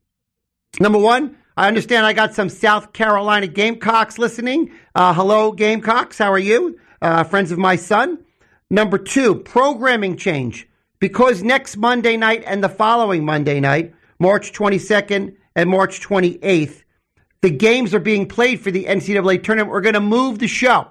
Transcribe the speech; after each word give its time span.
Number 0.81 0.99
one, 0.99 1.37
I 1.57 1.69
understand 1.69 2.07
I 2.07 2.15
got 2.15 2.35
some 2.35 2.49
South 2.49 2.95
Carolina 2.95 3.49
Gamecocks 3.49 4.19
listening. 4.19 4.71
Uh, 4.95 5.13
hello, 5.13 5.53
Gamecocks. 5.53 6.17
How 6.17 6.33
are 6.33 6.39
you? 6.39 6.79
Uh, 7.03 7.25
friends 7.25 7.53
of 7.53 7.59
my 7.59 7.77
son. 7.77 8.25
Number 8.71 8.97
two, 8.97 9.35
programming 9.35 10.17
change. 10.17 10.69
Because 11.01 11.43
next 11.43 11.77
Monday 11.77 12.17
night 12.17 12.45
and 12.47 12.65
the 12.65 12.69
following 12.71 13.25
Monday 13.25 13.61
night, 13.61 13.93
March 14.23 14.53
22nd 14.53 15.35
and 15.57 15.69
March 15.69 16.01
28th, 16.01 16.85
the 17.41 17.51
games 17.51 17.93
are 17.93 17.99
being 17.99 18.29
played 18.29 18.61
for 18.61 18.71
the 18.71 18.85
NCAA 18.85 19.43
tournament. 19.43 19.73
We're 19.73 19.81
going 19.81 19.95
to 19.95 20.01
move 20.01 20.39
the 20.39 20.47
show. 20.47 20.87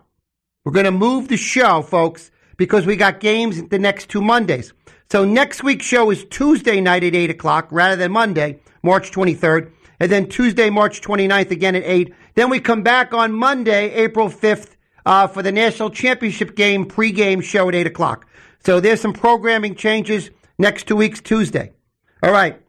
We're 0.65 0.73
going 0.73 0.83
to 0.83 0.91
move 0.91 1.29
the 1.29 1.37
show, 1.37 1.81
folks, 1.81 2.29
because 2.57 2.85
we 2.85 2.97
got 2.97 3.21
games 3.21 3.63
the 3.69 3.79
next 3.79 4.09
two 4.09 4.21
Mondays. 4.21 4.73
So 5.09 5.23
next 5.23 5.63
week's 5.63 5.85
show 5.85 6.11
is 6.11 6.25
Tuesday 6.25 6.81
night 6.81 7.05
at 7.05 7.15
8 7.15 7.29
o'clock 7.29 7.69
rather 7.71 7.95
than 7.95 8.11
Monday, 8.11 8.59
March 8.83 9.11
23rd. 9.11 9.71
And 10.01 10.11
then 10.11 10.27
Tuesday, 10.27 10.69
March 10.69 10.99
29th 10.99 11.51
again 11.51 11.75
at 11.75 11.83
8. 11.85 12.13
Then 12.35 12.49
we 12.49 12.59
come 12.59 12.83
back 12.83 13.13
on 13.13 13.31
Monday, 13.31 13.93
April 13.93 14.27
5th, 14.27 14.75
uh, 15.05 15.27
for 15.27 15.41
the 15.41 15.53
national 15.53 15.91
championship 15.91 16.57
game 16.57 16.85
pregame 16.85 17.41
show 17.41 17.69
at 17.69 17.75
8 17.75 17.87
o'clock. 17.87 18.27
So 18.59 18.81
there's 18.81 18.99
some 18.99 19.13
programming 19.13 19.75
changes 19.75 20.31
next 20.59 20.85
two 20.85 20.97
weeks, 20.97 21.21
Tuesday. 21.21 21.71
All 22.21 22.33
right. 22.33 22.60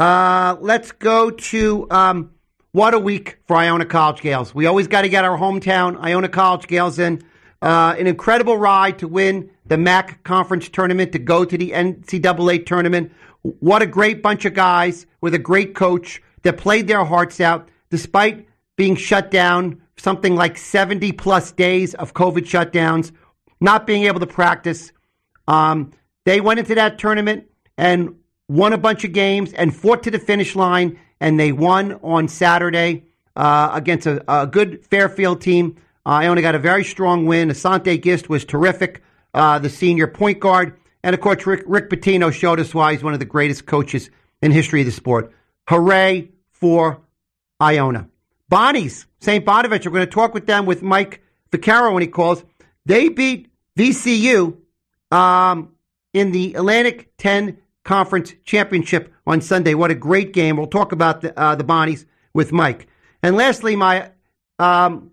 Uh, 0.00 0.56
let's 0.62 0.92
go 0.92 1.30
to 1.30 1.86
um, 1.90 2.30
what 2.72 2.94
a 2.94 2.98
week 2.98 3.36
for 3.46 3.56
Iona 3.56 3.84
College 3.84 4.22
Gales. 4.22 4.54
We 4.54 4.64
always 4.64 4.88
got 4.88 5.02
to 5.02 5.10
get 5.10 5.26
our 5.26 5.36
hometown 5.36 6.02
Iona 6.02 6.30
College 6.30 6.66
Gales 6.66 6.98
in. 6.98 7.22
Uh, 7.60 7.94
an 7.98 8.06
incredible 8.06 8.56
ride 8.56 8.98
to 9.00 9.06
win 9.06 9.50
the 9.66 9.76
MAC 9.76 10.24
conference 10.24 10.70
tournament, 10.70 11.12
to 11.12 11.18
go 11.18 11.44
to 11.44 11.58
the 11.58 11.72
NCAA 11.72 12.64
tournament. 12.64 13.12
What 13.42 13.82
a 13.82 13.86
great 13.86 14.22
bunch 14.22 14.46
of 14.46 14.54
guys 14.54 15.04
with 15.20 15.34
a 15.34 15.38
great 15.38 15.74
coach 15.74 16.22
that 16.44 16.56
played 16.56 16.88
their 16.88 17.04
hearts 17.04 17.38
out 17.38 17.68
despite 17.90 18.48
being 18.76 18.96
shut 18.96 19.30
down 19.30 19.82
something 19.98 20.34
like 20.34 20.56
70 20.56 21.12
plus 21.12 21.52
days 21.52 21.92
of 21.92 22.14
COVID 22.14 22.46
shutdowns, 22.46 23.12
not 23.60 23.86
being 23.86 24.04
able 24.04 24.20
to 24.20 24.26
practice. 24.26 24.92
Um, 25.46 25.90
they 26.24 26.40
went 26.40 26.58
into 26.58 26.74
that 26.76 26.98
tournament 26.98 27.48
and 27.76 28.14
won 28.50 28.72
a 28.72 28.78
bunch 28.78 29.04
of 29.04 29.12
games 29.12 29.52
and 29.52 29.74
fought 29.74 30.02
to 30.02 30.10
the 30.10 30.18
finish 30.18 30.56
line, 30.56 30.98
and 31.20 31.38
they 31.38 31.52
won 31.52 31.92
on 32.02 32.26
Saturday 32.26 33.04
uh, 33.36 33.70
against 33.72 34.08
a, 34.08 34.24
a, 34.26 34.44
good 34.44 34.84
Fairfield 34.86 35.40
team. 35.40 35.76
Uh, 36.04 36.10
Iona 36.10 36.42
got 36.42 36.56
a 36.56 36.58
very 36.58 36.82
strong 36.82 37.26
win. 37.26 37.48
Asante 37.48 38.02
Gist 38.02 38.28
was 38.28 38.44
terrific, 38.44 39.02
uh, 39.34 39.60
the 39.60 39.70
senior 39.70 40.08
point 40.08 40.40
guard. 40.40 40.76
And 41.04 41.14
of 41.14 41.20
course, 41.20 41.46
Rick, 41.46 41.62
Rick 41.66 41.90
Pitino 41.90 42.32
showed 42.32 42.58
us 42.58 42.74
why 42.74 42.92
he's 42.92 43.04
one 43.04 43.12
of 43.12 43.20
the 43.20 43.24
greatest 43.24 43.66
coaches 43.66 44.10
in 44.42 44.50
history 44.50 44.80
of 44.80 44.86
the 44.86 44.92
sport. 44.92 45.32
Hooray 45.68 46.30
for 46.50 47.00
Iona. 47.62 48.08
Bonnie's, 48.48 49.06
St. 49.20 49.44
Bonaventure, 49.44 49.90
we're 49.90 49.98
going 49.98 50.08
to 50.08 50.12
talk 50.12 50.34
with 50.34 50.46
them 50.46 50.66
with 50.66 50.82
Mike 50.82 51.22
Vaccaro 51.52 51.92
when 51.92 52.02
he 52.02 52.08
calls. 52.08 52.42
They 52.84 53.10
beat 53.10 53.48
VCU 53.78 54.56
um, 55.12 55.70
in 56.12 56.32
the 56.32 56.54
Atlantic 56.54 57.16
10 57.18 57.58
Conference 57.84 58.34
Championship 58.44 59.12
on 59.26 59.40
Sunday. 59.40 59.74
What 59.74 59.90
a 59.90 59.94
great 59.94 60.32
game. 60.32 60.56
We'll 60.56 60.66
talk 60.66 60.92
about 60.92 61.22
the, 61.22 61.38
uh, 61.38 61.54
the 61.54 61.64
Bonnies 61.64 62.04
with 62.34 62.52
Mike. 62.52 62.88
And 63.22 63.36
lastly, 63.36 63.76
my 63.76 64.10
um, 64.58 65.10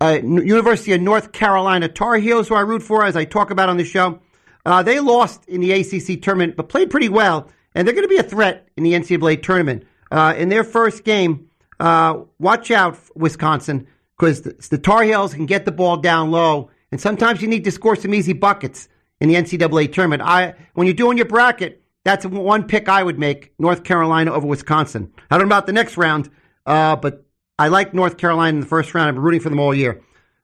uh, 0.00 0.20
University 0.22 0.92
of 0.92 1.00
North 1.00 1.32
Carolina 1.32 1.88
Tar 1.88 2.16
Heels, 2.16 2.48
who 2.48 2.54
I 2.54 2.60
root 2.60 2.82
for, 2.82 3.04
as 3.04 3.16
I 3.16 3.24
talk 3.24 3.50
about 3.50 3.68
on 3.68 3.76
the 3.76 3.84
show, 3.84 4.20
uh, 4.64 4.82
they 4.82 5.00
lost 5.00 5.44
in 5.46 5.60
the 5.60 5.72
ACC 5.72 6.22
tournament, 6.22 6.56
but 6.56 6.68
played 6.68 6.90
pretty 6.90 7.08
well, 7.08 7.48
and 7.74 7.86
they're 7.86 7.94
going 7.94 8.04
to 8.04 8.08
be 8.08 8.18
a 8.18 8.22
threat 8.22 8.68
in 8.76 8.84
the 8.84 8.92
NCAA 8.92 9.42
tournament. 9.42 9.84
Uh, 10.10 10.34
in 10.36 10.48
their 10.48 10.62
first 10.62 11.04
game, 11.04 11.48
uh, 11.80 12.20
watch 12.38 12.70
out, 12.70 12.98
Wisconsin, 13.16 13.88
because 14.16 14.42
the, 14.42 14.54
the 14.70 14.78
Tar 14.78 15.02
Heels 15.02 15.34
can 15.34 15.46
get 15.46 15.64
the 15.64 15.72
ball 15.72 15.96
down 15.96 16.30
low, 16.30 16.70
and 16.92 17.00
sometimes 17.00 17.42
you 17.42 17.48
need 17.48 17.64
to 17.64 17.72
score 17.72 17.96
some 17.96 18.14
easy 18.14 18.34
buckets 18.34 18.88
in 19.22 19.28
the 19.28 19.36
NCAA 19.36 19.92
tournament. 19.92 20.20
I 20.20 20.54
when 20.74 20.86
you're 20.86 20.94
doing 20.94 21.16
your 21.16 21.26
bracket, 21.26 21.80
that's 22.04 22.26
one 22.26 22.66
pick 22.66 22.88
I 22.88 23.02
would 23.02 23.18
make: 23.18 23.52
North 23.58 23.84
Carolina 23.84 24.32
over 24.32 24.46
Wisconsin. 24.46 25.12
I 25.30 25.38
don't 25.38 25.48
know 25.48 25.54
about 25.54 25.66
the 25.66 25.72
next 25.72 25.96
round, 25.96 26.28
uh, 26.66 26.96
but 26.96 27.24
I 27.56 27.68
like 27.68 27.94
North 27.94 28.18
Carolina 28.18 28.56
in 28.56 28.60
the 28.60 28.66
first 28.66 28.92
round. 28.94 29.08
I've 29.08 29.14
been 29.14 29.22
rooting 29.22 29.40
for 29.40 29.48
them 29.48 29.60
all 29.60 29.72
year. 29.72 30.02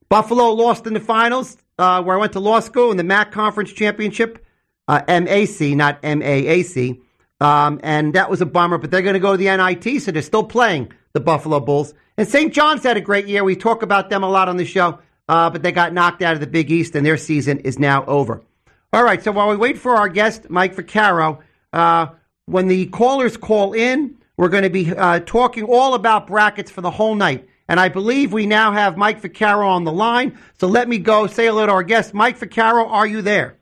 Buffalo 0.09 0.53
lost 0.53 0.87
in 0.87 0.95
the 0.95 1.01
finals, 1.01 1.57
uh, 1.77 2.03
where 2.03 2.17
I 2.17 2.21
went 2.21 2.33
to 2.35 2.41
law 2.41 2.61
school 2.61 2.93
in 2.93 2.97
the 2.97 3.05
MAC 3.05 3.33
Conference 3.33 3.73
Championship, 3.73 4.45
uh, 4.87 5.03
MAC, 5.09 5.61
not 5.77 6.01
MAAC. 6.03 7.01
Um, 7.41 7.81
and 7.83 8.15
that 8.15 8.31
was 8.31 8.41
a 8.41 8.47
bummer, 8.47 8.79
but 8.79 8.91
they're 8.91 9.03
going 9.03 9.15
to 9.15 9.21
go 9.21 9.33
to 9.33 9.37
the 9.37 9.57
NIT, 9.57 10.03
so 10.03 10.13
they're 10.13 10.23
still 10.23 10.45
playing 10.45 10.93
the 11.13 11.21
Buffalo 11.21 11.61
Bulls. 11.61 11.95
And 12.17 12.27
St. 12.29 12.53
John's 12.53 12.83
had 12.85 12.97
a 12.97 13.01
great 13.01 13.27
year. 13.27 13.45
We 13.45 13.57
talk 13.57 13.83
about 13.83 14.09
them 14.11 14.23
a 14.23 14.31
lot 14.31 14.49
on 14.49 14.57
the 14.57 14.65
show, 14.65 15.01
uh, 15.29 15.51
but 15.51 15.63
they 15.63 15.73
got 15.73 15.93
knocked 15.93 16.23
out 16.23 16.35
of 16.35 16.41
the 16.41 16.47
Big 16.47 16.71
East, 16.71 16.95
and 16.95 17.05
their 17.05 17.17
season 17.17 17.59
is 17.61 17.79
now 17.79 18.05
over. 18.07 18.43
All 18.91 19.05
right, 19.05 19.23
so 19.23 19.33
while 19.33 19.51
we 19.51 19.57
wait 19.57 19.77
for 19.77 19.97
our 19.97 20.09
guest, 20.09 20.49
Mike 20.49 20.75
Vaccaro, 20.75 21.41
uh, 21.75 22.07
when 22.47 22.69
the 22.69 22.87
callers 22.87 23.37
call 23.37 23.75
in, 23.75 24.17
we're 24.39 24.49
going 24.49 24.63
to 24.63 24.71
be 24.71 24.97
uh, 24.97 25.21
talking 25.21 25.65
all 25.65 25.93
about 25.93 26.27
brackets 26.27 26.71
for 26.71 26.81
the 26.81 26.91
whole 26.91 27.15
night. 27.15 27.47
And 27.69 27.79
I 27.79 27.91
believe 27.91 28.33
we 28.33 28.47
now 28.47 28.73
have 28.73 28.97
Mike 28.97 29.21
Vaccaro 29.21 29.67
on 29.67 29.85
the 29.85 29.93
line. 29.93 30.39
So 30.59 30.69
let 30.69 30.89
me 30.89 30.97
go 30.97 31.27
say 31.27 31.47
hello 31.47 31.67
to 31.67 31.73
our 31.73 31.83
guest. 31.83 32.15
Mike 32.15 32.39
Vaccaro, 32.39 32.89
are 32.89 33.07
you 33.07 33.21
there? 33.21 33.59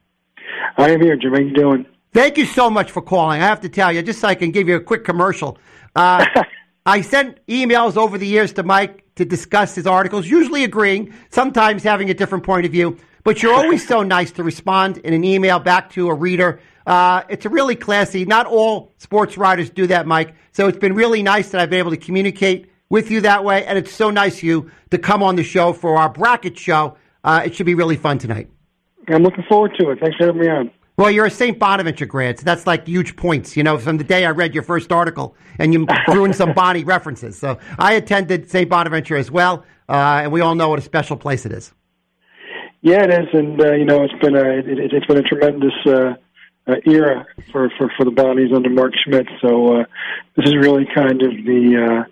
I 0.76 0.91
am 0.91 1.00
here, 1.00 1.16
Jim. 1.16 1.32
How 1.32 1.41
you 1.41 1.53
doing? 1.53 1.86
Thank 2.12 2.38
you 2.38 2.47
so 2.47 2.70
much 2.70 2.92
for 2.92 3.03
calling. 3.03 3.42
I 3.42 3.47
have 3.47 3.62
to 3.62 3.69
tell 3.69 3.92
you, 3.92 4.03
just 4.03 4.20
so 4.20 4.28
I 4.28 4.36
can 4.36 4.53
give 4.53 4.69
you 4.69 4.76
a 4.76 4.81
quick 4.81 5.04
commercial. 5.04 5.59
Uh, 5.97 6.25
I 6.86 7.00
sent 7.00 7.44
emails 7.48 7.97
over 7.97 8.16
the 8.16 8.28
years 8.28 8.53
to 8.53 8.62
Mike 8.62 9.04
to 9.16 9.25
discuss 9.25 9.75
his 9.75 9.88
articles, 9.88 10.28
usually 10.28 10.62
agreeing, 10.62 11.12
sometimes 11.30 11.83
having 11.83 12.10
a 12.10 12.15
different 12.15 12.45
point 12.45 12.65
of 12.65 12.71
view. 12.71 12.97
But 13.27 13.43
you're 13.43 13.53
always 13.53 13.84
so 13.84 14.05
nice 14.05 14.31
to 14.31 14.45
respond 14.45 14.99
in 14.99 15.13
an 15.13 15.25
email 15.25 15.59
back 15.59 15.91
to 15.95 16.11
a 16.11 16.15
reader. 16.15 16.61
Uh, 16.87 17.25
it's 17.28 17.45
really 17.45 17.75
classy. 17.75 18.25
Not 18.25 18.47
all 18.47 18.93
sports 18.99 19.37
writers 19.37 19.69
do 19.69 19.89
that, 19.89 20.07
Mike. 20.07 20.37
So 20.53 20.69
it's 20.69 20.78
been 20.78 20.95
really 20.95 21.25
nice 21.25 21.49
that 21.49 21.61
I've 21.61 21.69
been 21.69 21.81
able 21.81 21.91
to 21.91 21.97
communicate 21.97 22.71
with 22.89 23.11
you 23.11 23.23
that 23.23 23.43
way, 23.43 23.67
and 23.67 23.77
it's 23.77 23.93
so 23.93 24.11
nice 24.11 24.37
of 24.37 24.45
you 24.45 24.71
to 24.93 24.99
come 24.99 25.25
on 25.25 25.34
the 25.34 25.43
show 25.43 25.73
for 25.73 25.97
our 25.97 26.09
bracket 26.09 26.57
show. 26.57 26.99
Uh, 27.25 27.43
it 27.45 27.57
should 27.57 27.67
be 27.67 27.75
really 27.75 27.97
fun 27.97 28.19
tonight. 28.19 28.49
I'm 29.09 29.25
looking 29.25 29.43
forward 29.49 29.73
to 29.81 29.91
it. 29.91 29.99
Thanks 29.99 30.17
for 30.19 30.27
having 30.27 30.43
me 30.43 30.49
on. 30.49 30.71
Well, 30.97 31.11
you're 31.11 31.27
a 31.27 31.31
St. 31.31 31.59
Bonaventure 31.59 32.07
grad, 32.07 32.39
so 32.39 32.45
that's 32.45 32.65
like 32.65 32.87
huge 32.87 33.17
points, 33.17 33.57
you 33.57 33.65
know, 33.65 33.77
from 33.77 33.97
the 33.97 34.05
day 34.05 34.25
I 34.25 34.31
read 34.31 34.55
your 34.55 34.63
first 34.63 34.93
article 34.93 35.34
and 35.59 35.73
you 35.73 35.84
threw 36.07 36.27
in 36.27 36.33
some 36.33 36.53
Bonnie 36.53 36.84
references. 36.84 37.37
So 37.37 37.59
I 37.77 37.95
attended 37.95 38.49
St. 38.49 38.71
Bonaventure 38.71 39.17
as 39.17 39.33
well, 39.33 39.65
uh, 39.89 40.21
and 40.23 40.31
we 40.31 40.43
all 40.43 40.55
know 40.55 40.69
what 40.69 40.78
a 40.78 40.83
special 40.83 41.17
place 41.17 41.45
it 41.45 41.51
is. 41.51 41.73
Yeah, 42.83 43.05
it 43.05 43.11
is, 43.11 43.28
and 43.33 43.61
uh, 43.61 43.73
you 43.73 43.84
know 43.84 44.05
it's 44.05 44.15
been 44.21 44.37
a 44.37 44.45
it, 44.45 44.93
has 44.93 45.05
been 45.05 45.19
a 45.19 45.23
tremendous 45.23 45.75
uh, 45.87 46.15
uh, 46.67 46.75
era 46.84 47.27
for, 47.51 47.71
for 47.77 47.91
for 47.97 48.05
the 48.05 48.11
Bonnies 48.11 48.55
under 48.55 48.71
Mark 48.71 48.93
Schmidt. 49.05 49.27
So 49.41 49.81
uh, 49.81 49.84
this 50.37 50.47
is 50.47 50.57
really 50.57 50.87
kind 50.95 51.23
of 51.23 51.31
the 51.31 52.05
uh, 52.07 52.11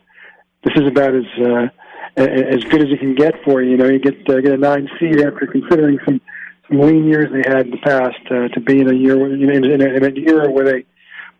this 0.64 0.74
is 0.76 0.86
about 0.88 1.14
as 1.14 1.24
uh, 1.40 1.68
as 2.16 2.64
good 2.64 2.82
as 2.82 2.88
it 2.90 3.00
can 3.00 3.14
get 3.14 3.34
for 3.44 3.62
you. 3.62 3.72
You 3.72 3.76
know, 3.76 3.88
you 3.88 3.98
get 3.98 4.28
uh, 4.28 4.40
get 4.40 4.52
a 4.52 4.56
nine 4.56 4.88
seed 4.98 5.20
after 5.20 5.46
considering 5.46 5.98
some 6.04 6.20
some 6.68 6.80
lean 6.80 7.04
years 7.04 7.30
they 7.30 7.48
had 7.48 7.66
in 7.66 7.70
the 7.72 7.78
past 7.78 8.20
uh, 8.30 8.48
to 8.48 8.60
be 8.60 8.80
in 8.80 8.90
a 8.90 8.94
year 8.94 9.26
in, 9.26 9.42
in, 9.42 9.64
in, 9.64 9.82
a, 9.82 9.86
in 9.86 10.04
a 10.04 10.30
era 10.30 10.50
where 10.50 10.64
they 10.64 10.86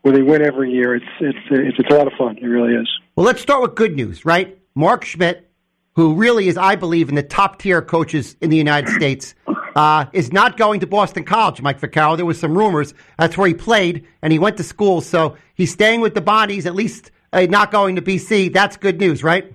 where 0.01 0.13
they 0.13 0.21
win 0.21 0.41
every 0.41 0.71
year. 0.71 0.95
It's 0.95 1.05
it's 1.19 1.39
it's, 1.49 1.79
it's 1.79 1.89
a 1.89 1.95
lot 1.95 2.07
of 2.07 2.13
fun. 2.13 2.37
It 2.37 2.45
really 2.45 2.73
is. 2.73 2.89
Well, 3.15 3.25
let's 3.25 3.41
start 3.41 3.61
with 3.61 3.75
good 3.75 3.95
news, 3.95 4.25
right? 4.25 4.57
Mark 4.75 5.05
Schmidt, 5.05 5.44
who 5.95 6.13
really 6.13 6.47
is, 6.47 6.57
I 6.57 6.75
believe, 6.75 7.09
in 7.09 7.15
the 7.15 7.23
top 7.23 7.59
tier 7.59 7.81
coaches 7.81 8.35
in 8.41 8.49
the 8.49 8.57
United 8.57 8.89
States, 8.89 9.33
uh, 9.75 10.05
is 10.13 10.31
not 10.31 10.57
going 10.57 10.81
to 10.81 10.87
Boston 10.87 11.23
College, 11.23 11.61
Mike 11.61 11.79
Vaccaro. 11.79 12.17
There 12.17 12.25
was 12.25 12.39
some 12.39 12.57
rumors. 12.57 12.93
That's 13.17 13.37
where 13.37 13.47
he 13.47 13.53
played, 13.53 14.05
and 14.21 14.31
he 14.31 14.39
went 14.39 14.57
to 14.57 14.63
school. 14.63 15.01
So 15.01 15.37
he's 15.55 15.71
staying 15.71 16.01
with 16.01 16.13
the 16.13 16.21
Bonnies, 16.21 16.65
at 16.65 16.75
least 16.75 17.11
uh, 17.33 17.45
not 17.49 17.71
going 17.71 17.95
to 17.95 18.01
BC. 18.01 18.53
That's 18.53 18.77
good 18.77 18.99
news, 18.99 19.23
right? 19.23 19.53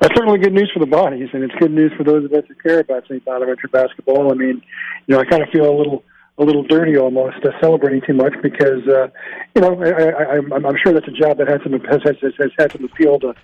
That's 0.00 0.14
certainly 0.14 0.38
good 0.38 0.52
news 0.52 0.70
for 0.72 0.80
the 0.80 0.86
Bonnies, 0.86 1.32
and 1.32 1.42
it's 1.42 1.54
good 1.58 1.72
news 1.72 1.92
for 1.96 2.04
those 2.04 2.24
of 2.24 2.32
us 2.32 2.44
who 2.46 2.54
care 2.54 2.80
about 2.80 3.04
St. 3.04 3.24
Bonaventure 3.24 3.68
basketball. 3.68 4.30
I 4.30 4.34
mean, 4.34 4.62
you 5.06 5.14
know, 5.14 5.20
I 5.20 5.24
kind 5.24 5.42
of 5.42 5.48
feel 5.48 5.68
a 5.68 5.76
little 5.76 6.04
a 6.38 6.44
little 6.44 6.62
dirty 6.64 6.98
almost 6.98 7.38
uh, 7.44 7.50
celebrating 7.60 8.02
too 8.06 8.12
much 8.12 8.34
because 8.42 8.86
uh, 8.86 9.08
you 9.54 9.62
know 9.62 9.82
I, 9.82 9.88
I, 9.88 10.36
I'm, 10.36 10.52
I'm 10.52 10.76
sure 10.84 10.92
that's 10.92 11.08
a 11.08 11.12
job 11.12 11.38
that 11.38 11.48
has 11.48 11.60
some 11.62 11.72
has, 11.80 12.02
has, 12.04 12.16
has 12.38 12.50
had 12.58 12.72
some 12.72 12.84
appeal 12.84 13.18
to 13.20 13.34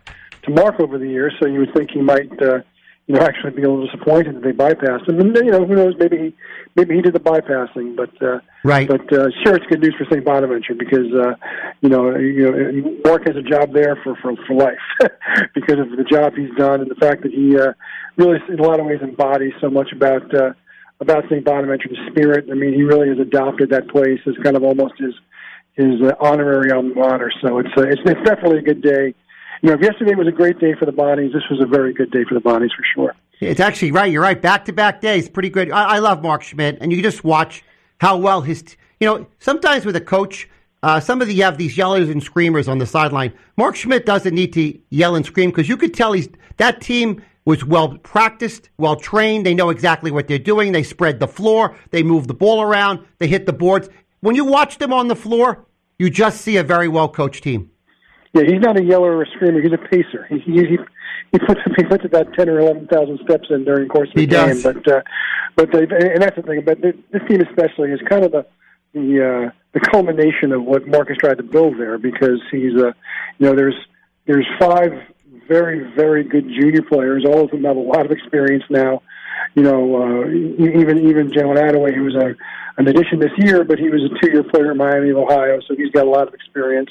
to 0.44 0.50
Mark 0.50 0.80
over 0.80 0.98
the 0.98 1.08
years. 1.08 1.34
So 1.40 1.48
you 1.48 1.60
would 1.60 1.74
think 1.74 1.90
he 1.90 2.00
might 2.00 2.30
uh, 2.42 2.58
you 3.06 3.14
know 3.14 3.20
actually 3.20 3.52
be 3.52 3.62
a 3.62 3.70
little 3.70 3.86
disappointed 3.86 4.36
that 4.36 4.42
they 4.42 4.52
bypassed 4.52 5.08
him. 5.08 5.20
And 5.20 5.36
you 5.36 5.50
know 5.50 5.64
who 5.64 5.74
knows 5.74 5.94
maybe 5.98 6.16
he 6.18 6.34
maybe 6.76 6.96
he 6.96 7.02
did 7.02 7.14
the 7.14 7.20
bypassing, 7.20 7.96
but 7.96 8.10
uh, 8.22 8.40
Right. 8.64 8.86
But 8.86 9.12
uh, 9.12 9.26
sure, 9.42 9.56
it's 9.56 9.66
good 9.66 9.80
news 9.80 9.94
for 9.98 10.04
St. 10.04 10.24
Bonaventure 10.24 10.74
because 10.74 11.12
uh, 11.12 11.34
you 11.80 11.88
know 11.88 12.16
you 12.16 12.50
know 12.50 12.96
Mark 13.04 13.26
has 13.26 13.36
a 13.36 13.42
job 13.42 13.72
there 13.72 13.98
for 14.04 14.14
for, 14.22 14.34
for 14.46 14.54
life 14.54 14.78
because 15.54 15.80
of 15.80 15.90
the 15.90 16.04
job 16.08 16.34
he's 16.36 16.54
done 16.56 16.80
and 16.80 16.90
the 16.90 16.94
fact 16.94 17.22
that 17.22 17.32
he 17.32 17.58
uh, 17.58 17.72
really 18.16 18.38
in 18.48 18.60
a 18.60 18.62
lot 18.62 18.78
of 18.78 18.86
ways 18.86 19.00
embodies 19.02 19.52
so 19.60 19.70
much 19.70 19.92
about. 19.92 20.34
Uh, 20.34 20.52
about 21.00 21.24
St. 21.24 21.44
Bonaventure's 21.44 21.98
spirit. 22.12 22.46
I 22.48 22.54
mean, 22.54 22.74
he 22.74 22.84
really 22.84 23.08
has 23.08 23.18
adopted 23.18 23.70
that 23.70 23.88
place 23.88 24.20
as 24.24 24.34
kind 24.44 24.54
of 24.54 24.62
almost 24.62 24.94
his 24.98 25.12
his 25.74 26.00
uh, 26.00 26.14
honorary 26.20 26.70
alma 26.70 26.94
mater. 26.94 27.32
So 27.42 27.58
it's 27.58 27.70
uh, 27.76 27.82
it's, 27.82 28.00
it's 28.04 28.22
definitely 28.22 28.58
a 28.58 28.62
good 28.62 28.82
day. 28.82 29.12
You 29.62 29.68
know, 29.68 29.74
if 29.76 29.80
yesterday 29.80 30.16
was 30.16 30.26
a 30.26 30.32
great 30.32 30.58
day 30.58 30.74
for 30.74 30.86
the 30.86 30.92
Bonnies, 30.92 31.32
this 31.32 31.44
was 31.48 31.60
a 31.60 31.66
very 31.66 31.94
good 31.94 32.10
day 32.10 32.24
for 32.28 32.34
the 32.34 32.40
Bonnies 32.40 32.70
for 32.76 32.84
sure. 32.94 33.14
It's 33.40 33.60
actually 33.60 33.92
right. 33.92 34.10
You're 34.10 34.22
right. 34.22 34.40
Back 34.40 34.64
to 34.64 34.72
back 34.72 35.00
days, 35.00 35.28
pretty 35.28 35.50
good. 35.50 35.70
I, 35.70 35.94
I 35.94 35.98
love 36.00 36.20
Mark 36.20 36.42
Schmidt, 36.42 36.78
and 36.80 36.92
you 36.92 37.00
just 37.00 37.22
watch 37.22 37.64
how 38.00 38.16
well 38.16 38.40
his. 38.40 38.64
T- 38.64 38.76
you 38.98 39.06
know, 39.06 39.26
sometimes 39.38 39.84
with 39.84 39.94
a 39.94 40.00
coach, 40.00 40.48
uh, 40.82 40.98
some 40.98 41.20
of 41.22 41.28
the 41.28 41.34
you 41.34 41.44
have 41.44 41.58
these 41.58 41.76
yellers 41.76 42.10
and 42.10 42.20
screamers 42.20 42.66
on 42.66 42.78
the 42.78 42.86
sideline. 42.86 43.32
Mark 43.56 43.76
Schmidt 43.76 44.04
doesn't 44.04 44.34
need 44.34 44.52
to 44.54 44.76
yell 44.90 45.14
and 45.14 45.24
scream 45.24 45.50
because 45.50 45.68
you 45.68 45.76
could 45.76 45.94
tell 45.94 46.12
he's 46.12 46.28
that 46.56 46.80
team 46.80 47.22
was 47.44 47.64
well 47.64 47.98
practiced, 47.98 48.68
well 48.78 48.96
trained. 48.96 49.46
They 49.46 49.54
know 49.54 49.70
exactly 49.70 50.10
what 50.10 50.26
they're 50.26 50.38
doing. 50.38 50.72
They 50.72 50.82
spread 50.82 51.20
the 51.20 51.28
floor. 51.28 51.76
They 51.90 52.02
move 52.02 52.26
the 52.26 52.34
ball 52.34 52.62
around. 52.62 53.04
They 53.18 53.28
hit 53.28 53.46
the 53.46 53.52
boards. 53.52 53.88
When 54.20 54.34
you 54.34 54.44
watch 54.44 54.78
them 54.78 54.92
on 54.92 55.06
the 55.06 55.16
floor, 55.16 55.66
you 55.98 56.10
just 56.10 56.40
see 56.40 56.56
a 56.56 56.64
very 56.64 56.88
well 56.88 57.08
coached 57.08 57.44
team. 57.44 57.71
Yeah, 58.34 58.44
he's 58.46 58.60
not 58.60 58.78
a 58.78 58.82
yeller 58.82 59.16
or 59.16 59.22
a 59.22 59.26
screamer. 59.34 59.60
He's 59.60 59.72
a 59.72 59.78
pacer. 59.78 60.26
He 60.28 60.38
he 60.38 60.52
he, 60.66 60.78
he 61.32 61.38
puts 61.38 61.60
he 61.76 61.84
puts 61.84 62.04
about 62.04 62.32
ten 62.34 62.48
or 62.48 62.60
eleven 62.60 62.86
thousand 62.86 63.20
steps 63.24 63.48
in 63.50 63.64
during 63.64 63.88
the 63.88 63.92
course 63.92 64.08
of 64.08 64.14
the 64.14 64.20
He 64.22 64.26
game. 64.26 64.48
does. 64.48 64.62
But 64.62 64.88
uh, 64.88 65.02
but 65.56 65.70
they, 65.72 65.80
and 65.82 66.22
that's 66.22 66.36
the 66.36 66.42
thing. 66.42 66.62
But 66.64 66.80
this 66.80 67.22
team 67.28 67.40
especially 67.42 67.90
is 67.90 68.00
kind 68.08 68.24
of 68.24 68.32
the 68.32 68.46
the 68.94 69.48
uh, 69.48 69.50
the 69.72 69.80
culmination 69.80 70.52
of 70.52 70.64
what 70.64 70.86
Mark 70.86 71.08
has 71.08 71.18
tried 71.18 71.36
to 71.38 71.42
build 71.42 71.78
there 71.78 71.98
because 71.98 72.40
he's 72.50 72.74
uh, 72.76 72.92
you 73.38 73.46
know 73.46 73.54
there's 73.54 73.76
there's 74.26 74.46
five 74.58 74.92
very 75.48 75.92
very 75.94 76.24
good 76.24 76.46
junior 76.48 76.82
players. 76.82 77.24
All 77.26 77.44
of 77.44 77.50
them 77.50 77.64
have 77.64 77.76
a 77.76 77.80
lot 77.80 78.06
of 78.06 78.12
experience 78.12 78.64
now. 78.70 79.02
You 79.54 79.62
know, 79.62 80.02
uh, 80.02 80.28
even 80.28 81.06
even 81.06 81.30
Jalen 81.30 81.58
Adaway, 81.58 81.94
who 81.94 82.04
was 82.04 82.14
a 82.14 82.34
an 82.78 82.88
addition 82.88 83.18
this 83.18 83.32
year, 83.36 83.64
but 83.64 83.78
he 83.78 83.90
was 83.90 84.00
a 84.04 84.08
two 84.24 84.32
year 84.32 84.42
player 84.42 84.70
at 84.70 84.76
Miami 84.78 85.10
of 85.10 85.18
Ohio, 85.18 85.60
so 85.68 85.74
he's 85.76 85.90
got 85.90 86.06
a 86.06 86.10
lot 86.10 86.26
of 86.28 86.32
experience 86.32 86.88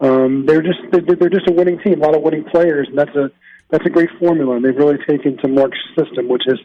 um, 0.00 0.44
they're 0.46 0.62
just 0.62 0.78
they're, 0.92 1.30
just 1.30 1.48
a 1.48 1.52
winning 1.52 1.78
team, 1.78 2.02
a 2.02 2.06
lot 2.06 2.14
of 2.14 2.22
winning 2.22 2.44
players, 2.44 2.88
and 2.88 2.98
that's 2.98 3.14
a 3.16 3.30
that's 3.70 3.84
a 3.86 3.90
great 3.90 4.10
formula. 4.18 4.56
And 4.56 4.64
they've 4.64 4.76
really 4.76 4.98
taken 5.08 5.36
to 5.38 5.48
Mark's 5.48 5.78
system, 5.98 6.28
which 6.28 6.46
is 6.46 6.58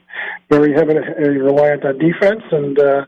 very 0.50 0.74
heavily 0.74 1.00
reliant 1.38 1.86
on 1.86 1.98
defense 1.98 2.44
and 2.52 2.78
uh, 2.80 3.06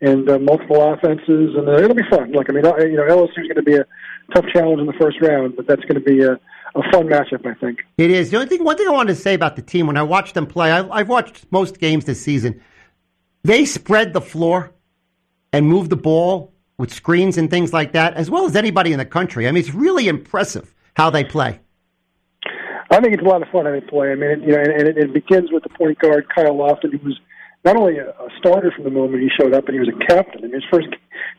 and 0.00 0.28
uh, 0.28 0.38
multiple 0.38 0.92
offenses, 0.92 1.54
and 1.56 1.68
uh, 1.68 1.76
it'll 1.76 1.94
be 1.94 2.08
fun. 2.10 2.32
Look, 2.32 2.48
I 2.50 2.52
mean, 2.52 2.64
you 2.64 2.96
know, 2.96 3.04
LSU 3.04 3.38
is 3.38 3.48
going 3.48 3.56
to 3.56 3.62
be 3.62 3.76
a 3.76 3.86
tough 4.34 4.44
challenge 4.52 4.80
in 4.80 4.86
the 4.86 4.92
first 4.94 5.20
round, 5.22 5.56
but 5.56 5.66
that's 5.66 5.82
going 5.82 5.94
to 5.94 6.00
be 6.00 6.22
a, 6.22 6.32
a 6.32 6.82
fun 6.92 7.06
matchup, 7.06 7.46
I 7.46 7.54
think. 7.54 7.78
It 7.96 8.10
is. 8.10 8.30
The 8.30 8.36
only 8.36 8.48
thing, 8.48 8.62
one 8.62 8.76
thing 8.76 8.88
I 8.88 8.90
wanted 8.90 9.14
to 9.14 9.20
say 9.20 9.32
about 9.32 9.56
the 9.56 9.62
team 9.62 9.86
when 9.86 9.96
I 9.96 10.02
watched 10.02 10.34
them 10.34 10.46
play, 10.46 10.70
I, 10.70 10.86
I've 10.88 11.08
watched 11.08 11.46
most 11.50 11.78
games 11.78 12.04
this 12.04 12.20
season. 12.20 12.60
They 13.42 13.64
spread 13.64 14.12
the 14.12 14.20
floor 14.20 14.72
and 15.52 15.66
move 15.66 15.88
the 15.88 15.96
ball 15.96 16.52
with 16.78 16.92
screens 16.92 17.38
and 17.38 17.50
things 17.50 17.72
like 17.72 17.92
that, 17.92 18.14
as 18.14 18.30
well 18.30 18.44
as 18.44 18.56
anybody 18.56 18.92
in 18.92 18.98
the 18.98 19.04
country. 19.04 19.48
I 19.48 19.52
mean, 19.52 19.60
it's 19.60 19.74
really 19.74 20.08
impressive 20.08 20.74
how 20.94 21.10
they 21.10 21.24
play. 21.24 21.60
I 22.90 23.00
think 23.00 23.14
it's 23.14 23.22
a 23.22 23.28
lot 23.28 23.42
of 23.42 23.48
fun 23.48 23.64
how 23.66 23.72
they 23.72 23.80
play. 23.80 24.12
I 24.12 24.14
mean, 24.14 24.30
it, 24.30 24.40
you 24.40 24.52
know, 24.52 24.58
and, 24.58 24.72
and 24.72 24.88
it, 24.88 24.96
it 24.96 25.12
begins 25.12 25.50
with 25.50 25.62
the 25.62 25.70
point 25.70 25.98
guard 25.98 26.26
Kyle 26.34 26.54
Lofton, 26.54 26.92
who 26.92 26.98
was 26.98 27.18
not 27.64 27.76
only 27.76 27.98
a, 27.98 28.10
a 28.10 28.28
starter 28.38 28.70
from 28.70 28.84
the 28.84 28.90
moment 28.90 29.22
he 29.22 29.28
showed 29.40 29.52
up, 29.52 29.64
but 29.66 29.74
he 29.74 29.80
was 29.80 29.88
a 29.88 30.06
captain. 30.06 30.44
In 30.44 30.52
his 30.52 30.62
first 30.70 30.88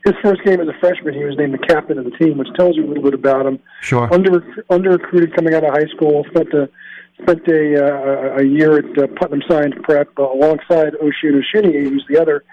his 0.04 0.14
first 0.22 0.44
game 0.44 0.60
as 0.60 0.68
a 0.68 0.78
freshman, 0.78 1.14
he 1.14 1.24
was 1.24 1.36
named 1.36 1.54
the 1.54 1.66
captain 1.66 1.98
of 1.98 2.04
the 2.04 2.10
team, 2.12 2.38
which 2.38 2.48
tells 2.56 2.76
you 2.76 2.84
a 2.84 2.88
little 2.88 3.02
bit 3.02 3.14
about 3.14 3.46
him. 3.46 3.58
Sure. 3.80 4.12
Under 4.12 4.44
under 4.68 4.90
recruited 4.90 5.34
coming 5.34 5.54
out 5.54 5.64
of 5.64 5.70
high 5.70 5.88
school, 5.96 6.24
spent 6.30 6.52
a 6.52 6.68
spent 7.22 7.48
a 7.48 7.62
uh, 7.82 8.36
a 8.36 8.44
year 8.44 8.78
at 8.78 8.98
uh, 8.98 9.06
Putnam 9.18 9.42
Science 9.48 9.74
Prep 9.82 10.08
uh, 10.18 10.30
alongside 10.30 10.92
Osun 11.02 11.40
Osunniyi, 11.40 11.88
who's 11.88 12.04
the 12.08 12.20
other 12.20 12.44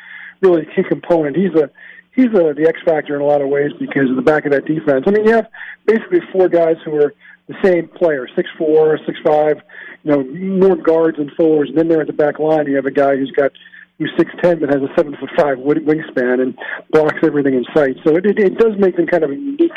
really 0.42 0.66
key 0.74 0.84
component. 0.84 1.36
He's 1.36 1.54
a 1.54 1.70
he's 2.16 2.28
a, 2.28 2.54
the 2.54 2.66
X 2.68 2.80
factor 2.86 3.16
in 3.16 3.22
a 3.22 3.26
lot 3.26 3.42
of 3.42 3.50
ways 3.50 3.72
because 3.80 4.10
of 4.10 4.16
the 4.16 4.22
back 4.22 4.46
of 4.46 4.52
that 4.52 4.66
defense. 4.66 5.04
I 5.08 5.12
mean, 5.12 5.26
you 5.26 5.34
have 5.34 5.50
basically 5.86 6.22
four 6.32 6.50
guys 6.50 6.78
who 6.84 6.96
are 6.96 7.14
the 7.48 7.56
same 7.64 7.88
player, 7.88 8.28
six 8.36 8.50
four, 8.58 8.98
six 9.06 9.20
five, 9.24 9.62
you 10.04 10.12
know, 10.12 10.24
more 10.24 10.76
guards 10.76 11.20
and 11.20 11.32
forwards. 11.34 11.70
And 11.70 11.78
then 11.78 11.88
there 11.88 12.02
at 12.02 12.08
the 12.08 12.14
back 12.14 12.40
line, 12.40 12.68
you 12.68 12.76
have 12.76 12.86
a 12.86 12.92
guy 12.92 13.16
who's 13.16 13.32
got 13.32 13.52
who's 13.98 14.12
six 14.18 14.32
ten 14.42 14.60
but 14.60 14.70
has 14.70 14.82
a 14.82 14.90
seven 14.96 15.16
foot 15.20 15.30
five 15.38 15.58
wingspan 15.58 16.42
and 16.42 16.58
blocks 16.92 17.20
everything 17.24 17.54
in 17.54 17.66
sight. 17.74 17.98
So 18.04 18.16
it, 18.16 18.26
it, 18.26 18.40
it 18.40 18.58
does 18.58 18.74
make 18.80 18.96
them 18.96 19.08
kind 19.08 19.24
of 19.24 19.32
a 19.32 19.36
unique 19.36 19.72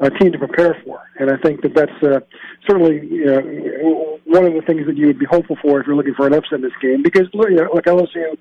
uh, 0.00 0.10
team 0.10 0.32
to 0.32 0.38
prepare 0.38 0.76
for. 0.84 1.00
And 1.18 1.30
I 1.30 1.36
think 1.38 1.62
that 1.62 1.74
that's 1.74 2.02
uh, 2.02 2.20
certainly 2.66 3.06
you 3.06 3.24
know, 3.24 4.20
one 4.24 4.44
of 4.44 4.54
the 4.54 4.62
things 4.62 4.86
that 4.86 4.96
you 4.96 5.06
would 5.06 5.18
be 5.18 5.26
hopeful 5.26 5.56
for 5.62 5.80
if 5.80 5.86
you're 5.86 5.96
looking 5.96 6.14
for 6.14 6.26
an 6.26 6.34
upset 6.34 6.54
in 6.54 6.62
this 6.62 6.72
game. 6.80 7.02
Because 7.02 7.28
you 7.32 7.50
know, 7.50 7.70
look, 7.72 7.84
LSU 7.84 8.36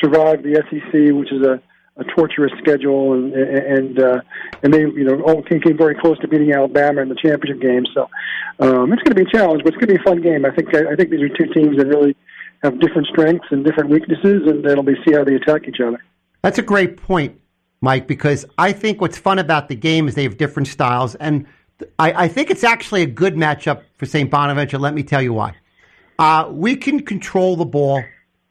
survived 0.00 0.42
the 0.42 0.62
SEC, 0.70 1.14
which 1.14 1.32
is 1.32 1.42
a, 1.42 1.60
a 1.96 2.04
torturous 2.04 2.52
schedule, 2.58 3.12
and 3.14 3.34
and 3.34 4.02
uh, 4.02 4.20
and 4.62 4.72
they 4.72 4.80
you 4.80 5.04
know 5.04 5.42
came, 5.42 5.60
came 5.60 5.76
very 5.76 5.94
close 5.94 6.18
to 6.20 6.28
beating 6.28 6.52
Alabama 6.52 7.02
in 7.02 7.08
the 7.08 7.16
championship 7.16 7.60
game. 7.60 7.84
So 7.94 8.08
um, 8.60 8.92
it's 8.92 9.02
going 9.02 9.14
to 9.14 9.14
be 9.14 9.22
a 9.22 9.32
challenge, 9.32 9.62
but 9.64 9.74
it's 9.74 9.84
going 9.84 9.88
to 9.88 9.94
be 9.94 10.00
a 10.00 10.04
fun 10.04 10.22
game. 10.22 10.44
I 10.44 10.50
think 10.50 10.74
I, 10.74 10.92
I 10.92 10.96
think 10.96 11.10
these 11.10 11.22
are 11.22 11.28
two 11.28 11.52
teams 11.52 11.76
that 11.78 11.86
really 11.86 12.16
have 12.62 12.78
different 12.80 13.08
strengths 13.08 13.46
and 13.50 13.64
different 13.64 13.90
weaknesses, 13.90 14.42
and 14.46 14.64
it'll 14.64 14.84
be 14.84 14.94
see 15.06 15.14
how 15.14 15.24
they 15.24 15.34
attack 15.34 15.68
each 15.68 15.80
other. 15.80 16.02
That's 16.42 16.58
a 16.58 16.62
great 16.62 16.96
point, 16.96 17.40
Mike, 17.80 18.06
because 18.06 18.46
I 18.56 18.72
think 18.72 19.00
what's 19.00 19.18
fun 19.18 19.38
about 19.38 19.68
the 19.68 19.74
game 19.74 20.08
is 20.08 20.14
they 20.14 20.22
have 20.22 20.36
different 20.36 20.68
styles. 20.68 21.14
And 21.16 21.46
I, 21.98 22.24
I 22.24 22.28
think 22.28 22.50
it's 22.50 22.64
actually 22.64 23.02
a 23.02 23.06
good 23.06 23.34
matchup 23.34 23.82
for 23.96 24.06
St. 24.06 24.30
Bonaventure. 24.30 24.78
Let 24.78 24.94
me 24.94 25.02
tell 25.02 25.22
you 25.22 25.32
why. 25.32 25.54
Uh, 26.18 26.48
we 26.50 26.76
can 26.76 27.00
control 27.00 27.56
the 27.56 27.64
ball 27.64 28.02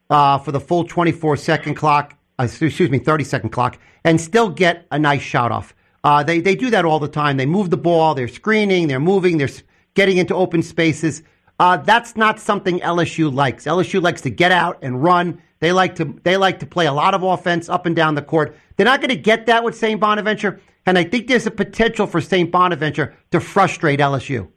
uh, 0.10 0.39
for 0.39 0.51
the 0.51 0.60
full 0.60 0.84
24 0.86 1.38
second 1.38 1.75
clock, 1.75 2.15
uh, 2.39 2.43
excuse 2.43 2.89
me, 2.89 3.00
30 3.00 3.24
second 3.24 3.50
clock, 3.50 3.77
and 4.03 4.19
still 4.19 4.50
get 4.50 4.88
a 4.91 4.98
nice 4.98 5.22
shot 5.22 5.51
off. 5.51 5.75
Uh, 6.03 6.24
they, 6.24 6.39
they 6.39 6.55
do 6.55 6.69
that 6.69 6.86
all 6.86 7.00
the 7.00 7.08
time. 7.10 7.38
They 7.38 7.46
move 7.46 7.69
the 7.69 7.77
ball, 7.77 8.15
they're 8.15 8.27
screening, 8.27 8.88
they're 8.88 9.00
moving, 9.00 9.38
they're 9.38 9.50
getting 9.93 10.17
into 10.17 10.34
open 10.34 10.63
spaces. 10.63 11.24
Uh, 11.60 11.77
that's 11.77 12.15
not 12.15 12.39
something 12.39 12.79
LSU 12.79 13.34
likes. 13.34 13.65
LSU 13.65 14.01
likes 14.01 14.22
to 14.22 14.29
get 14.29 14.51
out 14.51 14.79
and 14.81 15.03
run. 15.03 15.41
They 15.60 15.74
like 15.74 15.96
to 15.96 16.17
they 16.24 16.38
like 16.38 16.60
to 16.60 16.65
play 16.65 16.86
a 16.86 16.93
lot 16.93 17.13
of 17.13 17.24
offense 17.24 17.67
up 17.67 17.86
and 17.86 17.96
down 17.96 18.15
the 18.15 18.22
court. 18.22 18.55
They're 18.77 18.86
not 18.86 19.01
going 19.01 19.10
to 19.10 19.17
get 19.17 19.46
that 19.48 19.63
with 19.65 19.75
St. 19.75 20.00
Bonaventure, 20.00 20.62
and 20.86 20.98
I 20.98 21.03
think 21.03 21.27
there's 21.27 21.48
a 21.48 21.51
potential 21.51 22.08
for 22.08 22.22
St. 22.22 22.50
Bonaventure 22.50 23.13
to 23.31 23.41
frustrate 23.41 24.00
LSU. 24.00 24.48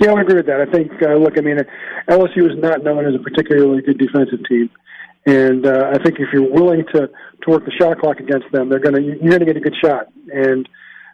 Yeah, 0.00 0.12
I 0.12 0.20
agree 0.20 0.34
with 0.34 0.46
that. 0.46 0.60
I 0.60 0.66
think, 0.66 0.90
uh, 1.00 1.14
look, 1.14 1.38
I 1.38 1.42
mean, 1.42 1.58
LSU 2.10 2.50
is 2.50 2.58
not 2.58 2.82
known 2.82 3.06
as 3.06 3.14
a 3.14 3.18
particularly 3.18 3.82
good 3.82 3.98
defensive 3.98 4.40
team, 4.48 4.68
and 5.26 5.66
uh, 5.66 5.92
I 5.94 6.02
think 6.02 6.18
if 6.18 6.28
you're 6.32 6.50
willing 6.50 6.84
to 6.94 7.08
to 7.42 7.50
work 7.50 7.64
the 7.64 7.72
shot 7.78 7.98
clock 8.00 8.18
against 8.18 8.50
them, 8.52 8.68
they're 8.68 8.80
going 8.80 8.96
to 8.96 9.02
you're 9.02 9.30
going 9.30 9.40
to 9.40 9.46
get 9.46 9.56
a 9.56 9.60
good 9.60 9.76
shot, 9.82 10.08
and 10.32 10.68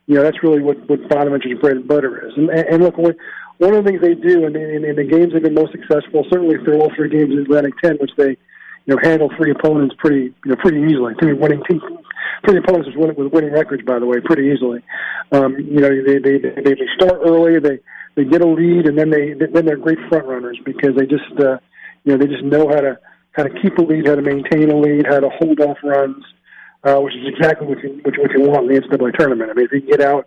you 0.07 0.15
know 0.15 0.23
that's 0.23 0.43
really 0.43 0.63
what 0.63 0.79
what 0.89 1.09
Bonaventure's 1.09 1.59
bread 1.61 1.77
and 1.77 1.89
butter 1.89 2.27
is. 2.27 2.33
And, 2.37 2.51
and 2.51 2.83
look, 2.83 2.97
one 2.97 3.75
of 3.75 3.85
the 3.85 3.91
things 3.91 4.01
they 4.01 4.15
do 4.15 4.47
in, 4.47 4.57
in, 4.57 4.85
in 4.85 4.97
the 4.97 5.05
games 5.05 5.33
they've 5.33 5.43
been 5.43 5.55
most 5.55 5.73
successful, 5.73 6.25
certainly 6.31 6.57
through 6.65 6.81
all 6.81 6.91
three 6.97 7.11
games 7.11 7.33
in 7.33 7.41
Atlantic 7.41 7.75
Ten, 7.83 7.97
which 7.99 8.13
they 8.17 8.37
you 8.87 8.95
know 8.95 8.99
handle 9.03 9.31
three 9.37 9.51
opponents 9.51 9.95
pretty 9.99 10.33
you 10.45 10.51
know 10.51 10.57
pretty 10.57 10.81
easily, 10.81 11.15
three 11.21 11.35
winning 11.35 11.63
teams. 11.69 11.83
Three 12.47 12.59
opponents 12.59 12.87
with 12.87 12.97
winning, 12.97 13.17
with 13.17 13.33
winning 13.33 13.53
records, 13.53 13.83
by 13.85 13.99
the 13.99 14.07
way, 14.07 14.19
pretty 14.25 14.53
easily. 14.55 14.81
Um, 15.33 15.57
you 15.59 15.81
know, 15.81 15.91
they 15.91 16.19
they 16.19 16.39
they, 16.39 16.75
they 16.75 16.89
start 16.97 17.21
early. 17.25 17.59
They 17.59 17.81
they 18.19 18.25
get 18.25 18.43
a 18.43 18.47
lead 18.47 18.87
and 18.87 18.99
then 18.99 19.11
they 19.11 19.33
then 19.35 19.65
they're 19.65 19.77
great 19.77 19.99
front 20.09 20.27
runners 20.27 20.59
because 20.65 20.97
they 20.97 21.07
just 21.07 21.31
uh, 21.39 21.59
you 22.05 22.13
know 22.13 22.19
they 22.19 22.27
just 22.27 22.43
know 22.43 22.69
how 22.69 22.81
to 22.81 22.99
how 23.39 23.45
to 23.45 23.63
keep 23.63 23.79
a 23.79 23.83
lead, 23.83 24.07
how 24.07 24.17
to 24.17 24.23
maintain 24.23 24.69
a 24.69 24.77
lead, 24.77 25.07
how 25.07 25.21
to 25.21 25.31
hold 25.39 25.61
off 25.61 25.79
runs, 25.85 26.25
uh, 26.83 26.97
which 26.97 27.15
is 27.15 27.25
exactly 27.29 27.69
what 27.69 27.79
you 27.83 28.01
what, 28.03 28.19
what 28.19 28.31
you 28.33 28.43
want 28.43 28.71
in 28.71 28.75
the 28.75 28.81
NCAA 28.81 29.17
tournament. 29.17 29.51
I 29.51 29.55
mean, 29.55 29.67
if 29.67 29.73
you 29.73 29.81
get 29.81 30.01
out 30.01 30.27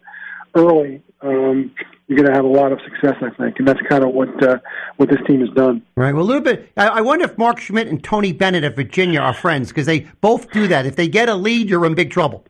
early, 0.55 1.03
um, 1.21 1.71
you're 2.07 2.17
going 2.17 2.29
to 2.29 2.33
have 2.33 2.45
a 2.45 2.47
lot 2.47 2.71
of 2.71 2.79
success, 2.85 3.15
I 3.21 3.29
think, 3.41 3.59
and 3.59 3.67
that's 3.67 3.81
kind 3.89 4.05
of 4.05 4.13
what 4.13 4.41
uh, 4.41 4.59
what 4.95 5.09
this 5.09 5.19
team 5.27 5.41
has 5.41 5.49
done. 5.49 5.81
Right. 5.95 6.13
Well, 6.13 6.23
a 6.23 6.25
little 6.25 6.41
bit. 6.41 6.71
I, 6.77 6.87
I 6.87 7.01
wonder 7.01 7.25
if 7.25 7.37
Mark 7.37 7.59
Schmidt 7.59 7.89
and 7.89 8.01
Tony 8.01 8.31
Bennett 8.31 8.63
at 8.63 8.77
Virginia 8.77 9.19
are 9.19 9.33
friends 9.33 9.69
because 9.69 9.87
they 9.87 10.07
both 10.21 10.49
do 10.51 10.69
that. 10.69 10.85
If 10.85 10.95
they 10.95 11.09
get 11.09 11.27
a 11.27 11.35
lead, 11.35 11.69
you're 11.69 11.85
in 11.85 11.95
big 11.95 12.11
trouble. 12.11 12.45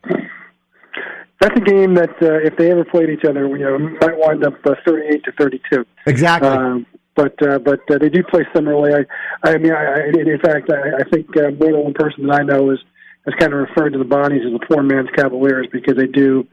That's 1.40 1.56
a 1.56 1.60
game 1.60 1.94
that 1.94 2.10
uh, 2.22 2.34
if 2.34 2.56
they 2.56 2.70
ever 2.70 2.84
played 2.84 3.10
each 3.10 3.24
other, 3.28 3.48
you 3.48 3.58
know, 3.58 3.76
might 3.76 4.16
wind 4.16 4.44
up 4.46 4.54
uh, 4.64 4.74
38 4.86 5.24
to 5.24 5.32
32. 5.32 5.84
Exactly. 6.06 6.48
Um, 6.48 6.86
but 7.14 7.34
uh, 7.46 7.58
but 7.58 7.80
uh, 7.90 7.98
they 7.98 8.08
do 8.08 8.22
play 8.22 8.46
similarly. 8.54 8.92
I 8.94 9.48
I 9.48 9.58
mean, 9.58 9.72
I, 9.72 10.08
in 10.08 10.38
fact, 10.40 10.70
I, 10.70 11.00
I 11.00 11.04
think 11.10 11.28
uh, 11.36 11.50
more 11.50 11.72
than 11.72 11.84
one 11.84 11.94
person 11.94 12.26
that 12.26 12.40
I 12.40 12.42
know 12.42 12.70
is 12.70 12.78
has 13.26 13.34
kind 13.38 13.52
of 13.52 13.60
referred 13.60 13.90
to 13.90 13.98
the 13.98 14.04
Bonnies 14.04 14.44
as 14.44 14.52
the 14.52 14.66
poor 14.66 14.82
man's 14.82 15.08
Cavaliers 15.14 15.66
because 15.72 15.96
they 15.96 16.06
do 16.06 16.46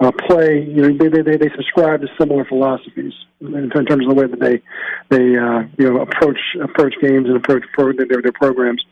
uh, 0.00 0.12
play. 0.28 0.62
You 0.62 0.82
know, 0.82 0.98
they 0.98 1.22
they 1.22 1.36
they, 1.36 1.50
subscribe 1.54 2.00
to 2.00 2.08
similar 2.18 2.44
philosophies 2.44 3.12
in, 3.40 3.54
in 3.54 3.70
terms 3.70 4.04
of 4.04 4.08
the 4.08 4.14
way 4.14 4.26
that 4.26 4.40
they 4.40 4.62
they 5.08 5.36
uh, 5.36 5.62
you 5.78 5.90
know 5.90 6.00
approach 6.00 6.38
approach 6.62 6.94
games 7.00 7.26
and 7.28 7.36
approach 7.36 7.64
pro, 7.72 7.92
their 7.92 8.06
their 8.06 8.32
programs. 8.32 8.84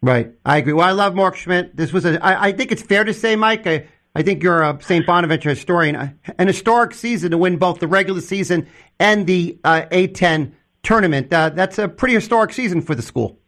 Right. 0.00 0.32
I 0.44 0.56
agree. 0.56 0.72
Well, 0.72 0.86
I 0.86 0.90
love 0.90 1.14
Mark 1.14 1.36
Schmidt. 1.36 1.76
This 1.76 1.92
was 1.92 2.04
a, 2.04 2.22
I, 2.24 2.48
I 2.48 2.52
think 2.52 2.72
it's 2.72 2.82
fair 2.82 3.04
to 3.04 3.14
say, 3.14 3.36
Mike, 3.36 3.68
I, 3.68 3.86
I 4.16 4.22
think 4.22 4.42
you're 4.42 4.62
a 4.62 4.76
St. 4.82 5.06
Bonaventure 5.06 5.50
historian, 5.50 6.18
an 6.38 6.46
historic 6.48 6.92
season 6.92 7.30
to 7.30 7.38
win 7.38 7.56
both 7.56 7.78
the 7.78 7.86
regular 7.86 8.20
season 8.20 8.66
and 8.98 9.28
the 9.28 9.58
uh, 9.62 9.82
A10 9.92 10.52
tournament. 10.82 11.32
Uh, 11.32 11.50
that's 11.50 11.78
a 11.78 11.88
pretty 11.88 12.14
historic 12.14 12.52
season 12.52 12.80
for 12.80 12.94
the 12.94 13.02
school. 13.02 13.38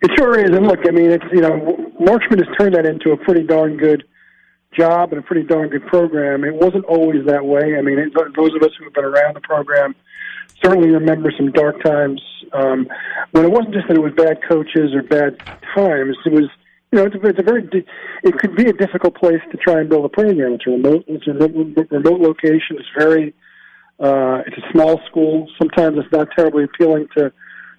It 0.00 0.10
sure 0.16 0.38
is, 0.38 0.56
and 0.56 0.66
look, 0.66 0.80
I 0.86 0.92
mean, 0.92 1.10
it's 1.10 1.24
you 1.32 1.40
know, 1.40 1.92
Mark 1.98 2.22
Schmidt 2.26 2.46
has 2.46 2.56
turned 2.56 2.74
that 2.74 2.86
into 2.86 3.10
a 3.10 3.16
pretty 3.16 3.42
darn 3.42 3.76
good 3.76 4.04
job 4.78 5.12
and 5.12 5.18
a 5.18 5.22
pretty 5.22 5.46
darn 5.46 5.68
good 5.68 5.86
program. 5.86 6.44
It 6.44 6.54
wasn't 6.54 6.84
always 6.84 7.26
that 7.26 7.44
way. 7.44 7.76
I 7.76 7.82
mean, 7.82 7.98
it, 7.98 8.12
those 8.36 8.54
of 8.54 8.62
us 8.62 8.70
who 8.78 8.84
have 8.84 8.94
been 8.94 9.04
around 9.04 9.34
the 9.34 9.40
program 9.40 9.94
certainly 10.62 10.90
remember 10.90 11.32
some 11.36 11.52
dark 11.52 11.82
times 11.82 12.22
um, 12.52 12.88
when 13.32 13.44
it 13.44 13.50
wasn't 13.50 13.74
just 13.74 13.88
that 13.88 13.96
it 13.96 14.00
was 14.00 14.12
bad 14.14 14.38
coaches 14.48 14.94
or 14.94 15.02
bad 15.02 15.38
times. 15.74 16.16
It 16.24 16.32
was, 16.32 16.48
you 16.92 16.98
know, 16.98 17.06
it's 17.06 17.14
a, 17.14 17.26
it's 17.26 17.38
a 17.38 17.42
very, 17.42 17.68
it 18.22 18.38
could 18.38 18.56
be 18.56 18.66
a 18.68 18.72
difficult 18.72 19.14
place 19.16 19.40
to 19.50 19.56
try 19.56 19.80
and 19.80 19.88
build 19.88 20.04
a 20.04 20.08
program. 20.08 20.54
It's 20.54 20.66
a 20.66 20.70
remote, 20.70 21.04
it's 21.06 21.26
a 21.26 21.32
remote, 21.32 21.88
remote 21.90 22.20
location. 22.20 22.76
It's 22.78 22.88
very, 22.96 23.34
uh, 24.00 24.42
it's 24.46 24.56
a 24.56 24.72
small 24.72 25.00
school. 25.08 25.48
Sometimes 25.58 25.98
it's 25.98 26.12
not 26.12 26.28
terribly 26.36 26.64
appealing 26.64 27.08
to 27.16 27.32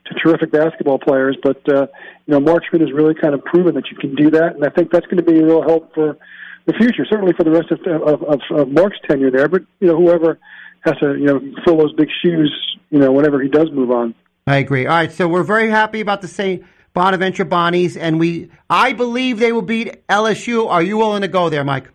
to 0.06 0.14
terrific 0.16 0.52
basketball 0.52 0.98
players, 0.98 1.38
but 1.44 1.62
uh, 1.72 1.88
you 2.26 2.34
know, 2.34 2.40
Mark 2.40 2.64
Schmidt 2.70 2.82
has 2.82 2.92
really 2.92 3.14
kind 3.14 3.34
of 3.34 3.44
proven 3.44 3.76
that 3.76 3.90
you 3.92 3.98
can 3.98 4.16
do 4.16 4.32
that, 4.32 4.56
and 4.56 4.66
I 4.66 4.70
think 4.70 4.92
that's 4.92 5.06
going 5.06 5.18
to 5.18 5.24
be 5.24 5.38
a 5.40 5.46
real 5.46 5.62
help 5.62 5.94
for 5.94 6.18
the 6.66 6.74
future, 6.74 7.06
certainly 7.10 7.34
for 7.34 7.44
the 7.44 7.52
rest 7.52 7.72
of, 7.72 7.80
of, 7.86 8.24
of, 8.24 8.40
of 8.52 8.70
Mark's 8.70 8.98
tenure 9.08 9.32
there. 9.32 9.48
But 9.48 9.64
you 9.80 9.88
know, 9.88 9.98
whoever 9.98 10.40
has 10.82 10.98
to 11.00 11.16
you 11.16 11.26
know 11.26 11.40
fill 11.66 11.78
those 11.78 11.94
big 11.94 12.10
shoes, 12.24 12.78
you 12.90 13.00
know, 13.00 13.12
whenever 13.12 13.42
he 13.42 13.50
does 13.50 13.70
move 13.72 13.92
on. 13.92 14.16
I 14.48 14.58
agree. 14.58 14.88
All 14.88 14.96
right, 14.96 15.12
so 15.12 15.28
we're 15.28 15.44
very 15.44 15.70
happy 15.70 16.02
about 16.02 16.22
the 16.22 16.28
St. 16.28 16.64
Bonaventure 16.94 17.46
Bonnies, 17.46 17.96
and 17.96 18.20
we, 18.20 18.50
I 18.70 18.94
believe 18.94 19.38
they 19.38 19.52
will 19.52 19.62
beat 19.62 20.08
LSU. 20.08 20.68
Are 20.68 20.82
you 20.82 20.98
willing 20.98 21.22
to 21.22 21.28
go 21.28 21.50
there, 21.50 21.64
Mike? 21.64 21.88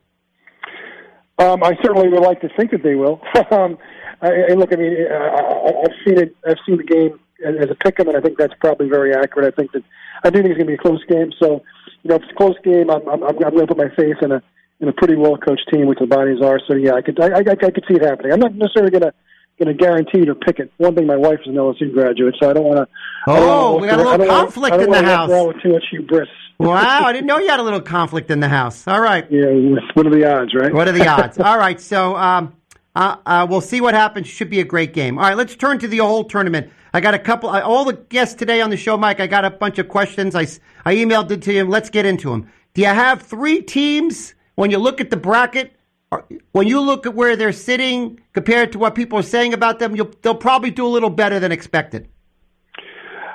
Um, 1.39 1.65
I 1.65 1.73
certainly 1.83 2.09
would 2.09 2.23
like 2.23 2.41
to 2.43 2.49
think 2.57 2.71
that 2.71 2.85
they 2.85 2.95
will. 2.95 3.21
um, 3.51 3.77
I, 4.25 4.33
and 4.49 4.59
look, 4.61 4.73
I 4.73 4.77
mean, 4.77 4.97
I, 5.11 5.15
I, 5.15 5.69
I've 5.85 5.97
seen 6.07 6.19
it. 6.19 6.37
I've 6.47 6.57
seen 6.67 6.79
the 6.79 6.85
game 6.85 7.21
as 7.45 7.55
as 7.61 7.71
a 7.71 7.75
pick'em, 7.75 8.09
and 8.09 8.17
I 8.17 8.21
think 8.21 8.39
that's 8.39 8.55
probably 8.61 8.89
very 8.89 9.15
accurate. 9.15 9.53
I 9.53 9.57
think 9.57 9.73
that 9.73 9.83
I 10.25 10.31
do 10.31 10.41
think 10.41 10.57
it's 10.57 10.59
going 10.59 10.71
to 10.71 10.77
be 10.77 10.81
a 10.81 10.85
close 10.89 11.05
game. 11.05 11.31
So, 11.39 11.63
you 12.03 12.09
know, 12.09 12.17
if 12.17 12.23
it's 12.23 12.33
a 12.33 12.37
close 12.37 12.57
game, 12.65 12.91
I'm, 12.91 13.07
I'm, 13.09 13.23
I'm 13.23 13.37
going 13.39 13.67
to 13.67 13.67
put 13.67 13.77
my 13.77 13.95
faith 13.95 14.17
in 14.23 14.33
a 14.33 14.43
in 14.81 14.89
a 14.89 14.93
pretty 14.93 15.17
well 15.17 15.37
coached 15.37 15.69
team, 15.73 15.87
which 15.87 15.99
the 15.99 16.07
Bonnies 16.07 16.43
are. 16.43 16.61
So, 16.67 16.75
yeah, 16.75 16.95
I 16.95 17.03
could 17.03 17.21
I, 17.21 17.29
I, 17.29 17.41
I 17.41 17.71
could 17.71 17.85
see 17.87 17.95
it 17.95 18.03
happening. 18.03 18.33
I'm 18.33 18.41
not 18.41 18.55
necessarily 18.55 18.91
going 18.91 19.03
to 19.03 19.13
going 19.59 19.77
to 19.77 19.85
guarantee 19.85 20.21
it 20.21 20.29
or 20.29 20.35
pick 20.35 20.59
it. 20.59 20.73
One 20.79 20.95
thing, 20.95 21.07
my 21.07 21.17
wife 21.17 21.39
is 21.43 21.49
an 21.49 21.55
LSU 21.55 21.93
graduate, 21.93 22.35
so 22.41 22.51
I 22.51 22.53
don't 22.55 22.65
want 22.65 22.79
to. 22.79 22.89
Oh, 23.27 23.79
we 23.79 23.89
got 23.89 24.01
a 24.01 24.03
little 24.03 24.27
conflict 24.27 24.81
in 24.81 24.91
the 24.91 25.03
house. 25.03 25.31
With 25.31 25.63
too 25.63 25.73
much 25.73 25.85
hubris. 25.91 26.29
Wow, 26.59 27.03
I 27.05 27.13
didn't 27.13 27.27
know 27.27 27.39
you 27.39 27.49
had 27.49 27.61
a 27.61 27.65
little 27.65 27.81
conflict 27.81 28.31
in 28.31 28.41
the 28.41 28.49
house. 28.49 28.87
All 28.87 29.01
right. 29.01 29.27
Yeah, 29.35 29.47
what 29.95 30.07
are 30.07 30.11
the 30.11 30.25
odds, 30.25 30.55
right? 30.55 30.73
What 30.73 30.87
are 30.87 30.93
the 30.93 31.07
odds? 31.09 31.39
All 31.41 31.59
right, 31.59 31.81
so 31.81 32.15
um, 32.17 32.55
uh, 32.95 33.17
uh, 33.27 33.47
we'll 33.49 33.61
see 33.61 33.81
what 33.81 33.95
happens. 33.95 34.29
Should 34.29 34.51
be 34.51 34.61
a 34.61 34.65
great 34.65 34.93
game. 34.93 35.19
All 35.19 35.25
right, 35.25 35.37
let's 35.37 35.57
turn 35.57 35.79
to 35.81 35.89
the 35.89 35.99
whole 35.99 36.25
tournament. 36.25 36.71
I 36.93 37.01
got 37.01 37.15
a 37.15 37.19
couple, 37.19 37.51
uh, 37.51 37.61
all 37.61 37.85
the 37.85 37.95
guests 37.95 38.35
today 38.35 38.61
on 38.61 38.71
the 38.71 38.77
show, 38.77 38.97
Mike. 38.97 39.19
I 39.19 39.27
got 39.27 39.45
a 39.45 39.51
bunch 39.51 39.79
of 39.79 39.89
questions. 39.89 40.35
I, 40.35 40.43
I 40.85 40.95
emailed 40.95 41.31
it 41.31 41.43
to 41.43 41.53
you. 41.53 41.65
Let's 41.65 41.91
get 41.91 42.07
into 42.07 42.31
them. 42.31 42.49
Do 42.75 42.83
you 42.83 42.89
have 42.89 43.23
three 43.23 43.61
teams 43.63 44.35
when 44.55 44.71
you 44.71 44.79
look 44.79 45.01
at 45.01 45.11
the 45.11 45.17
bracket? 45.17 45.73
Or 46.13 46.25
when 46.53 46.69
you 46.69 46.81
look 46.81 47.07
at 47.07 47.15
where 47.15 47.35
they're 47.35 47.53
sitting 47.53 48.21
compared 48.33 48.71
to 48.73 48.79
what 48.79 48.95
people 48.95 49.19
are 49.19 49.23
saying 49.23 49.55
about 49.55 49.81
them, 49.81 49.97
you'll, 49.97 50.13
they'll 50.23 50.35
probably 50.35 50.71
do 50.71 50.87
a 50.87 50.89
little 50.89 51.11
better 51.11 51.41
than 51.41 51.51
expected. 51.51 52.09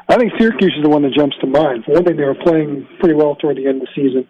I 0.08 0.18
think 0.18 0.32
Syracuse 0.40 0.74
is 0.78 0.84
the 0.84 0.90
one 0.90 1.04
that 1.04 1.14
jumps 1.14 1.36
to 1.42 1.48
mind. 1.48 1.84
For 1.86 1.94
one 1.94 2.06
thing, 2.06 2.16
they 2.16 2.24
were 2.24 2.36
playing 2.36 2.88
pretty 3.00 3.14
well 3.14 3.36
toward 3.36 3.58
the 3.58 3.68
end 3.68 3.82
of 3.82 3.88
the 3.88 4.02
season. 4.02 4.28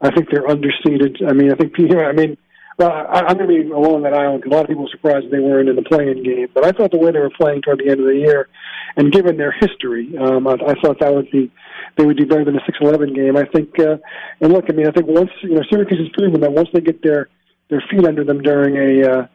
I 0.00 0.10
think 0.10 0.30
they're 0.30 0.46
underseeded. 0.46 1.28
I 1.28 1.32
mean, 1.32 1.52
I 1.52 1.56
think 1.56 1.76
you 1.76 1.88
know, 1.88 2.00
I 2.00 2.12
mean, 2.12 2.38
well, 2.78 2.92
I, 2.92 3.20
I'm 3.26 3.36
going 3.36 3.48
to 3.48 3.64
be 3.64 3.70
along 3.70 4.02
that 4.02 4.14
island. 4.14 4.44
A 4.44 4.48
lot 4.48 4.62
of 4.62 4.68
people 4.68 4.84
were 4.84 4.90
surprised 4.90 5.30
they 5.30 5.40
weren't 5.40 5.68
in 5.68 5.76
the 5.76 5.82
playing 5.82 6.22
game, 6.22 6.48
but 6.54 6.64
I 6.64 6.70
thought 6.70 6.92
the 6.92 6.98
way 6.98 7.10
they 7.10 7.18
were 7.18 7.30
playing 7.30 7.62
toward 7.62 7.80
the 7.80 7.90
end 7.90 8.00
of 8.00 8.06
the 8.06 8.14
year, 8.14 8.48
and 8.96 9.12
given 9.12 9.36
their 9.36 9.52
history, 9.52 10.16
um, 10.16 10.46
I, 10.46 10.52
I 10.52 10.74
thought 10.80 11.00
that 11.00 11.12
would 11.12 11.30
be 11.30 11.50
they 11.96 12.06
would 12.06 12.16
do 12.16 12.26
better 12.26 12.44
than 12.44 12.56
a 12.56 12.64
six 12.64 12.78
eleven 12.80 13.12
game. 13.12 13.36
I 13.36 13.44
think, 13.44 13.78
uh, 13.80 13.96
and 14.40 14.52
look, 14.52 14.66
I 14.68 14.72
mean, 14.72 14.86
I 14.86 14.92
think 14.92 15.06
once 15.08 15.30
you 15.42 15.56
know 15.56 15.62
Syracuse 15.70 15.98
has 15.98 16.08
proven 16.16 16.40
that 16.40 16.52
once 16.52 16.68
they 16.72 16.80
get 16.80 17.02
their 17.02 17.28
their 17.68 17.82
feet 17.90 18.06
under 18.06 18.24
them 18.24 18.42
during 18.42 18.76
a 18.76 19.10
uh, 19.10 19.26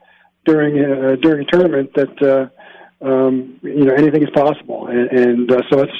during 0.45 0.79
a, 0.79 1.17
during 1.17 1.45
a 1.45 1.51
tournament 1.51 1.91
that. 1.95 2.21
Uh, 2.21 2.49
um, 3.03 3.59
you 3.61 3.85
know 3.85 3.93
anything 3.93 4.23
is 4.23 4.29
possible, 4.33 4.87
and, 4.87 5.09
and 5.11 5.51
uh, 5.51 5.61
so 5.69 5.81
it's. 5.81 5.91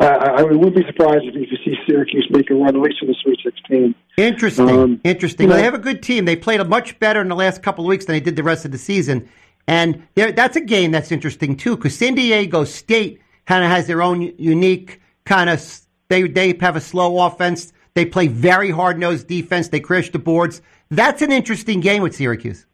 Uh, 0.00 0.04
I 0.06 0.40
I 0.40 0.42
would 0.42 0.74
be 0.74 0.84
surprised 0.86 1.24
if, 1.24 1.34
if 1.36 1.48
you 1.52 1.58
see 1.64 1.76
Syracuse 1.86 2.26
make 2.30 2.50
a 2.50 2.54
run 2.54 2.74
at 2.76 2.82
least 2.82 2.96
in 3.02 3.08
the 3.08 3.14
Sweet 3.22 3.38
16. 3.44 3.94
Interesting. 4.16 4.68
Um, 4.70 5.00
Interesting. 5.04 5.44
you 5.44 5.48
Well, 5.48 5.56
know- 5.56 5.60
they 5.60 5.64
have 5.64 5.74
a 5.74 5.78
good 5.78 6.02
team. 6.02 6.24
They 6.24 6.36
played 6.36 6.60
a 6.60 6.64
much 6.64 6.98
better 6.98 7.20
in 7.20 7.28
the 7.28 7.36
last 7.36 7.62
couple 7.62 7.84
of 7.84 7.88
weeks 7.88 8.04
than 8.06 8.14
they 8.14 8.20
did 8.20 8.36
the 8.36 8.42
rest 8.42 8.64
of 8.64 8.72
the 8.72 8.78
season. 8.78 9.28
And 9.68 10.02
they're- 10.14 10.32
that's 10.32 10.56
a 10.56 10.60
game 10.60 10.90
that's 10.90 11.12
interesting 11.12 11.56
too, 11.56 11.76
because 11.76 11.96
San 11.96 12.14
Diego 12.14 12.64
State 12.64 13.20
kind 13.46 13.64
of 13.64 13.70
has 13.70 13.86
their 13.86 14.02
own 14.02 14.32
unique 14.38 15.00
kind 15.24 15.48
of. 15.50 15.62
They 16.08 16.22
they 16.24 16.56
have 16.60 16.76
a 16.76 16.80
slow 16.80 17.24
offense. 17.26 17.72
They 17.94 18.04
play 18.06 18.26
very 18.26 18.70
hard 18.70 18.98
nosed 18.98 19.28
defense. 19.28 19.68
They 19.68 19.80
crash 19.80 20.10
the 20.10 20.18
boards. 20.18 20.62
That's 20.90 21.22
an 21.22 21.30
interesting 21.32 21.80
game 21.80 22.02
with 22.02 22.14
Syracuse. 22.16 22.66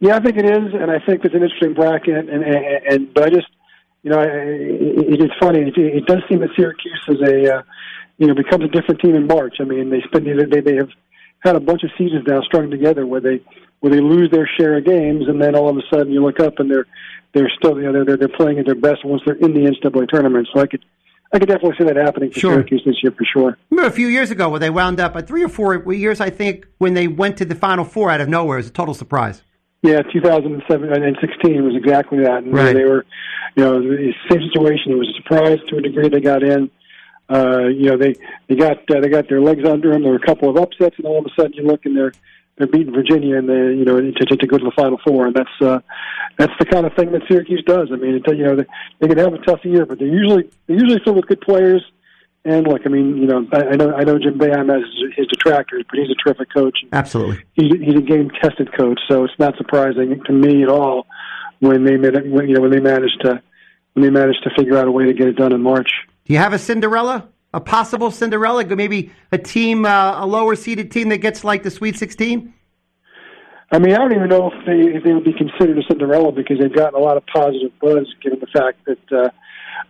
Yeah, 0.00 0.16
I 0.16 0.20
think 0.20 0.38
it 0.38 0.46
is, 0.46 0.72
and 0.72 0.90
I 0.90 0.98
think 0.98 1.24
it's 1.24 1.34
an 1.34 1.42
interesting 1.42 1.74
bracket. 1.74 2.28
And 2.28 2.42
and, 2.42 2.44
and 2.44 3.14
but 3.14 3.24
I 3.24 3.30
just, 3.30 3.48
you 4.02 4.10
know, 4.10 4.18
I, 4.18 4.24
it, 4.24 5.20
it's 5.20 5.34
funny. 5.38 5.60
It, 5.60 5.76
it 5.76 6.06
does 6.06 6.22
seem 6.28 6.40
that 6.40 6.48
Syracuse 6.56 7.04
is 7.08 7.20
a, 7.20 7.56
uh, 7.56 7.62
you 8.16 8.26
know, 8.26 8.34
becomes 8.34 8.64
a 8.64 8.68
different 8.68 9.00
team 9.02 9.14
in 9.14 9.26
March. 9.26 9.56
I 9.60 9.64
mean, 9.64 9.90
they 9.90 10.00
spend 10.08 10.26
they 10.26 10.60
they 10.60 10.76
have 10.76 10.88
had 11.40 11.54
a 11.54 11.60
bunch 11.60 11.82
of 11.84 11.90
seasons 11.98 12.24
now 12.26 12.40
strung 12.42 12.70
together 12.70 13.06
where 13.06 13.20
they 13.20 13.42
where 13.80 13.92
they 13.92 14.00
lose 14.00 14.30
their 14.30 14.48
share 14.58 14.78
of 14.78 14.86
games, 14.86 15.28
and 15.28 15.40
then 15.40 15.54
all 15.54 15.68
of 15.68 15.76
a 15.76 15.82
sudden 15.92 16.12
you 16.12 16.24
look 16.24 16.40
up 16.40 16.58
and 16.58 16.70
they're 16.70 16.86
they're 17.34 17.50
still 17.58 17.76
you 17.76 17.82
know 17.82 17.92
they're 17.92 18.04
they're, 18.04 18.16
they're 18.16 18.36
playing 18.36 18.58
at 18.58 18.64
their 18.64 18.74
best 18.74 19.04
once 19.04 19.20
they're 19.26 19.36
in 19.36 19.52
the 19.52 19.70
NCAA 19.70 20.08
tournament. 20.08 20.48
So 20.54 20.60
I 20.60 20.66
could. 20.66 20.84
I 21.32 21.38
could 21.38 21.46
definitely 21.46 21.76
see 21.78 21.84
that 21.84 21.94
happening 21.94 22.32
for 22.32 22.40
Sure. 22.40 22.54
Syracuse 22.54 22.82
this 22.84 22.96
year 23.04 23.12
for 23.12 23.24
sure. 23.24 23.56
Remember 23.70 23.88
a 23.88 23.94
few 23.94 24.08
years 24.08 24.32
ago 24.32 24.48
where 24.48 24.58
they 24.58 24.68
wound 24.68 24.98
up 24.98 25.14
at 25.14 25.28
three 25.28 25.44
or 25.44 25.48
four 25.48 25.76
years, 25.94 26.20
I 26.20 26.28
think, 26.28 26.66
when 26.78 26.94
they 26.94 27.06
went 27.06 27.36
to 27.36 27.44
the 27.44 27.54
Final 27.54 27.84
Four 27.84 28.10
out 28.10 28.20
of 28.20 28.28
nowhere. 28.28 28.56
It 28.56 28.62
was 28.62 28.66
a 28.66 28.72
total 28.72 28.94
surprise. 28.94 29.40
Yeah, 29.82 30.02
2007 30.02 30.92
and 30.92 31.16
16 31.20 31.64
was 31.64 31.74
exactly 31.74 32.18
that. 32.24 32.42
And 32.44 32.52
Right. 32.52 32.74
They 32.74 32.84
were, 32.84 33.06
you 33.56 33.64
know, 33.64 33.80
the 33.80 34.12
same 34.30 34.42
situation. 34.42 34.92
It 34.92 34.96
was 34.96 35.08
a 35.08 35.22
surprise 35.22 35.58
to 35.68 35.76
a 35.78 35.80
degree. 35.80 36.08
They 36.08 36.20
got 36.20 36.42
in. 36.42 36.70
Uh, 37.30 37.68
you 37.68 37.86
know, 37.90 37.96
they 37.96 38.14
they 38.48 38.56
got 38.56 38.78
uh, 38.90 39.00
they 39.00 39.08
got 39.08 39.28
their 39.28 39.40
legs 39.40 39.64
under 39.64 39.92
them. 39.92 40.02
There 40.02 40.10
were 40.10 40.18
a 40.18 40.26
couple 40.26 40.50
of 40.50 40.56
upsets, 40.56 40.96
and 40.98 41.06
all 41.06 41.20
of 41.20 41.26
a 41.26 41.30
sudden 41.40 41.52
you 41.54 41.62
look 41.62 41.86
and 41.86 41.96
they're 41.96 42.12
they're 42.58 42.66
beating 42.66 42.92
Virginia, 42.92 43.38
and 43.38 43.48
they 43.48 43.78
you 43.78 43.84
know 43.84 44.00
to, 44.00 44.12
to, 44.12 44.36
to 44.36 44.46
go 44.46 44.58
to 44.58 44.64
the 44.64 44.72
Final 44.72 44.98
Four, 45.06 45.28
and 45.28 45.34
that's 45.34 45.62
uh, 45.62 45.78
that's 46.36 46.52
the 46.58 46.66
kind 46.66 46.86
of 46.86 46.92
thing 46.94 47.12
that 47.12 47.22
Syracuse 47.28 47.62
does. 47.64 47.88
I 47.92 47.96
mean, 47.96 48.16
it, 48.16 48.36
you 48.36 48.44
know, 48.44 48.56
they, 48.56 48.66
they 48.98 49.08
can 49.08 49.18
have 49.18 49.32
a 49.32 49.38
tough 49.38 49.64
year, 49.64 49.86
but 49.86 49.98
they're 49.98 50.08
usually 50.08 50.50
they're 50.66 50.76
usually 50.76 51.00
filled 51.04 51.16
with 51.16 51.26
good 51.26 51.40
players. 51.40 51.82
And 52.44 52.66
look, 52.66 52.82
I 52.86 52.88
mean, 52.88 53.18
you 53.18 53.26
know, 53.26 53.46
I, 53.52 53.72
I 53.72 53.76
know 53.76 53.92
I 53.92 54.04
know 54.04 54.18
Jim 54.18 54.38
Boeheim 54.38 54.72
has 54.72 54.82
his, 54.94 55.14
his 55.16 55.26
detractors, 55.26 55.84
but 55.90 55.98
he's 55.98 56.08
a 56.10 56.14
terrific 56.14 56.52
coach 56.52 56.78
Absolutely. 56.92 57.44
he's, 57.52 57.72
he's 57.72 57.96
a 57.96 58.00
game 58.00 58.30
tested 58.40 58.74
coach, 58.76 58.98
so 59.08 59.24
it's 59.24 59.38
not 59.38 59.56
surprising 59.58 60.22
to 60.24 60.32
me 60.32 60.62
at 60.62 60.70
all 60.70 61.06
when 61.58 61.84
they 61.84 61.96
made 61.96 62.14
it, 62.14 62.26
when, 62.30 62.48
you 62.48 62.54
know 62.54 62.62
when 62.62 62.70
they 62.70 62.80
managed 62.80 63.20
to 63.22 63.42
when 63.92 64.04
they 64.04 64.10
managed 64.10 64.42
to 64.44 64.50
figure 64.56 64.78
out 64.78 64.88
a 64.88 64.90
way 64.90 65.04
to 65.04 65.12
get 65.12 65.28
it 65.28 65.36
done 65.36 65.52
in 65.52 65.60
March. 65.60 65.90
Do 66.24 66.32
you 66.32 66.38
have 66.38 66.52
a 66.52 66.58
Cinderella? 66.58 67.28
A 67.52 67.60
possible 67.60 68.10
Cinderella? 68.10 68.64
Maybe 68.64 69.10
a 69.32 69.38
team, 69.38 69.84
uh, 69.84 70.24
a 70.24 70.26
lower 70.26 70.54
seeded 70.54 70.90
team 70.90 71.08
that 71.08 71.18
gets 71.18 71.42
like 71.42 71.64
the 71.64 71.70
Sweet 71.70 71.98
16? 71.98 72.54
I 73.72 73.78
mean, 73.78 73.92
I 73.92 73.98
don't 73.98 74.12
even 74.12 74.28
know 74.28 74.50
if 74.52 74.66
they 74.66 74.96
if 74.96 75.04
they 75.04 75.12
would 75.12 75.24
be 75.24 75.32
considered 75.32 75.78
a 75.78 75.82
Cinderella 75.88 76.32
because 76.32 76.58
they've 76.58 76.74
gotten 76.74 77.00
a 77.00 77.02
lot 77.02 77.16
of 77.16 77.24
positive 77.26 77.72
buzz 77.80 78.06
given 78.22 78.40
the 78.40 78.46
fact 78.46 78.78
that 78.86 79.12
uh, 79.12 79.30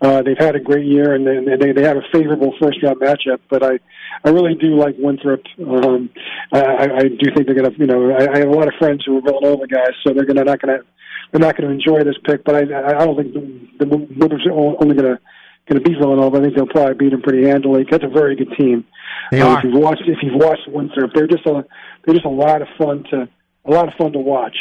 uh, 0.02 0.22
they've 0.22 0.38
had 0.38 0.56
a 0.56 0.60
great 0.60 0.86
year 0.86 1.14
and 1.14 1.26
they 1.26 1.56
they, 1.56 1.72
they 1.72 1.82
have 1.82 1.96
a 1.96 2.02
favorable 2.12 2.54
first 2.60 2.82
round 2.82 3.00
matchup. 3.00 3.40
But 3.48 3.62
I 3.62 3.78
I 4.24 4.30
really 4.30 4.54
do 4.54 4.76
like 4.76 4.96
Winthrop. 4.98 5.42
Um, 5.66 6.10
I, 6.52 6.88
I 7.02 7.02
do 7.08 7.26
think 7.34 7.46
they're 7.46 7.54
going 7.54 7.70
to 7.72 7.78
you 7.78 7.86
know 7.86 8.10
I, 8.10 8.32
I 8.34 8.38
have 8.38 8.48
a 8.48 8.52
lot 8.52 8.68
of 8.68 8.74
friends 8.78 9.04
who 9.06 9.18
are 9.18 9.22
Villanova 9.22 9.66
guys, 9.66 9.94
so 10.06 10.12
they're 10.12 10.24
going 10.24 10.36
to 10.36 10.44
not 10.44 10.60
going 10.60 10.78
to 10.78 10.84
they're 11.32 11.40
not 11.40 11.56
going 11.56 11.68
to 11.68 11.74
enjoy 11.74 12.02
this 12.04 12.16
pick. 12.24 12.44
But 12.44 12.54
I 12.56 12.60
I 12.60 13.04
don't 13.04 13.16
think 13.16 13.34
the, 13.34 13.84
the 13.84 13.96
Wizards 14.16 14.46
are 14.46 14.52
only 14.52 14.94
going 14.96 15.16
to 15.16 15.18
going 15.68 15.82
to 15.82 15.88
beat 15.88 15.98
Villanova. 15.98 16.38
I 16.38 16.40
think 16.40 16.56
they'll 16.56 16.66
probably 16.66 16.94
beat 16.94 17.10
them 17.10 17.22
pretty 17.22 17.46
handily. 17.46 17.84
That's 17.88 18.04
a 18.04 18.08
very 18.08 18.34
good 18.34 18.52
team. 18.58 18.84
They 19.30 19.40
Uh, 19.40 19.48
are. 19.48 19.58
If 19.58 19.64
you've 19.64 19.80
watched, 19.80 20.02
if 20.06 20.18
you've 20.22 20.34
watched 20.40 20.66
Winthrop, 20.68 21.12
they're 21.14 21.26
just 21.28 21.46
a 21.46 21.64
they're 22.04 22.14
just 22.14 22.26
a 22.26 22.30
lot 22.30 22.62
of 22.62 22.68
fun 22.78 23.04
to 23.10 23.28
a 23.66 23.70
lot 23.70 23.86
of 23.88 23.94
fun 23.94 24.12
to 24.12 24.18
watch. 24.18 24.56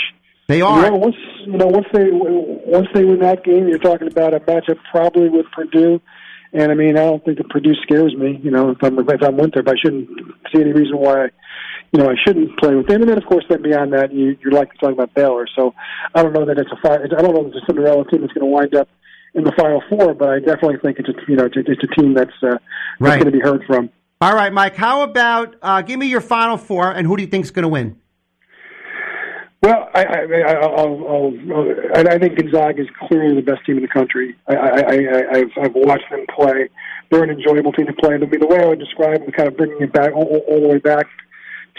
They 0.50 0.58
You 0.58 0.65
are. 0.65 0.89
know, 0.89 0.98
once 0.98 1.15
you 1.46 1.58
know 1.58 1.68
once 1.68 1.86
they 1.94 2.10
once 2.12 2.88
they 2.94 3.06
win 3.06 3.20
that 3.20 3.44
game, 3.44 3.68
you're 3.68 3.77
talking 3.77 4.08
about 4.08 4.34
a 4.34 4.39
matchup 4.41 4.77
probably 4.91 5.29
with 5.29 5.46
Purdue. 5.51 6.01
And 6.51 6.72
I 6.72 6.75
mean, 6.75 6.98
I 6.98 7.01
don't 7.06 7.24
think 7.24 7.38
that 7.38 7.50
Purdue 7.50 7.75
scares 7.84 8.15
me. 8.15 8.39
You 8.44 8.50
know, 8.50 8.72
if 8.72 8.84
I'm 8.84 8.98
if 8.98 9.22
I'm 9.24 9.38
Winthrop, 9.38 9.68
I 9.70 9.75
shouldn't 9.82 10.10
see 10.51 10.60
any 10.62 10.74
reason 10.74 10.98
why. 10.98 11.29
You 11.91 12.00
know, 12.01 12.10
I 12.10 12.15
shouldn't 12.25 12.58
play 12.60 12.74
with 12.75 12.88
them. 12.88 13.01
And 13.01 13.10
then, 13.12 13.18
of 13.20 13.25
course, 13.25 13.46
then 13.50 13.62
beyond 13.62 13.94
that, 13.94 14.12
you 14.12 14.36
you're 14.41 14.51
like 14.51 14.74
talking 14.79 14.94
about 14.94 15.13
Baylor. 15.13 15.48
So 15.56 15.74
I 16.15 16.24
don't 16.24 16.34
know 16.34 16.46
that 16.46 16.58
it's 16.58 16.72
a 16.72 16.77
fi- 16.82 17.03
I 17.03 17.08
don't 17.08 17.34
know 17.36 17.44
that 17.44 17.53
it's 17.56 17.63
a 17.63 17.65
Cinderella 17.68 18.03
team 18.10 18.22
that's 18.22 18.34
going 18.34 18.41
to 18.48 18.51
wind 18.51 18.74
up 18.75 18.89
in 19.36 19.44
the 19.44 19.51
Final 19.56 19.84
Four, 19.88 20.15
but 20.15 20.29
I 20.29 20.39
definitely 20.39 20.77
think 20.84 20.98
it's 20.98 21.10
a 21.10 21.13
you 21.27 21.36
know 21.36 21.46
it's 21.46 21.58
a, 21.58 21.60
it's 21.60 21.84
a 21.84 22.01
team 22.01 22.15
that's 22.15 22.32
uh, 22.41 22.58
Right. 23.00 23.12
that's 23.12 23.24
going 23.24 23.25
to 23.25 23.32
be 23.32 23.39
heard 23.39 23.63
from. 23.68 23.91
All 24.22 24.34
right, 24.36 24.51
Mike. 24.51 24.75
How 24.75 25.03
about 25.03 25.56
uh, 25.62 25.84
give 25.84 26.00
me 26.00 26.08
your 26.08 26.22
final 26.22 26.58
four, 26.58 26.89
and 26.91 27.06
who 27.06 27.15
do 27.18 27.22
you 27.22 27.29
think's 27.29 27.51
going 27.51 27.63
to 27.63 27.70
win? 27.70 27.96
Well, 29.62 29.89
I, 29.94 30.06
I, 30.06 30.20
I, 30.24 30.54
I'll, 30.54 31.08
I'll, 31.08 32.08
I, 32.08 32.18
think 32.18 32.38
Gonzaga 32.39 32.82
is 32.82 32.88
clearly 33.08 33.36
the 33.36 33.42
best 33.42 33.66
team 33.66 33.75
in 33.75 33.82
the 33.82 33.89
country. 33.89 34.38
I, 34.48 34.56
I, 34.56 34.80
I, 34.80 35.30
I've, 35.34 35.51
I've 35.62 35.75
watched 35.75 36.10
them 36.10 36.25
play. 36.34 36.70
They're 37.12 37.24
an 37.24 37.30
enjoyable 37.30 37.74
team 37.74 37.88
to 37.88 37.94
play. 37.94 38.16
I 38.16 38.18
mean, 38.20 38.39
the 38.39 38.48
way 38.48 38.63
I 38.63 38.68
would 38.68 38.80
describe 38.80 39.20
them, 39.20 39.32
kind 39.32 39.50
of 39.50 39.58
bringing 39.58 39.82
it 39.82 39.92
back 39.92 40.13
all, 40.13 40.24
all- 40.48 40.62
the 40.62 40.68
way 40.68 40.78
back 40.78 41.08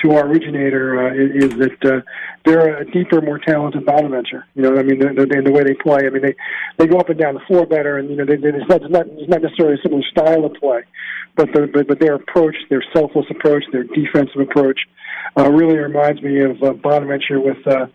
to 0.02 0.12
our 0.12 0.26
originator, 0.26 1.08
uh, 1.08 1.14
is, 1.14 1.56
that 1.56 1.84
uh, 1.84 2.00
they're 2.44 2.80
a 2.80 2.90
deeper, 2.90 3.22
more 3.22 3.38
talented 3.38 3.86
Bonaventure. 3.86 4.44
You 4.54 4.62
know, 4.62 4.78
I 4.78 4.82
mean, 4.82 4.98
the, 4.98 5.14
the, 5.14 5.42
the 5.42 5.50
way 5.50 5.64
they 5.64 5.74
play. 5.74 6.06
I 6.06 6.10
mean, 6.10 6.22
they 6.22 6.34
they 6.76 6.86
go 6.86 6.98
up 6.98 7.08
and 7.08 7.18
down 7.18 7.34
the 7.34 7.40
floor 7.40 7.66
better, 7.66 7.96
and 7.98 8.10
you 8.10 8.16
know, 8.16 8.24
they, 8.26 8.36
they, 8.36 8.48
it's 8.48 8.68
not 8.68 8.82
it's 8.82 8.92
not 8.92 9.06
it's 9.08 9.28
not 9.28 9.42
necessarily 9.42 9.76
a 9.78 9.82
similar 9.82 10.02
style 10.10 10.44
of 10.44 10.54
play, 10.54 10.82
but 11.36 11.52
the, 11.52 11.66
but 11.72 11.86
but 11.86 12.00
their 12.00 12.14
approach, 12.14 12.56
their 12.68 12.84
selfless 12.94 13.26
approach, 13.30 13.64
their 13.72 13.84
defensive 13.84 14.40
approach, 14.40 14.80
uh, 14.86 14.99
really 15.36 15.78
reminds 15.78 16.22
me 16.22 16.40
of 16.40 16.62
uh, 16.62 16.72
Bonaventure 16.72 17.40
with. 17.40 17.66
Uh, 17.66 17.86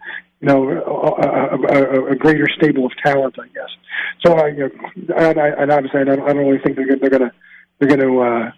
you 0.41 0.49
know, 0.49 0.69
a, 0.69 1.77
a, 1.77 2.11
a, 2.11 2.15
greater 2.15 2.45
stable 2.57 2.85
of 2.85 2.91
talent, 3.03 3.35
I 3.39 3.47
guess. 3.47 3.69
So, 4.23 4.33
I, 4.33 4.47
you 4.49 4.57
know, 4.57 5.15
and, 5.17 5.39
I, 5.39 5.47
and 5.47 5.71
obviously, 5.71 6.01
I 6.01 6.03
don't, 6.03 6.19
I 6.21 6.33
don't 6.33 6.45
really 6.45 6.59
think 6.59 6.75
they're 6.75 7.09
gonna, 7.09 7.31
they're 7.79 7.97
to 7.97 8.19
uh, 8.19 8.51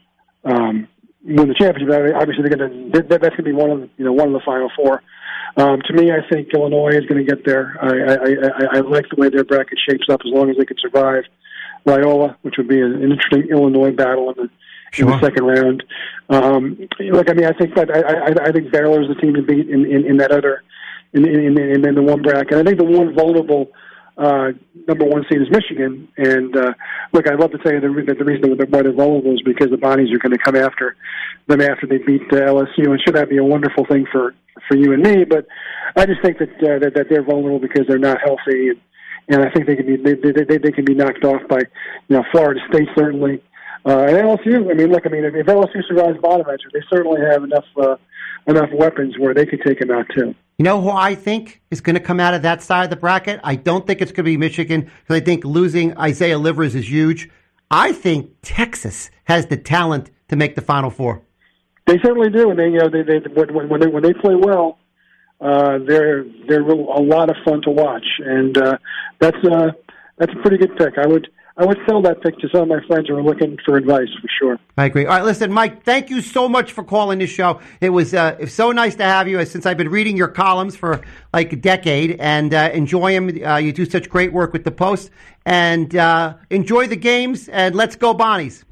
um, 0.44 0.88
win 1.24 1.48
the 1.48 1.54
championship. 1.54 2.16
Obviously, 2.16 2.50
they're 2.50 2.58
that, 3.04 3.22
that's 3.22 3.36
to 3.36 3.44
be 3.44 3.54
one 3.54 3.70
of 3.70 3.82
the, 3.82 3.90
you 3.98 4.06
know 4.06 4.12
one 4.14 4.28
of 4.28 4.34
the 4.34 4.42
final 4.46 4.72
four. 4.76 5.04
Um, 5.56 5.82
to 5.88 5.94
me, 5.94 6.12
I 6.12 6.28
think 6.30 6.50
Illinois 6.54 6.96
is 6.96 7.06
going 7.06 7.24
to 7.24 7.36
get 7.36 7.46
there. 7.46 7.78
I, 7.82 7.88
I, 7.88 8.16
I, 8.16 8.78
I 8.78 8.80
like 8.82 9.06
the 9.10 9.16
way 9.20 9.30
their 9.30 9.44
bracket 9.44 9.80
shapes 9.90 10.06
up 10.10 10.22
as 10.26 10.32
long 10.32 10.50
as 10.50 10.58
they 10.58 10.66
can 10.66 10.78
survive 10.80 11.24
Loyola, 11.86 12.38
which 12.44 12.56
would 12.58 12.68
be 12.68 12.80
an 12.80 13.02
interesting 13.02 13.50
Illinois 13.50 13.92
battle 13.92 14.30
in 14.32 14.36
the, 14.38 14.50
in 14.98 15.08
the 15.08 15.20
second 15.20 15.46
round. 15.46 15.84
Um, 16.30 16.88
look, 17.00 17.30
I 17.30 17.34
mean, 17.34 17.46
I 17.46 17.54
think 17.54 17.76
that 17.76 17.90
I, 17.90 18.02
I, 18.02 18.50
I 18.50 18.52
think 18.52 18.72
Baylor 18.72 19.02
is 19.02 19.08
the 19.08 19.16
team 19.16 19.34
to 19.36 19.42
beat 19.42 19.70
in, 19.70 19.86
in, 19.86 20.06
in 20.06 20.18
that 20.18 20.32
other 20.32 20.64
in, 21.14 21.28
in, 21.28 21.60
in, 21.60 21.86
in 21.86 21.96
the 21.96 22.02
one 22.02 22.22
bracket. 22.22 22.54
I 22.54 22.64
think 22.64 22.78
the 22.78 22.84
one 22.84 23.14
vulnerable 23.16 23.72
uh, 24.18 24.50
number 24.88 25.06
one 25.06 25.24
seed 25.30 25.42
is 25.42 25.48
Michigan. 25.52 26.08
And 26.18 26.56
uh, 26.56 26.74
look, 27.14 27.30
I'd 27.30 27.40
love 27.40 27.52
to 27.52 27.58
tell 27.60 27.74
you 27.74 27.80
the, 27.80 28.04
that 28.08 28.18
the 28.18 28.26
reason 28.26 28.50
why 28.50 28.82
they're 28.82 28.92
vulnerable 28.92 29.34
is 29.34 29.42
because 29.44 29.70
the 29.70 29.78
Bonnies 29.78 30.14
are 30.14 30.20
going 30.20 30.36
to 30.36 30.44
come 30.44 30.56
after 30.56 30.96
them 31.48 31.62
after 31.62 31.88
they 31.88 32.00
beat 32.00 32.24
uh, 32.32 32.38
LSU, 32.38 32.90
and 32.90 33.00
should 33.06 33.16
that 33.16 33.30
be 33.30 33.38
a 33.38 33.44
wonderful 33.44 33.86
thing 33.86 34.06
for 34.12 34.34
for 34.68 34.76
you 34.76 34.94
and 34.94 35.04
me? 35.04 35.24
But 35.24 35.48
I 35.96 36.06
just 36.06 36.22
think 36.22 36.40
that 36.40 36.50
uh, 36.50 36.80
that, 36.80 36.94
that 36.96 37.06
they're 37.10 37.24
vulnerable 37.24 37.60
because 37.60 37.86
they're 37.88 38.00
not 38.00 38.18
healthy, 38.22 38.70
and, 38.70 38.82
and 39.30 39.44
I 39.44 39.52
think 39.52 39.68
they 39.68 39.76
can 39.76 39.86
be 39.86 39.96
they, 39.98 40.16
they, 40.16 40.44
they, 40.44 40.58
they 40.58 40.72
can 40.72 40.84
be 40.84 40.96
knocked 40.96 41.24
off 41.24 41.42
by 41.48 41.60
you 41.60 42.18
know 42.18 42.24
Florida 42.32 42.60
State 42.70 42.90
certainly. 42.98 43.42
Uh, 43.86 44.00
and 44.00 44.18
LSU, 44.18 44.70
I 44.70 44.74
mean, 44.74 44.92
look, 44.92 45.06
I 45.06 45.10
mean, 45.10 45.24
if, 45.24 45.34
if 45.36 45.46
LSU 45.46 45.82
survives 45.88 46.18
Bonaventure, 46.22 46.70
they 46.74 46.82
certainly 46.90 47.22
have 47.22 47.44
enough 47.44 47.66
uh, 47.78 47.96
enough 48.48 48.70
weapons 48.74 49.18
where 49.18 49.34
they 49.34 49.46
could 49.46 49.62
take 49.66 49.82
him 49.82 49.92
out 49.92 50.06
too. 50.16 50.34
You 50.58 50.64
know 50.64 50.82
who 50.82 50.90
I 50.90 51.14
think 51.14 51.62
is 51.70 51.82
going 51.82 51.96
to 51.96 52.00
come 52.00 52.20
out 52.20 52.34
of 52.34 52.42
that 52.42 52.64
side 52.64 52.86
of 52.86 52.90
the 52.90 52.96
bracket? 52.96 53.40
I 53.44 53.56
don't 53.56 53.86
think 53.86 54.02
it's 54.02 54.12
going 54.12 54.26
to 54.26 54.32
be 54.32 54.38
Michigan 54.38 54.82
because 54.82 55.16
I 55.16 55.20
think 55.20 55.46
losing 55.46 55.98
Isaiah 55.98 56.40
Livers 56.40 56.74
is 56.74 56.90
huge. 56.90 57.30
I 57.70 57.92
think 57.92 58.32
Texas 58.42 59.12
has 59.26 59.48
the 59.48 59.58
talent 59.58 60.10
to 60.30 60.36
make 60.36 60.56
the 60.56 60.62
Final 60.62 60.90
Four. 60.90 61.22
They 61.86 61.98
certainly 62.04 62.30
do, 62.30 62.50
and 62.50 62.60
they 62.60 62.70
you 62.70 62.80
know 62.80 62.90
they, 62.90 63.04
they 63.04 63.20
when, 63.34 63.54
when 63.54 63.70
when 63.70 63.80
they 63.82 63.88
when 63.88 64.04
they 64.04 64.14
play 64.14 64.36
well, 64.36 64.80
uh, 65.40 65.78
they're 65.88 66.26
they're 66.48 66.62
a 66.62 67.02
lot 67.02 67.30
of 67.30 67.36
fun 67.46 67.62
to 67.64 67.70
watch, 67.70 68.06
and 68.20 68.58
uh, 68.58 68.78
that's 69.20 69.38
uh 69.46 69.72
that's 70.18 70.34
a 70.34 70.42
pretty 70.42 70.58
good 70.58 70.76
pick. 70.78 70.98
I 70.98 71.06
would 71.06 71.28
I 71.60 71.66
would 71.66 71.80
sell 71.90 72.04
that 72.04 72.22
pick 72.22 72.38
to 72.40 72.50
some 72.50 72.62
of 72.62 72.68
my 72.68 72.86
friends 72.86 73.08
who 73.08 73.16
are 73.16 73.24
looking 73.24 73.58
for 73.66 73.78
advice 73.78 74.10
for 74.22 74.30
sure. 74.40 74.60
I 74.78 74.86
agree. 74.86 75.08
All 75.08 75.18
right, 75.18 75.26
listen, 75.26 75.52
Mike, 75.52 75.84
thank 75.84 76.12
you 76.12 76.22
so 76.22 76.48
much 76.48 76.72
for 76.72 76.84
calling 76.84 77.18
this 77.18 77.32
show. 77.32 77.60
It 77.82 77.90
was 77.90 78.14
uh, 78.14 78.46
so 78.46 78.72
nice 78.72 78.96
to 78.98 79.04
have 79.04 79.28
you 79.28 79.40
uh, 79.40 79.46
since 79.46 79.66
I've 79.66 79.78
been 79.78 79.90
reading 79.90 80.16
your 80.16 80.28
columns 80.28 80.76
for 80.76 81.02
like 81.34 81.52
a 81.54 81.56
decade 81.56 82.18
and 82.20 82.54
uh, 82.54 82.70
enjoy 82.74 83.14
them. 83.14 83.44
Uh, 83.44 83.58
you 83.58 83.74
do 83.74 83.86
such 83.86 84.08
great 84.08 84.32
work 84.32 84.54
with 84.54 84.66
the 84.66 84.72
Post 84.72 85.10
and 85.48 85.96
uh, 85.96 86.36
enjoy 86.52 86.86
the 86.86 86.96
games 86.96 87.50
and 87.50 87.74
let's 87.74 87.96
go 87.96 88.14
Bonnies. 88.14 88.64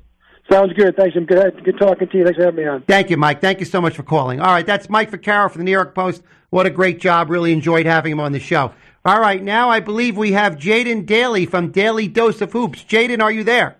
Sounds 0.51 0.71
good. 0.73 0.95
Thanks. 0.95 1.15
I'm 1.15 1.25
good. 1.25 1.63
Good 1.63 1.79
talking 1.79 2.07
to 2.07 2.17
you. 2.19 2.23
Thanks 2.23 2.37
for 2.37 2.45
having 2.45 2.63
me 2.63 2.69
on. 2.69 2.83
Thank 2.83 3.09
you, 3.09 3.17
Mike. 3.17 3.41
Thank 3.41 3.59
you 3.59 3.65
so 3.65 3.81
much 3.81 3.95
for 3.95 4.03
calling. 4.03 4.39
All 4.39 4.51
right, 4.51 4.65
that's 4.65 4.89
Mike 4.89 5.09
Vaccaro 5.09 5.49
from 5.49 5.61
the 5.61 5.65
New 5.65 5.71
York 5.71 5.95
Post. 5.95 6.21
What 6.51 6.67
a 6.67 6.69
great 6.69 6.99
job. 6.99 7.31
Really 7.31 7.51
enjoyed 7.51 7.87
having 7.87 8.11
him 8.11 8.19
on 8.19 8.31
the 8.31 8.39
show. 8.39 8.71
All 9.05 9.19
right, 9.19 9.43
now 9.43 9.69
I 9.69 9.81
believe 9.81 10.17
we 10.17 10.31
have 10.31 10.55
Jaden 10.55 11.05
Daly 11.05 11.45
from 11.45 11.69
Daily 11.69 12.07
Dose 12.07 12.41
of 12.41 12.51
Hoops. 12.53 12.83
Jaden, 12.83 13.21
are 13.21 13.31
you 13.31 13.43
there? 13.43 13.77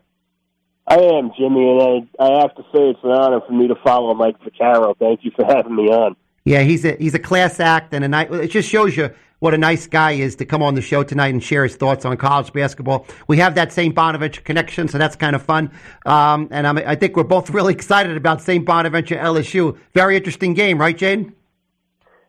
I 0.85 0.97
am, 0.97 1.31
Jimmy, 1.35 1.67
and 1.67 1.81
I, 1.81 2.23
I 2.23 2.41
have 2.41 2.53
to 2.53 2.61
say 2.71 2.89
it's 2.89 2.99
an 3.01 3.09
honor 3.09 3.41
for 3.41 3.51
me 3.51 3.67
to 3.67 3.73
follow 3.83 4.13
Mike 4.13 4.35
Vaccaro. 4.41 4.95
Thank 4.99 5.21
you 5.23 5.31
for 5.35 5.43
having 5.43 5.75
me 5.75 5.85
on. 5.85 6.15
Yeah, 6.43 6.61
he's 6.61 6.85
a 6.85 6.95
he's 6.97 7.15
a 7.15 7.19
class 7.19 7.59
act, 7.59 7.91
and 7.95 8.05
a 8.05 8.07
nice, 8.07 8.29
it 8.31 8.49
just 8.49 8.69
shows 8.69 8.95
you 8.95 9.09
what 9.39 9.55
a 9.55 9.57
nice 9.57 9.88
guy 9.88 10.11
is 10.11 10.35
to 10.35 10.45
come 10.45 10.61
on 10.61 10.75
the 10.75 10.81
show 10.83 11.01
tonight 11.01 11.33
and 11.33 11.43
share 11.43 11.63
his 11.63 11.75
thoughts 11.75 12.05
on 12.05 12.17
college 12.17 12.53
basketball. 12.53 13.07
We 13.27 13.38
have 13.39 13.55
that 13.55 13.73
St. 13.73 13.95
Bonaventure 13.95 14.41
connection, 14.41 14.88
so 14.88 14.99
that's 14.99 15.15
kind 15.15 15.35
of 15.35 15.41
fun. 15.41 15.71
Um, 16.05 16.49
and 16.51 16.67
I'm, 16.67 16.77
I 16.77 16.93
think 16.93 17.15
we're 17.15 17.23
both 17.23 17.49
really 17.51 17.73
excited 17.73 18.15
about 18.15 18.43
St. 18.43 18.63
Bonaventure 18.63 19.17
LSU. 19.17 19.75
Very 19.95 20.17
interesting 20.17 20.53
game, 20.53 20.77
right, 20.77 20.95
Jaden? 20.95 21.33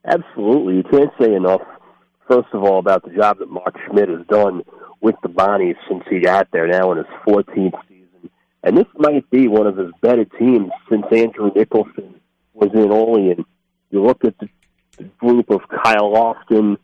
Absolutely. 0.07 0.77
You 0.77 0.83
can't 0.85 1.11
say 1.21 1.35
enough, 1.35 1.61
first 2.29 2.49
of 2.53 2.63
all, 2.63 2.79
about 2.79 3.05
the 3.05 3.15
job 3.15 3.39
that 3.39 3.51
Mark 3.51 3.77
Schmidt 3.87 4.09
has 4.09 4.27
done 4.29 4.63
with 5.01 5.15
the 5.23 5.29
Bonnies 5.29 5.77
since 5.89 6.05
he 6.09 6.21
got 6.21 6.49
there 6.53 6.67
now 6.67 6.93
in 6.93 6.99
his 6.99 7.07
14th 7.27 7.79
season. 7.89 8.31
And 8.63 8.77
this 8.77 8.87
might 8.97 9.29
be 9.31 9.49
one 9.49 9.67
of 9.67 9.77
his 9.77 9.91
better 10.01 10.25
teams 10.25 10.71
since 10.91 11.05
Andrew 11.13 11.51
Nicholson 11.55 12.21
was 12.55 12.71
in 12.73 12.91
Olean. 12.91 13.45
You 13.91 14.05
look 14.05 14.25
at 14.25 14.39
the, 14.39 14.49
the 14.97 15.05
group 15.05 15.51
of 15.51 15.61
Kyle 15.69 16.11
Lofton, 16.13 16.77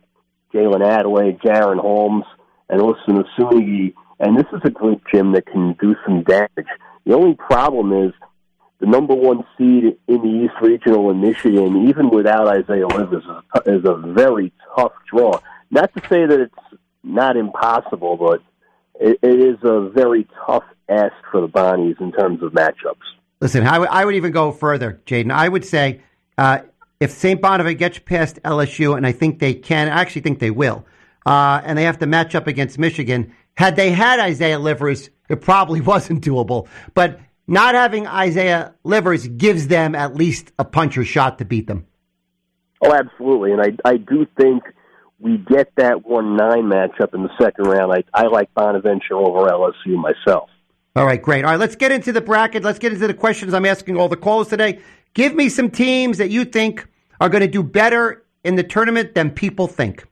Jalen 0.53 0.81
Adaway, 0.81 1.39
Jaren 1.41 1.79
Holmes, 1.79 2.25
and 2.69 2.79
Osun 2.79 3.23
Osunniyi, 3.23 3.93
and 4.19 4.37
this 4.37 4.45
is 4.53 4.61
a 4.63 4.69
group, 4.69 5.01
Jim, 5.11 5.33
that 5.33 5.45
can 5.47 5.73
do 5.81 5.95
some 6.05 6.23
damage. 6.23 6.67
The 7.05 7.13
only 7.13 7.35
problem 7.35 7.91
is 7.91 8.13
the 8.83 8.89
number 8.89 9.13
one 9.15 9.45
seed 9.57 9.97
in 10.09 10.21
the 10.21 10.43
East 10.43 10.55
Regional 10.61 11.09
in 11.09 11.21
Michigan, 11.21 11.87
even 11.87 12.09
without 12.09 12.49
Isaiah 12.49 12.87
Livers, 12.87 13.23
is, 13.23 13.61
is 13.77 13.85
a 13.85 13.95
very 13.95 14.51
tough 14.75 14.91
draw. 15.09 15.39
Not 15.71 15.93
to 15.93 16.01
say 16.09 16.25
that 16.25 16.37
it's 16.41 16.79
not 17.01 17.37
impossible, 17.37 18.17
but 18.17 18.41
it, 18.99 19.19
it 19.23 19.39
is 19.39 19.57
a 19.63 19.89
very 19.89 20.27
tough 20.45 20.65
ask 20.89 21.13
for 21.31 21.39
the 21.39 21.47
Bonnies 21.47 21.95
in 22.01 22.11
terms 22.11 22.43
of 22.43 22.51
matchups. 22.51 22.97
Listen, 23.39 23.65
I 23.65 23.79
would- 23.79 24.05
would 24.05 24.15
even 24.15 24.33
go 24.33 24.51
further, 24.51 24.99
Jaden. 25.05 25.31
I 25.31 25.47
would 25.47 25.63
say 25.63 26.01
uh, 26.37 26.59
if 26.99 27.11
St. 27.11 27.41
Bonaventure 27.41 27.77
gets 27.77 27.99
past 27.99 28.41
LSU, 28.43 28.97
and 28.97 29.07
I 29.07 29.13
think 29.13 29.39
they 29.39 29.53
can, 29.53 29.87
I 29.87 30.01
actually 30.01 30.23
think 30.23 30.39
they 30.39 30.51
will, 30.51 30.83
uh, 31.25 31.61
and 31.63 31.77
they 31.77 31.83
have 31.83 31.99
to 31.99 32.05
match 32.05 32.35
up 32.35 32.47
against 32.47 32.77
Michigan. 32.77 33.33
Had 33.55 33.77
they 33.77 33.91
had 33.91 34.19
Isaiah 34.19 34.59
Livers, 34.59 35.09
it 35.29 35.39
probably 35.39 35.79
wasn't 35.93 36.21
doable. 36.21 36.67
But 36.93 37.21
not 37.47 37.75
having 37.75 38.07
Isaiah 38.07 38.73
Livers 38.83 39.27
gives 39.27 39.67
them 39.67 39.95
at 39.95 40.15
least 40.15 40.51
a 40.57 40.65
puncher 40.65 41.03
shot 41.03 41.37
to 41.39 41.45
beat 41.45 41.67
them. 41.67 41.85
Oh, 42.81 42.93
absolutely, 42.93 43.51
and 43.51 43.61
I 43.61 43.89
I 43.89 43.97
do 43.97 44.27
think 44.37 44.63
we 45.19 45.37
get 45.37 45.71
that 45.77 46.05
one 46.05 46.35
nine 46.35 46.63
matchup 46.63 47.13
in 47.13 47.23
the 47.23 47.31
second 47.41 47.65
round. 47.65 47.91
I 47.93 48.03
I 48.13 48.27
like 48.27 48.53
Bonaventure 48.53 49.15
over 49.15 49.47
LSU 49.47 49.95
myself. 49.95 50.49
All 50.95 51.05
right, 51.05 51.21
great. 51.21 51.43
All 51.43 51.51
right, 51.51 51.59
let's 51.59 51.75
get 51.75 51.91
into 51.91 52.11
the 52.11 52.21
bracket. 52.21 52.63
Let's 52.63 52.79
get 52.79 52.93
into 52.93 53.07
the 53.07 53.13
questions 53.13 53.53
I'm 53.53 53.65
asking 53.65 53.97
all 53.97 54.09
the 54.09 54.17
callers 54.17 54.49
today. 54.49 54.79
Give 55.13 55.33
me 55.33 55.49
some 55.49 55.71
teams 55.71 56.17
that 56.19 56.29
you 56.29 56.45
think 56.45 56.87
are 57.19 57.29
going 57.29 57.41
to 57.41 57.47
do 57.47 57.63
better 57.63 58.23
in 58.43 58.55
the 58.55 58.63
tournament 58.63 59.15
than 59.15 59.31
people 59.31 59.67
think? 59.67 60.05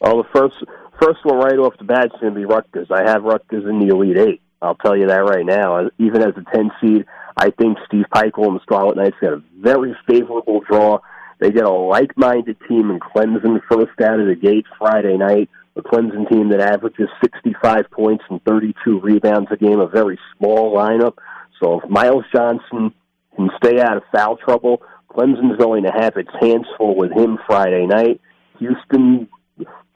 Well, 0.00 0.18
the 0.18 0.28
first 0.34 0.56
first 1.00 1.24
one 1.24 1.38
right 1.38 1.58
off 1.58 1.74
the 1.78 1.84
bat 1.84 2.06
is 2.06 2.20
going 2.20 2.34
to 2.34 2.38
be 2.38 2.44
Rutgers. 2.44 2.88
I 2.90 3.08
have 3.08 3.22
Rutgers 3.22 3.64
in 3.64 3.78
the 3.78 3.94
Elite 3.94 4.18
Eight. 4.18 4.42
I'll 4.62 4.74
tell 4.74 4.96
you 4.96 5.06
that 5.06 5.24
right 5.24 5.46
now. 5.46 5.88
Even 5.98 6.22
as 6.22 6.34
a 6.36 6.54
10 6.54 6.70
seed, 6.80 7.06
I 7.36 7.50
think 7.50 7.78
Steve 7.86 8.04
Pikiell 8.14 8.48
and 8.48 8.56
the 8.56 8.62
Scarlet 8.62 8.96
Knights 8.96 9.16
got 9.20 9.32
a 9.32 9.42
very 9.58 9.96
favorable 10.06 10.60
draw. 10.60 10.98
They 11.38 11.50
get 11.50 11.64
a 11.64 11.70
like-minded 11.70 12.58
team 12.68 12.90
in 12.90 13.00
Clemson 13.00 13.60
first 13.70 13.98
out 14.02 14.20
of 14.20 14.26
the 14.26 14.34
gate 14.34 14.66
Friday 14.78 15.16
night. 15.16 15.48
A 15.76 15.82
Clemson 15.82 16.28
team 16.30 16.50
that 16.50 16.60
averages 16.60 17.08
65 17.22 17.90
points 17.90 18.24
and 18.28 18.44
32 18.44 19.00
rebounds 19.00 19.48
a 19.50 19.56
game, 19.56 19.80
a 19.80 19.86
very 19.86 20.18
small 20.36 20.76
lineup. 20.76 21.14
So 21.62 21.80
if 21.80 21.88
Myles 21.88 22.24
Johnson 22.34 22.92
can 23.36 23.50
stay 23.56 23.80
out 23.80 23.96
of 23.96 24.02
foul 24.12 24.36
trouble, 24.36 24.82
Clemson's 25.08 25.56
going 25.58 25.84
to 25.84 25.92
have 25.92 26.16
its 26.16 26.30
hands 26.40 26.66
full 26.76 26.96
with 26.96 27.12
him 27.12 27.38
Friday 27.46 27.86
night. 27.86 28.20
Houston, 28.58 29.28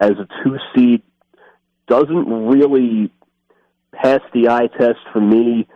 as 0.01 0.13
a 0.13 0.27
two 0.43 0.57
seed, 0.75 1.03
doesn't 1.89 2.27
really 2.27 3.11
pass 4.03 4.21
the 4.33 4.49
eye 4.49 4.69
test 4.79 4.99
for 5.13 5.21
me. 5.21 5.67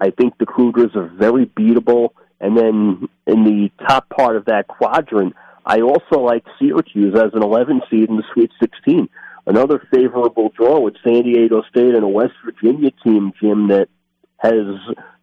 I 0.00 0.10
think 0.10 0.38
the 0.38 0.46
Cougars 0.46 0.92
are 0.94 1.08
very 1.08 1.46
beatable. 1.46 2.10
And 2.40 2.56
then 2.56 3.08
in 3.26 3.44
the 3.44 3.70
top 3.86 4.08
part 4.10 4.36
of 4.36 4.44
that 4.46 4.68
quadrant, 4.68 5.34
I 5.66 5.80
also 5.80 6.20
like 6.20 6.44
Syracuse 6.58 7.14
as 7.16 7.32
an 7.34 7.42
11 7.42 7.82
seed 7.90 8.08
in 8.08 8.16
the 8.16 8.22
Sweet 8.32 8.50
16. 8.60 9.08
Another 9.46 9.86
favorable 9.92 10.50
draw 10.56 10.78
with 10.80 10.94
San 11.04 11.22
Diego 11.22 11.62
State 11.70 11.94
and 11.94 12.04
a 12.04 12.08
West 12.08 12.34
Virginia 12.44 12.90
team, 13.02 13.32
Jim, 13.40 13.68
that 13.68 13.88
has 14.38 14.66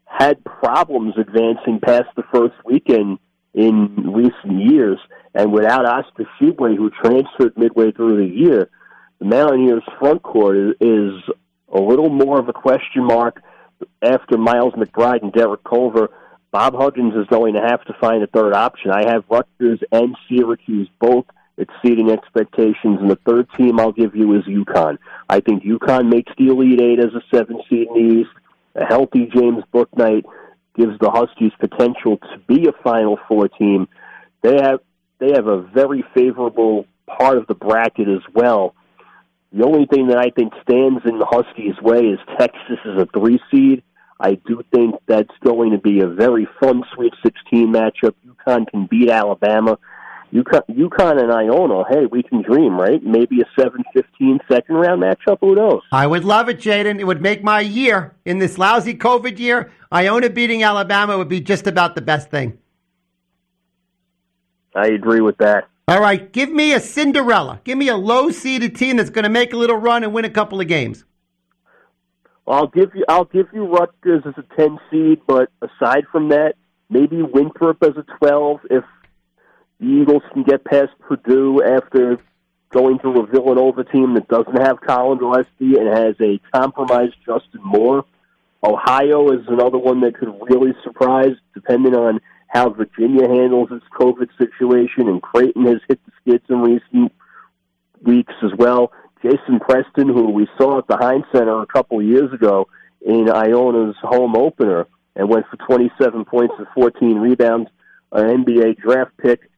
had 0.06 0.44
problems 0.44 1.13
advancing 1.18 1.80
past 1.80 2.10
the 2.15 2.24
first 2.34 2.56
weekend 2.65 3.20
in 3.54 4.12
recent 4.13 4.62
years. 4.70 5.00
And 5.34 5.52
without 5.52 5.86
Oscar 5.86 6.26
Tshiebwe, 6.39 6.76
who 6.76 6.89
transferred 6.89 7.58
midway 7.58 7.91
through 7.91 8.18
the 8.18 8.34
year, 8.34 8.70
the 9.20 9.26
Mountaineers' 9.26 9.84
front 10.00 10.24
court 10.24 10.58
is 10.80 11.12
a 11.73 11.80
little 11.80 12.10
more 12.10 12.39
of 12.39 12.49
a 12.49 12.54
question 12.54 13.04
mark 13.04 13.41
after 14.01 14.38
Miles 14.38 14.73
McBride 14.73 15.23
and 15.23 15.34
Derek 15.34 15.63
Culver. 15.63 16.10
Bob 16.51 16.75
Huggins 16.75 17.13
is 17.15 17.28
going 17.28 17.56
to 17.56 17.62
have 17.62 17.84
to 17.86 17.93
find 17.99 18.23
a 18.23 18.28
third 18.28 18.54
option. 18.54 18.91
I 18.91 19.10
have 19.10 19.25
Rutgers 19.30 19.80
and 19.91 20.15
Syracuse 20.30 20.88
both 20.99 21.25
exceeding 21.58 22.12
expectations, 22.12 22.99
and 23.01 23.10
the 23.10 23.19
third 23.25 23.47
team 23.58 23.80
I'll 23.80 23.91
give 23.91 24.15
you 24.15 24.38
is 24.38 24.43
UConn. 24.45 24.97
I 25.30 25.39
think 25.39 25.63
UConn 25.63 26.10
makes 26.10 26.32
the 26.38 26.47
Elite 26.47 26.82
Eight 26.82 26.99
as 26.99 27.13
a 27.13 27.21
seven 27.34 27.62
seed 27.69 27.88
in 27.88 27.93
the 27.93 28.15
East. 28.21 28.30
A 28.75 28.86
healthy 28.86 29.25
James 29.25 29.63
Bouknight 29.73 30.23
gives 30.78 30.97
the 30.99 31.10
Huskies 31.10 31.54
potential 31.60 32.17
to 32.17 32.38
be 32.47 32.67
a 32.67 32.84
Final 32.84 33.17
Four 33.28 33.47
team. 33.47 33.88
They 34.41 34.56
have 34.62 34.80
they 35.19 35.32
have 35.34 35.47
a 35.47 35.62
very 35.62 36.04
favorable 36.13 36.86
part 37.08 37.38
of 37.38 37.47
the 37.47 37.56
bracket 37.56 38.10
as 38.10 38.21
well. 38.34 38.75
The 39.54 39.64
only 39.64 39.86
thing 39.86 40.08
that 40.08 40.18
I 40.18 40.30
think 40.32 40.54
stands 40.64 41.02
in 41.06 41.20
the 41.20 41.26
Huskies' 41.26 41.82
way 41.82 42.00
is 42.00 42.20
Texas 42.38 42.80
is 42.86 43.02
a 43.02 43.08
three 43.18 43.40
seed. 43.52 43.84
I 44.20 44.36
do 44.48 44.64
think 44.74 44.96
that's 45.08 45.34
going 45.44 45.72
to 45.72 45.78
be 45.78 46.00
a 46.02 46.08
very 46.08 46.48
fun 46.60 46.84
Sweet 46.94 47.14
16 47.24 47.68
matchup. 47.68 48.14
UConn 48.26 48.68
can 48.68 48.88
beat 48.90 49.10
Alabama. 49.10 49.78
UConn, 50.34 50.64
UConn 50.70 51.22
and 51.22 51.32
Iona, 51.32 51.84
hey, 51.90 52.06
we 52.06 52.24
can 52.24 52.42
dream, 52.42 52.80
right? 52.80 53.02
Maybe 53.04 53.42
a 53.42 53.62
7-15 53.62 54.40
second 54.50 54.76
round 54.76 55.02
matchup. 55.02 55.38
Who 55.42 55.56
knows? 55.56 55.82
I 55.92 56.08
would 56.08 56.26
love 56.26 56.50
it, 56.50 56.60
Jaden. 56.60 57.00
It 57.00 57.06
would 57.06 57.22
make 57.22 57.44
my 57.44 57.62
year 57.62 58.16
in 58.26 58.40
this 58.40 58.58
lousy 58.58 58.96
COVID 58.96 59.40
year. 59.40 59.72
Iona 59.94 60.30
beating 60.30 60.64
Alabama 60.64 61.18
would 61.18 61.30
be 61.30 61.40
just 61.40 61.68
about 61.68 61.96
the 61.96 62.02
best 62.02 62.30
thing. 62.30 62.58
I 64.74 64.88
agree 64.88 65.22
with 65.22 65.38
that. 65.38 65.70
All 65.88 66.02
right, 66.02 66.32
give 66.32 66.50
me 66.50 66.74
a 66.74 66.80
Cinderella. 66.80 67.62
Give 67.63 67.78
me 67.78 67.89
a 67.89 67.95
low 67.95 68.32
seeded 68.32 68.76
team 68.76 68.98
that's 68.98 69.12
going 69.12 69.24
to 69.24 69.30
make 69.30 69.54
a 69.54 69.58
little 69.58 69.78
run 69.78 70.04
and 70.04 70.13
win 70.13 70.26
a 70.26 70.32
couple 70.32 70.60
of 70.60 70.67
games. 70.67 71.06
I'll 72.48 72.67
give 72.67 72.95
you 72.95 73.06
I'll 73.08 73.26
give 73.26 73.48
you 73.54 73.65
Rutgers 73.65 74.24
as 74.26 74.34
a 74.38 74.56
ten 74.56 74.80
seed, 74.89 75.21
but 75.28 75.50
aside 75.62 76.06
from 76.12 76.30
that, 76.30 76.56
maybe 76.89 77.21
Winthrop 77.21 77.84
as 77.84 77.98
a 77.98 78.06
twelve 78.17 78.62
if 78.69 78.84
the 79.80 79.86
Eagles 79.86 80.24
can 80.34 80.43
get 80.43 80.63
past 80.63 80.91
Purdue 81.00 81.62
after 81.63 82.19
going 82.71 83.00
through 83.00 83.21
a 83.21 83.26
Villanova 83.28 83.84
team 83.84 84.15
that 84.15 84.28
doesn't 84.28 84.60
have 84.62 84.82
Collin 84.82 85.19
Gillespie 85.19 85.78
and 85.78 85.88
has 85.88 86.15
a 86.19 86.39
compromised 86.52 87.15
Justin 87.26 87.62
Moore. 87.63 88.06
Ohio 88.63 89.32
is 89.32 89.45
another 89.48 89.78
one 89.78 90.02
that 90.02 90.17
could 90.17 90.30
really 90.50 90.74
surprise, 90.84 91.36
depending 91.54 91.95
on 91.95 92.19
how 92.48 92.70
Virginia 92.70 93.28
handles 93.28 93.70
its 93.72 93.86
COVID 94.00 94.30
situation, 94.38 95.08
and 95.08 95.22
Creighton 95.22 95.66
has 95.66 95.82
hit 95.88 96.00
the 96.06 96.12
skids 96.22 96.46
in 96.50 96.62
recent 96.62 97.12
weeks 98.02 98.34
as 98.44 98.52
well. 98.58 98.92
Jason 99.22 99.60
Preston, 99.60 100.08
who 100.08 100.30
we 100.32 100.48
saw 100.58 100.78
at 100.78 100.88
the 100.88 100.98
Hynes 100.98 101.26
Center 101.32 101.62
a 101.62 101.66
couple 101.66 102.02
years 102.02 102.32
ago 102.32 102.68
in 103.02 103.30
Iona's 103.30 103.96
home 104.02 104.36
opener, 104.36 104.88
and 105.16 105.30
went 105.30 105.46
for 105.48 105.58
27 105.66 106.26
points 106.26 106.54
and 106.58 106.68
14 106.76 107.18
rebounds, 107.18 107.70
an 108.12 108.44
NBA 108.44 108.78
draft 108.78 109.12
pick. 109.18 109.50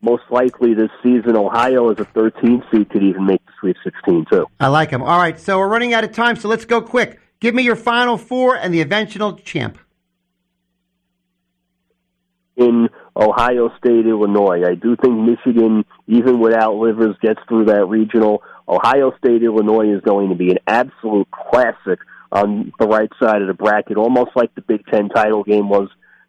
Most 0.00 0.24
likely 0.30 0.74
this 0.74 0.90
season, 1.02 1.36
Ohio 1.36 1.90
as 1.90 1.98
a 2.00 2.04
13 2.04 2.62
seed 2.70 2.90
could 2.90 3.02
even 3.02 3.24
make 3.24 3.44
the 3.46 3.52
Sweet 3.60 3.76
16 3.84 4.26
too. 4.30 4.46
I 4.58 4.68
like 4.68 4.90
him. 4.90 5.02
All 5.02 5.18
right, 5.18 5.38
so 5.38 5.58
we're 5.58 5.68
running 5.68 5.94
out 5.94 6.04
of 6.04 6.12
time, 6.12 6.36
so 6.36 6.48
let's 6.48 6.64
go 6.64 6.82
quick. 6.82 7.20
Give 7.40 7.54
me 7.54 7.62
your 7.62 7.76
final 7.76 8.18
four 8.18 8.56
and 8.56 8.74
the 8.74 8.80
eventual 8.80 9.34
champ. 9.34 9.78
In 12.56 12.88
Ohio 13.16 13.70
State, 13.78 14.06
Illinois. 14.06 14.62
I 14.66 14.74
do 14.74 14.96
think 14.96 15.14
Michigan, 15.18 15.84
even 16.06 16.40
without 16.40 16.74
Livers, 16.74 17.16
gets 17.22 17.40
through 17.48 17.66
that 17.66 17.86
regional. 17.86 18.42
Ohio 18.68 19.12
State, 19.18 19.42
Illinois 19.42 19.94
is 19.94 20.00
going 20.02 20.28
to 20.28 20.34
be 20.34 20.50
an 20.50 20.58
absolute 20.66 21.28
classic 21.30 21.98
on 22.30 22.72
the 22.78 22.86
right 22.86 23.10
side 23.22 23.42
of 23.42 23.48
the 23.48 23.54
bracket, 23.54 23.96
almost 23.96 24.30
like 24.34 24.54
the 24.54 24.62
Big 24.62 24.84
Ten 24.86 25.08
title 25.08 25.44
game 25.44 25.68
was 25.68 25.88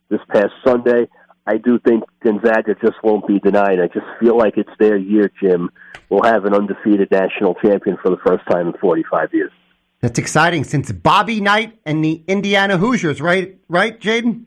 this 0.10 0.20
past 0.32 0.52
Sunday. 0.66 1.08
I 1.46 1.58
do 1.58 1.80
think 1.80 2.04
Gonzaga 2.24 2.76
just 2.82 3.02
won't 3.04 3.28
be 3.28 3.40
denied. 3.40 3.80
I 3.80 3.88
just 3.88 4.06
feel 4.20 4.38
like 4.38 4.58
it's 4.58 4.70
their 4.80 4.98
year, 4.98 5.30
Jim. 5.42 5.70
We'll 6.10 6.24
have 6.24 6.46
an 6.46 6.54
undefeated 6.54 7.12
national 7.12 7.56
champion 7.56 7.98
for 8.02 8.10
the 8.10 8.18
first 8.26 8.46
time 8.50 8.68
in 8.68 8.74
45 8.80 9.34
years. 9.34 9.52
That's 10.00 10.20
exciting 10.20 10.64
since 10.64 10.92
Bobby 10.92 11.42
Knight 11.42 11.80
and 11.86 12.04
the 12.04 12.24
Indiana 12.28 12.78
Hoosiers, 12.78 13.22
right? 13.22 13.58
Right, 13.70 14.00
Jaden? 14.00 14.46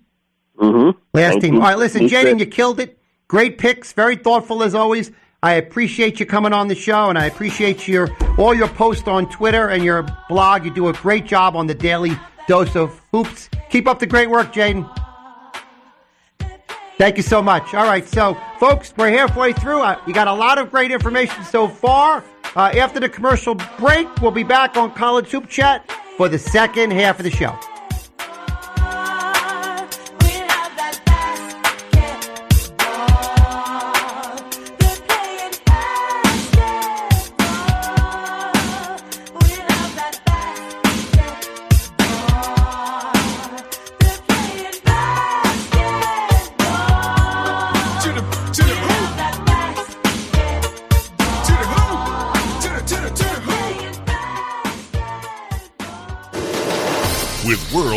Mm-hmm. 0.59 0.99
Last 1.12 1.40
team. 1.40 1.57
All 1.57 1.62
right, 1.62 1.79
listen, 1.79 2.09
Jaden, 2.09 2.38
you 2.38 2.47
killed 2.47 2.81
it. 2.81 2.99
Great 3.29 3.59
picks, 3.59 3.92
very 3.92 4.16
thoughtful 4.16 4.62
as 4.62 4.75
always. 4.75 5.11
I 5.42 5.55
appreciate 5.55 6.19
you 6.19 6.27
coming 6.27 6.53
on 6.53 6.69
the 6.69 6.75
show, 6.75 7.09
and 7.09 7.19
I 7.19 7.27
appreciate 7.27 7.87
your 7.87 8.09
all 8.38 8.55
your 8.55 8.69
posts 8.69 9.07
on 9.07 9.29
Twitter 9.29 9.69
and 9.69 9.85
your 9.85 10.07
blog. 10.29 10.64
You 10.64 10.73
do 10.73 10.88
a 10.88 10.92
great 10.92 11.27
job 11.27 11.57
on 11.57 11.66
the 11.66 11.75
daily 11.75 12.12
dose 12.49 12.75
of 12.75 13.01
hoops. 13.12 13.49
Keep 13.71 13.87
up 13.87 13.99
the 13.99 14.07
great 14.07 14.31
work, 14.31 14.53
Jaden. 14.53 14.90
Thank 16.99 17.19
you 17.19 17.23
so 17.23 17.42
much. 17.42 17.75
All 17.75 17.85
right, 17.85 18.07
so 18.09 18.37
folks, 18.59 18.95
we're 18.97 19.11
halfway 19.11 19.53
through. 19.53 19.83
Uh, 19.83 20.01
you 20.07 20.14
got 20.14 20.29
a 20.29 20.33
lot 20.33 20.57
of 20.57 20.71
great 20.71 20.90
information 20.90 21.45
so 21.45 21.69
far. 21.69 22.25
Uh, 22.55 22.73
after 22.75 22.99
the 22.99 23.09
commercial 23.09 23.55
break, 23.79 24.09
we'll 24.23 24.31
be 24.31 24.42
back 24.42 24.79
on 24.79 24.90
College 24.95 25.31
Hoop 25.31 25.49
Chat 25.49 25.90
for 26.16 26.29
the 26.29 26.38
second 26.38 26.92
half 26.92 27.19
of 27.19 27.25
the 27.25 27.31
show. 27.31 27.55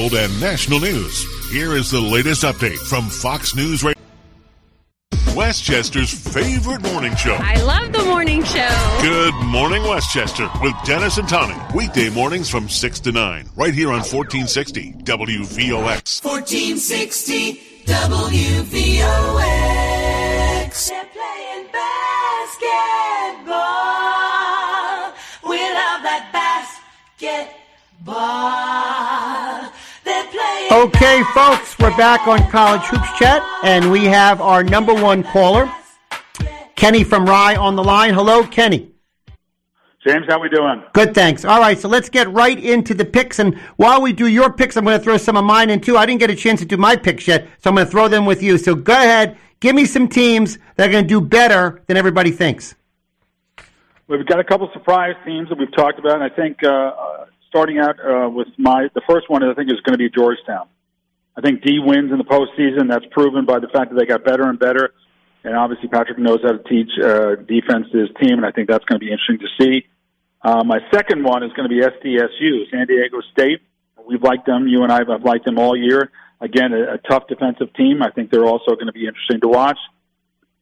World 0.10 0.24
and 0.24 0.42
national 0.42 0.80
news, 0.80 1.26
here 1.52 1.76
is 1.76 1.92
the 1.92 2.00
latest 2.00 2.44
update 2.44 2.78
from 2.78 3.10
Fox 3.10 3.56
News 3.56 3.84
Radio. 3.84 4.02
Westchester's 5.36 6.12
favorite 6.12 6.82
morning 6.82 7.16
show. 7.16 7.38
I 7.40 7.62
love 7.64 7.94
the 7.94 8.04
morning 8.04 8.44
show. 8.44 9.00
Good 9.02 9.34
morning, 9.46 9.84
Westchester, 9.84 10.50
with 10.62 10.74
Dennis 10.86 11.18
and 11.18 11.30
Tommy. 11.30 11.56
Weekday 11.74 12.10
mornings 12.10 12.50
from 12.50 12.68
6 12.68 13.00
to 13.02 13.12
9, 13.12 13.50
right 13.56 13.74
here 13.74 13.90
on 13.90 14.00
1460 14.00 14.94
WVOX. 15.04 16.24
1460 16.24 17.62
WVOX. 17.86 19.89
Okay, 30.72 31.24
folks, 31.34 31.80
we're 31.80 31.98
back 31.98 32.28
on 32.28 32.48
College 32.52 32.84
Hoops 32.84 33.18
Chat, 33.18 33.42
and 33.64 33.92
we 33.92 34.06
have 34.06 34.40
our 34.40 34.64
number 34.64 34.94
one 34.94 35.24
caller, 35.24 35.68
Kenny 36.76 37.04
from 37.04 37.26
Rye 37.26 37.56
on 37.56 37.76
the 37.76 37.84
line. 37.84 38.14
Hello, 38.14 38.46
Kenny. 38.46 38.92
James, 40.06 40.28
how 40.30 40.40
we 40.40 40.48
doing? 40.48 40.84
Good, 40.94 41.16
thanks. 41.16 41.44
All 41.44 41.60
right, 41.60 41.78
so 41.78 41.90
let's 41.90 42.08
get 42.08 42.32
right 42.32 42.58
into 42.64 42.94
the 42.94 43.04
picks. 43.04 43.40
And 43.40 43.58
while 43.78 44.00
we 44.00 44.14
do 44.14 44.28
your 44.28 44.54
picks, 44.54 44.78
I'm 44.78 44.86
going 44.86 44.96
to 44.96 45.04
throw 45.04 45.18
some 45.18 45.36
of 45.36 45.44
mine 45.44 45.72
in 45.72 45.82
too. 45.82 45.98
I 45.98 46.06
didn't 46.06 46.20
get 46.20 46.30
a 46.30 46.36
chance 46.36 46.60
to 46.60 46.68
do 46.68 46.78
my 46.78 46.96
picks 46.96 47.28
yet, 47.28 47.48
so 47.58 47.72
I'm 47.72 47.76
going 47.76 47.88
to 47.88 47.92
throw 47.92 48.08
them 48.08 48.28
with 48.28 48.44
you. 48.44 48.60
So 48.60 48.76
go 48.76 48.94
ahead, 48.94 49.40
give 49.62 49.76
me 49.76 49.86
some 49.86 50.08
teams 50.08 50.60
that 50.76 50.88
are 50.88 50.92
going 50.92 51.04
to 51.04 51.10
do 51.10 51.20
better 51.20 51.82
than 51.88 51.98
everybody 51.98 52.30
thinks. 52.30 52.76
We've 54.08 54.26
got 54.26 54.40
a 54.40 54.44
couple 54.44 54.70
surprise 54.74 55.16
teams 55.26 55.50
that 55.50 55.58
we've 55.58 55.76
talked 55.76 55.98
about, 55.98 56.22
and 56.22 56.24
I 56.24 56.30
think 56.30 56.64
uh, 56.64 56.70
uh, 56.70 57.26
starting 57.50 57.80
out 57.80 57.98
uh, 58.00 58.30
with 58.30 58.48
my 58.58 58.88
the 58.94 59.02
first 59.10 59.30
one, 59.30 59.44
I 59.44 59.54
think 59.54 59.70
is 59.70 59.82
going 59.82 59.98
to 59.98 59.98
be 59.98 60.10
Georgetown. 60.10 60.68
I 61.36 61.42
think 61.42 61.62
D 61.64 61.80
wins 61.80 62.12
in 62.12 62.18
the 62.18 62.24
postseason. 62.24 62.90
That's 62.90 63.06
proven 63.12 63.46
by 63.46 63.60
the 63.60 63.68
fact 63.68 63.92
that 63.92 64.00
they 64.00 64.06
got 64.06 64.24
better 64.24 64.44
and 64.48 64.58
better, 64.58 64.94
and 65.44 65.56
obviously 65.56 65.90
Patrick 65.90 66.20
knows 66.20 66.40
how 66.44 66.54
to 66.54 66.64
teach 66.64 66.90
uh, 67.04 67.36
defense 67.36 67.88
to 67.92 67.98
his 68.00 68.10
team, 68.22 68.38
and 68.38 68.46
I 68.46 68.52
think 68.52 68.70
that's 68.70 68.86
going 68.86 69.00
to 69.00 69.06
be 69.06 69.12
interesting 69.12 69.40
to 69.40 69.52
see. 69.60 69.88
Uh, 70.42 70.64
my 70.64 70.80
second 70.94 71.24
one 71.24 71.44
is 71.44 71.52
going 71.54 71.70
to 71.70 71.74
be 71.76 71.82
SDSU, 71.82 72.72
San 72.72 72.88
Diego 72.88 73.20
State. 73.34 73.62
We've 74.08 74.24
liked 74.24 74.46
them. 74.46 74.68
You 74.68 74.84
and 74.84 74.92
I 74.92 75.00
have 75.00 75.24
liked 75.24 75.46
them 75.46 75.60
all 75.60 75.76
year. 75.76 76.12
Again, 76.42 76.74
a, 76.74 76.94
a 76.94 76.98
tough 76.98 77.28
defensive 77.28 77.74
team. 77.74 78.02
I 78.02 78.12
think 78.12 78.32
they're 78.32 78.46
also 78.46 78.76
going 78.76 78.88
to 78.88 78.94
be 78.94 79.06
interesting 79.06 79.42
to 79.42 79.48
watch. 79.48 79.78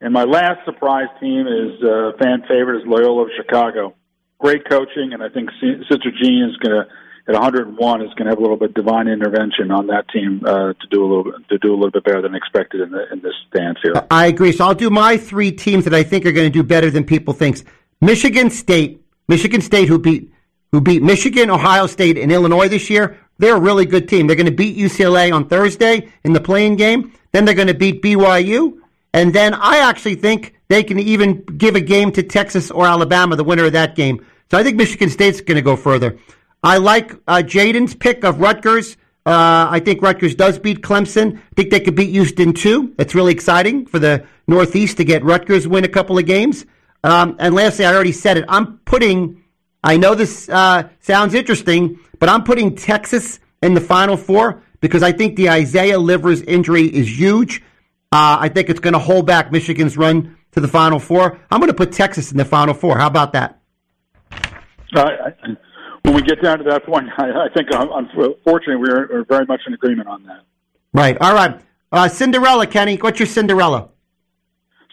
And 0.01 0.13
my 0.13 0.23
last 0.23 0.65
surprise 0.65 1.07
team 1.19 1.47
is 1.47 1.81
uh, 1.83 2.11
fan 2.19 2.43
favorite 2.47 2.81
is 2.81 2.87
Loyola 2.87 3.23
of 3.23 3.29
Chicago. 3.35 3.95
Great 4.39 4.69
coaching, 4.69 5.13
and 5.13 5.23
I 5.23 5.29
think 5.29 5.49
Si- 5.59 5.83
Sister 5.89 6.11
Jean 6.21 6.49
is 6.49 6.57
going 6.57 6.83
to 6.83 6.87
at 7.27 7.33
101 7.33 8.01
is 8.01 8.13
going 8.13 8.25
to 8.25 8.29
have 8.29 8.37
a 8.37 8.41
little 8.41 8.55
bit 8.55 8.69
of 8.69 8.75
divine 8.75 9.07
intervention 9.07 9.69
on 9.69 9.87
that 9.87 10.07
team 10.09 10.41
uh, 10.45 10.73
to 10.73 10.87
do 10.89 11.03
a 11.03 11.07
little 11.07 11.23
bit 11.25 11.33
to 11.49 11.57
do 11.57 11.73
a 11.73 11.75
little 11.75 11.91
bit 11.91 12.03
better 12.03 12.21
than 12.21 12.35
expected 12.35 12.81
in 12.81 12.91
the 12.91 13.11
in 13.11 13.19
this 13.21 13.33
stance 13.49 13.77
here. 13.83 13.93
I 14.09 14.27
agree. 14.27 14.51
So 14.51 14.65
I'll 14.65 14.75
do 14.75 14.89
my 14.89 15.17
three 15.17 15.51
teams 15.51 15.83
that 15.83 15.93
I 15.93 16.03
think 16.03 16.25
are 16.25 16.31
going 16.31 16.47
to 16.47 16.53
do 16.53 16.63
better 16.63 16.89
than 16.89 17.03
people 17.03 17.33
think. 17.33 17.67
Michigan 17.99 18.49
State, 18.49 19.01
Michigan 19.27 19.61
State, 19.61 19.89
who 19.89 19.99
beat 19.99 20.31
who 20.71 20.81
beat 20.81 21.03
Michigan, 21.03 21.49
Ohio 21.49 21.87
State, 21.87 22.17
and 22.17 22.31
Illinois 22.31 22.69
this 22.69 22.89
year. 22.89 23.17
They're 23.39 23.57
a 23.57 23.59
really 23.59 23.85
good 23.85 24.07
team. 24.09 24.27
They're 24.27 24.35
going 24.35 24.47
to 24.47 24.51
beat 24.51 24.77
UCLA 24.77 25.33
on 25.33 25.47
Thursday 25.47 26.11
in 26.23 26.33
the 26.33 26.39
playing 26.39 26.75
game. 26.75 27.13
Then 27.31 27.45
they're 27.45 27.55
going 27.55 27.67
to 27.67 27.73
beat 27.73 28.01
BYU, 28.01 28.79
and 29.13 29.33
then 29.33 29.53
I 29.53 29.77
actually 29.79 30.15
think 30.15 30.56
they 30.67 30.83
can 30.83 30.99
even 30.99 31.43
give 31.43 31.75
a 31.75 31.81
game 31.81 32.11
to 32.13 32.23
Texas 32.23 32.71
or 32.71 32.85
Alabama, 32.85 33.35
the 33.35 33.43
winner 33.43 33.65
of 33.65 33.73
that 33.73 33.95
game. 33.95 34.25
So 34.51 34.57
I 34.57 34.63
think 34.63 34.77
Michigan 34.77 35.09
State's 35.09 35.41
going 35.41 35.55
to 35.55 35.61
go 35.61 35.75
further. 35.75 36.17
I 36.63 36.77
like 36.77 37.13
uh, 37.27 37.43
Jaden's 37.45 37.95
pick 37.95 38.23
of 38.23 38.39
Rutgers. 38.39 38.97
Uh, 39.25 39.67
I 39.69 39.81
think 39.81 40.01
Rutgers 40.01 40.35
does 40.35 40.57
beat 40.57 40.81
Clemson. 40.81 41.37
I 41.37 41.41
think 41.55 41.69
they 41.69 41.79
could 41.79 41.95
beat 41.95 42.11
Houston 42.11 42.53
too. 42.53 42.93
It's 42.97 43.13
really 43.13 43.33
exciting 43.33 43.85
for 43.85 43.99
the 43.99 44.25
Northeast 44.47 44.97
to 44.97 45.03
get 45.03 45.23
Rutgers 45.23 45.67
win 45.67 45.83
a 45.83 45.89
couple 45.89 46.17
of 46.17 46.25
games. 46.25 46.65
Um, 47.03 47.35
and 47.39 47.53
lastly, 47.53 47.85
I 47.85 47.93
already 47.93 48.13
said 48.13 48.37
it. 48.37 48.45
I'm 48.47 48.77
putting. 48.79 49.43
I 49.83 49.97
know 49.97 50.15
this 50.15 50.49
uh, 50.49 50.89
sounds 50.99 51.33
interesting, 51.33 51.99
but 52.19 52.29
I'm 52.29 52.43
putting 52.43 52.75
Texas 52.75 53.39
in 53.61 53.73
the 53.73 53.81
Final 53.81 54.17
Four 54.17 54.63
because 54.79 55.03
I 55.03 55.11
think 55.11 55.35
the 55.35 55.49
Isaiah 55.49 55.99
Livers 55.99 56.41
injury 56.41 56.85
is 56.85 57.19
huge. 57.19 57.61
Uh, 58.11 58.37
I 58.39 58.49
think 58.49 58.69
it's 58.69 58.79
going 58.79 58.93
to 58.93 58.99
hold 58.99 59.27
back 59.27 59.51
Michigan's 59.51 59.97
run 59.97 60.36
to 60.57 60.61
the 60.61 60.67
Final 60.67 60.97
Four. 60.97 61.39
I'm 61.51 61.59
going 61.59 61.69
to 61.69 61.75
put 61.75 61.91
Texas 61.91 62.31
in 62.31 62.37
the 62.37 62.45
Final 62.45 62.73
Four. 62.73 62.97
How 62.97 63.05
about 63.05 63.31
that? 63.33 63.59
Uh, 64.95 65.05
when 66.01 66.15
we 66.15 66.23
get 66.23 66.41
down 66.41 66.57
to 66.57 66.63
that 66.63 66.83
point, 66.83 67.07
I, 67.17 67.45
I 67.45 67.47
think 67.55 67.71
uh, 67.71 67.85
unfortunately 67.91 68.77
we're, 68.77 69.07
we're 69.07 69.25
very 69.25 69.45
much 69.45 69.61
in 69.67 69.73
agreement 69.75 70.07
on 70.07 70.23
that. 70.23 70.41
Right. 70.93 71.15
All 71.21 71.35
right. 71.35 71.61
Uh, 71.91 72.07
Cinderella, 72.07 72.65
Kenny. 72.65 72.97
What's 72.97 73.19
your 73.19 73.27
Cinderella? 73.27 73.89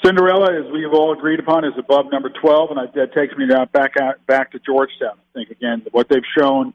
Cinderella, 0.05 0.53
as 0.53 0.70
we've 0.70 0.92
all 0.92 1.14
agreed 1.14 1.40
upon, 1.40 1.64
is 1.64 1.72
above 1.79 2.12
number 2.12 2.29
12, 2.29 2.70
and 2.70 2.79
I, 2.79 2.85
that 2.94 3.14
takes 3.14 3.35
me 3.38 3.46
now 3.46 3.64
back 3.64 3.92
out, 3.98 4.24
back 4.27 4.53
to 4.53 4.59
Georgetown. 4.59 5.16
I 5.16 5.33
think, 5.33 5.50
again, 5.50 5.83
what 5.92 6.11
they've 6.11 6.22
shown 6.38 6.74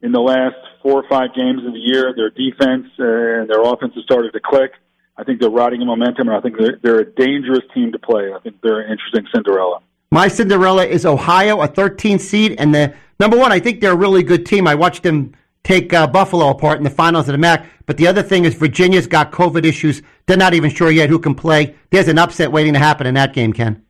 in 0.00 0.12
the 0.12 0.20
last 0.20 0.56
four 0.82 0.94
or 0.94 1.08
five 1.10 1.34
games 1.34 1.66
of 1.66 1.74
the 1.74 1.78
year, 1.78 2.14
their 2.16 2.30
defense 2.30 2.86
uh, 2.98 3.42
and 3.42 3.50
their 3.50 3.60
offense 3.60 3.92
has 3.96 4.04
started 4.04 4.32
to 4.32 4.40
click. 4.40 4.72
I 5.20 5.24
think 5.24 5.38
they're 5.38 5.50
riding 5.50 5.82
a 5.82 5.84
momentum, 5.84 6.28
and 6.28 6.36
I 6.36 6.40
think 6.40 6.56
they're, 6.58 6.78
they're 6.82 7.00
a 7.00 7.04
dangerous 7.04 7.60
team 7.74 7.92
to 7.92 7.98
play. 7.98 8.32
I 8.34 8.38
think 8.40 8.56
they're 8.62 8.80
an 8.80 8.90
interesting 8.90 9.26
Cinderella. 9.34 9.80
My 10.10 10.28
Cinderella 10.28 10.86
is 10.86 11.04
Ohio, 11.04 11.60
a 11.60 11.66
13 11.66 12.18
seed, 12.18 12.56
and 12.58 12.74
the 12.74 12.94
number 13.20 13.36
one. 13.36 13.52
I 13.52 13.60
think 13.60 13.80
they're 13.80 13.92
a 13.92 13.96
really 13.96 14.22
good 14.22 14.46
team. 14.46 14.66
I 14.66 14.74
watched 14.74 15.02
them 15.02 15.34
take 15.62 15.92
uh, 15.92 16.06
Buffalo 16.06 16.48
apart 16.48 16.78
in 16.78 16.84
the 16.84 16.90
finals 16.90 17.28
of 17.28 17.34
the 17.34 17.38
MAC. 17.38 17.66
But 17.84 17.98
the 17.98 18.06
other 18.06 18.22
thing 18.22 18.46
is 18.46 18.54
Virginia's 18.54 19.06
got 19.06 19.30
COVID 19.30 19.64
issues. 19.64 20.00
They're 20.26 20.38
not 20.38 20.54
even 20.54 20.70
sure 20.70 20.90
yet 20.90 21.10
who 21.10 21.18
can 21.18 21.34
play. 21.34 21.74
There's 21.90 22.08
an 22.08 22.18
upset 22.18 22.50
waiting 22.50 22.72
to 22.72 22.78
happen 22.78 23.06
in 23.06 23.14
that 23.14 23.34
game, 23.34 23.52
Ken. 23.52 23.84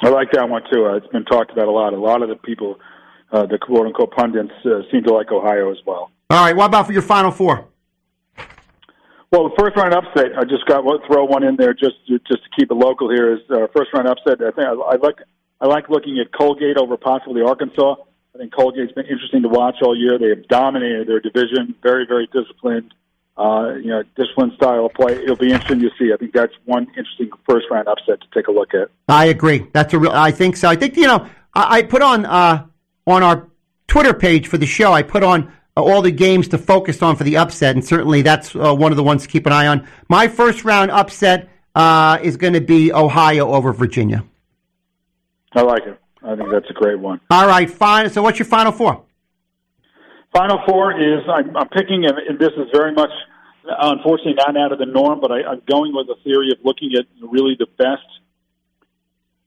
I 0.00 0.10
like 0.10 0.32
that 0.32 0.48
one 0.48 0.62
too. 0.70 0.84
Uh, 0.84 0.96
it's 0.96 1.06
been 1.06 1.24
talked 1.24 1.50
about 1.50 1.68
a 1.68 1.70
lot. 1.70 1.94
A 1.94 1.98
lot 1.98 2.22
of 2.22 2.28
the 2.28 2.36
people, 2.36 2.78
uh, 3.32 3.46
the 3.46 3.56
quote 3.56 3.86
unquote 3.86 4.10
pundits, 4.10 4.52
uh, 4.66 4.82
seem 4.92 5.02
to 5.04 5.14
like 5.14 5.32
Ohio 5.32 5.70
as 5.70 5.78
well. 5.86 6.10
All 6.28 6.44
right. 6.44 6.54
What 6.54 6.66
about 6.66 6.86
for 6.86 6.92
your 6.92 7.02
final 7.02 7.30
four? 7.30 7.68
Well, 9.32 9.48
the 9.48 9.56
first 9.58 9.76
round 9.76 9.92
upset, 9.92 10.38
I 10.38 10.44
just 10.44 10.66
got 10.66 10.84
throw 11.06 11.24
one 11.24 11.42
in 11.42 11.56
there 11.56 11.74
just 11.74 11.96
to, 12.06 12.18
just 12.20 12.44
to 12.44 12.50
keep 12.56 12.70
it 12.70 12.74
local. 12.74 13.10
Here 13.10 13.34
is 13.34 13.40
uh, 13.50 13.66
first 13.74 13.92
round 13.92 14.08
upset. 14.08 14.40
I 14.40 14.50
think 14.52 14.66
I, 14.68 14.72
I 14.72 14.96
like 14.96 15.16
I 15.60 15.66
like 15.66 15.88
looking 15.88 16.18
at 16.20 16.32
Colgate 16.32 16.76
over 16.76 16.96
possibly 16.96 17.42
Arkansas. 17.42 17.96
I 18.34 18.38
think 18.38 18.52
Colgate's 18.54 18.92
been 18.92 19.06
interesting 19.06 19.42
to 19.42 19.48
watch 19.48 19.76
all 19.82 19.96
year. 19.96 20.18
They 20.18 20.28
have 20.28 20.46
dominated 20.48 21.08
their 21.08 21.20
division, 21.20 21.74
very 21.82 22.06
very 22.06 22.28
disciplined. 22.32 22.94
Uh, 23.38 23.74
you 23.74 23.90
know, 23.90 24.02
disciplined 24.16 24.52
style 24.54 24.86
of 24.86 24.94
play. 24.94 25.12
It'll 25.12 25.36
be 25.36 25.52
interesting 25.52 25.80
to 25.80 25.90
see. 25.98 26.10
I 26.10 26.16
think 26.16 26.32
that's 26.32 26.54
one 26.64 26.86
interesting 26.96 27.28
first 27.46 27.66
round 27.70 27.86
upset 27.86 28.22
to 28.22 28.26
take 28.32 28.46
a 28.46 28.50
look 28.50 28.72
at. 28.72 28.88
I 29.08 29.26
agree. 29.26 29.66
That's 29.74 29.92
a 29.92 29.98
real. 29.98 30.12
I 30.12 30.30
think 30.30 30.56
so. 30.56 30.68
I 30.68 30.76
think 30.76 30.96
you 30.96 31.06
know. 31.06 31.28
I, 31.52 31.78
I 31.78 31.82
put 31.82 32.00
on 32.00 32.24
uh, 32.24 32.66
on 33.06 33.22
our 33.22 33.48
Twitter 33.88 34.14
page 34.14 34.46
for 34.46 34.56
the 34.56 34.66
show. 34.66 34.92
I 34.92 35.02
put 35.02 35.22
on 35.22 35.52
all 35.76 36.02
the 36.02 36.10
games 36.10 36.48
to 36.48 36.58
focus 36.58 37.02
on 37.02 37.16
for 37.16 37.24
the 37.24 37.36
upset, 37.36 37.74
and 37.74 37.84
certainly 37.84 38.22
that's 38.22 38.56
uh, 38.56 38.74
one 38.74 38.92
of 38.92 38.96
the 38.96 39.02
ones 39.02 39.22
to 39.22 39.28
keep 39.28 39.46
an 39.46 39.52
eye 39.52 39.66
on. 39.66 39.86
My 40.08 40.26
first 40.28 40.64
round 40.64 40.90
upset 40.90 41.48
uh, 41.74 42.18
is 42.22 42.36
going 42.36 42.54
to 42.54 42.60
be 42.60 42.92
Ohio 42.92 43.52
over 43.52 43.72
Virginia. 43.72 44.24
I 45.52 45.62
like 45.62 45.82
it. 45.86 46.00
I 46.22 46.34
think 46.34 46.50
that's 46.50 46.68
a 46.70 46.72
great 46.72 46.98
one. 46.98 47.20
All 47.30 47.46
right, 47.46 47.70
fine. 47.70 48.10
So, 48.10 48.22
what's 48.22 48.38
your 48.38 48.46
final 48.46 48.72
four? 48.72 49.02
Final 50.32 50.58
four 50.66 50.98
is 50.98 51.22
I'm, 51.28 51.56
I'm 51.56 51.68
picking, 51.68 52.04
and 52.04 52.38
this 52.38 52.50
is 52.56 52.66
very 52.72 52.92
much, 52.92 53.10
unfortunately, 53.64 54.34
not 54.34 54.56
out 54.56 54.72
of 54.72 54.78
the 54.78 54.86
norm, 54.86 55.20
but 55.20 55.30
I, 55.30 55.42
I'm 55.42 55.62
going 55.70 55.94
with 55.94 56.08
a 56.08 56.16
theory 56.24 56.50
of 56.52 56.58
looking 56.64 56.92
at 56.98 57.06
really 57.20 57.56
the 57.58 57.66
best, 57.78 58.06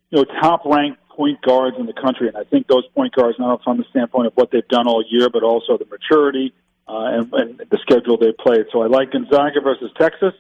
you 0.09 0.19
know, 0.19 0.25
top 0.41 0.65
ranked 0.65 0.99
point 1.19 1.41
guards 1.41 1.75
in 1.77 1.86
the 1.86 1.93
country. 2.05 2.29
And 2.29 2.38
I 2.38 2.45
think 2.45 2.67
those 2.67 2.88
point 2.95 3.13
guards, 3.13 3.38
not 3.38 3.62
from 3.62 3.77
the 3.77 3.84
standpoint 3.89 4.27
of 4.27 4.34
what 4.36 4.51
they've 4.51 4.67
done 4.69 4.88
all 4.88 5.03
year, 5.03 5.27
but 5.29 5.43
also 5.43 5.77
the 5.77 5.86
maturity 5.86 6.53
uh, 6.88 7.19
and, 7.19 7.34
and 7.34 7.49
the 7.69 7.77
schedule 7.82 8.15
they 8.17 8.32
played. 8.32 8.67
So 8.71 8.82
I 8.82 8.88
like 8.88 9.12
Gonzaga 9.12 9.60
versus 9.60 9.91
Texas. 9.99 10.34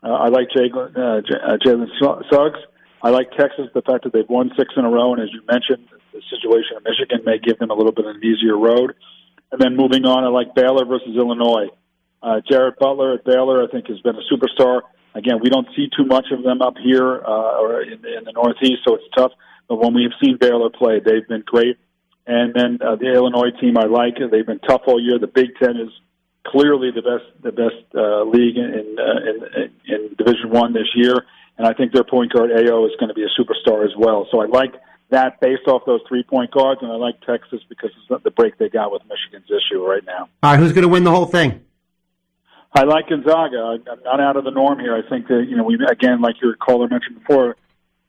Uh, 0.00 0.14
I 0.14 0.28
like 0.28 0.46
uh, 0.54 0.62
uh, 0.62 1.58
Jalen 1.58 1.90
Suggs. 2.30 2.60
I 3.02 3.10
like 3.10 3.32
Texas, 3.32 3.66
the 3.74 3.82
fact 3.82 4.04
that 4.04 4.12
they've 4.12 4.28
won 4.28 4.52
six 4.56 4.72
in 4.76 4.84
a 4.84 4.88
row, 4.88 5.12
and 5.12 5.20
as 5.20 5.28
you 5.32 5.42
mentioned, 5.50 5.88
the 6.14 6.22
situation 6.30 6.78
in 6.78 6.84
Michigan 6.86 7.26
may 7.26 7.38
give 7.42 7.58
them 7.58 7.70
a 7.70 7.74
little 7.74 7.90
bit 7.90 8.06
of 8.06 8.14
an 8.14 8.22
easier 8.22 8.56
road. 8.56 8.94
And 9.50 9.60
then 9.60 9.74
moving 9.74 10.06
on, 10.06 10.22
I 10.22 10.28
like 10.28 10.54
Baylor 10.54 10.84
versus 10.84 11.16
Illinois. 11.16 11.66
Uh, 12.22 12.40
Jared 12.48 12.78
Butler 12.78 13.14
at 13.14 13.24
Baylor, 13.24 13.64
I 13.64 13.66
think, 13.66 13.88
has 13.88 13.98
been 14.06 14.14
a 14.14 14.22
superstar. 14.30 14.82
Again, 15.16 15.40
we 15.42 15.50
don't 15.50 15.66
see 15.74 15.90
too 15.96 16.06
much 16.06 16.26
of 16.30 16.44
them 16.44 16.62
up 16.62 16.74
here 16.78 17.20
uh, 17.26 17.60
or 17.60 17.82
in, 17.82 18.06
in 18.06 18.22
the 18.24 18.32
Northeast, 18.32 18.82
so 18.86 18.94
it's 18.94 19.10
tough. 19.16 19.32
But 19.68 19.76
when 19.76 19.94
we've 19.94 20.12
seen 20.22 20.36
Baylor 20.38 20.70
play, 20.70 21.00
they've 21.04 21.26
been 21.26 21.44
great. 21.46 21.78
And 22.26 22.54
then 22.54 22.78
uh, 22.80 22.96
the 22.96 23.12
Illinois 23.12 23.50
team, 23.60 23.76
I 23.76 23.86
like. 23.86 24.14
They've 24.18 24.46
been 24.46 24.60
tough 24.60 24.82
all 24.86 25.00
year. 25.00 25.18
The 25.18 25.26
Big 25.26 25.56
Ten 25.60 25.76
is 25.76 25.90
clearly 26.46 26.90
the 26.90 27.02
best 27.02 27.42
the 27.42 27.52
best 27.52 27.82
uh, 27.94 28.24
league 28.24 28.56
in 28.56 28.70
in, 28.74 28.96
uh, 28.98 29.58
in 29.58 29.70
in 29.94 30.14
Division 30.16 30.50
One 30.50 30.72
this 30.72 30.88
year, 30.94 31.14
and 31.58 31.66
I 31.66 31.72
think 31.72 31.92
their 31.92 32.04
point 32.04 32.32
guard 32.32 32.50
Ayo 32.50 32.86
is 32.86 32.92
going 32.98 33.08
to 33.08 33.14
be 33.14 33.24
a 33.24 33.32
superstar 33.40 33.84
as 33.84 33.92
well. 33.96 34.28
So 34.30 34.40
I 34.40 34.46
like 34.46 34.74
that 35.10 35.40
based 35.40 35.66
off 35.66 35.82
those 35.86 36.00
three 36.08 36.22
point 36.22 36.50
guards, 36.50 36.80
and 36.82 36.90
I 36.90 36.96
like 36.96 37.20
Texas 37.20 37.60
because 37.68 37.90
it's 37.96 38.22
the 38.24 38.30
break 38.30 38.58
they 38.58 38.68
got 38.68 38.92
with 38.92 39.02
Michigan's 39.08 39.50
issue 39.50 39.84
right 39.84 40.04
now. 40.04 40.28
All 40.42 40.52
right, 40.52 40.58
who's 40.58 40.72
going 40.72 40.82
to 40.82 40.88
win 40.88 41.04
the 41.04 41.10
whole 41.10 41.26
thing? 41.26 41.64
I 42.74 42.84
like 42.84 43.08
Gonzaga. 43.08 43.78
I'm 43.90 44.02
not 44.02 44.20
out 44.20 44.36
of 44.36 44.44
the 44.44 44.50
norm 44.50 44.78
here. 44.78 44.96
I 44.96 45.06
think 45.08 45.28
that 45.28 45.46
you 45.48 45.56
know 45.56 45.64
we 45.64 45.78
again, 45.90 46.20
like 46.20 46.36
your 46.40 46.56
caller 46.56 46.88
mentioned 46.88 47.18
before, 47.18 47.56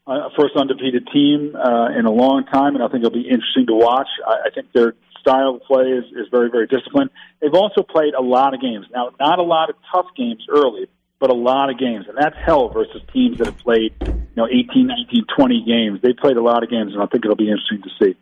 a 0.05 0.29
first 0.37 0.55
undefeated 0.55 1.07
team 1.13 1.55
uh, 1.55 1.97
in 1.97 2.05
a 2.05 2.11
long 2.11 2.45
time, 2.45 2.75
and 2.75 2.83
I 2.83 2.87
think 2.87 3.05
it'll 3.05 3.11
be 3.11 3.27
interesting 3.29 3.67
to 3.67 3.73
watch. 3.73 4.07
I, 4.25 4.47
I 4.47 4.49
think 4.53 4.71
their 4.73 4.95
style 5.19 5.55
of 5.55 5.63
play 5.63 5.85
is, 5.85 6.05
is 6.15 6.27
very, 6.29 6.49
very 6.49 6.67
disciplined. 6.67 7.09
They've 7.41 7.53
also 7.53 7.83
played 7.83 8.13
a 8.13 8.21
lot 8.21 8.53
of 8.53 8.61
games. 8.61 8.85
Now, 8.93 9.11
not 9.19 9.39
a 9.39 9.43
lot 9.43 9.69
of 9.69 9.75
tough 9.93 10.07
games 10.17 10.45
early, 10.49 10.87
but 11.19 11.29
a 11.29 11.33
lot 11.33 11.69
of 11.69 11.79
games, 11.79 12.05
and 12.09 12.17
that's 12.17 12.35
hell 12.45 12.69
versus 12.69 13.01
teams 13.13 13.37
that 13.37 13.47
have 13.47 13.57
played, 13.59 13.93
you 14.05 14.35
know, 14.35 14.47
18, 14.47 14.87
19, 14.87 15.25
20 15.37 15.63
games. 15.65 16.01
They 16.01 16.11
played 16.11 16.35
a 16.35 16.41
lot 16.41 16.63
of 16.63 16.69
games, 16.69 16.93
and 16.93 17.01
I 17.01 17.05
think 17.05 17.23
it'll 17.23 17.37
be 17.37 17.49
interesting 17.49 17.81
to 17.83 17.89
see. 18.03 18.17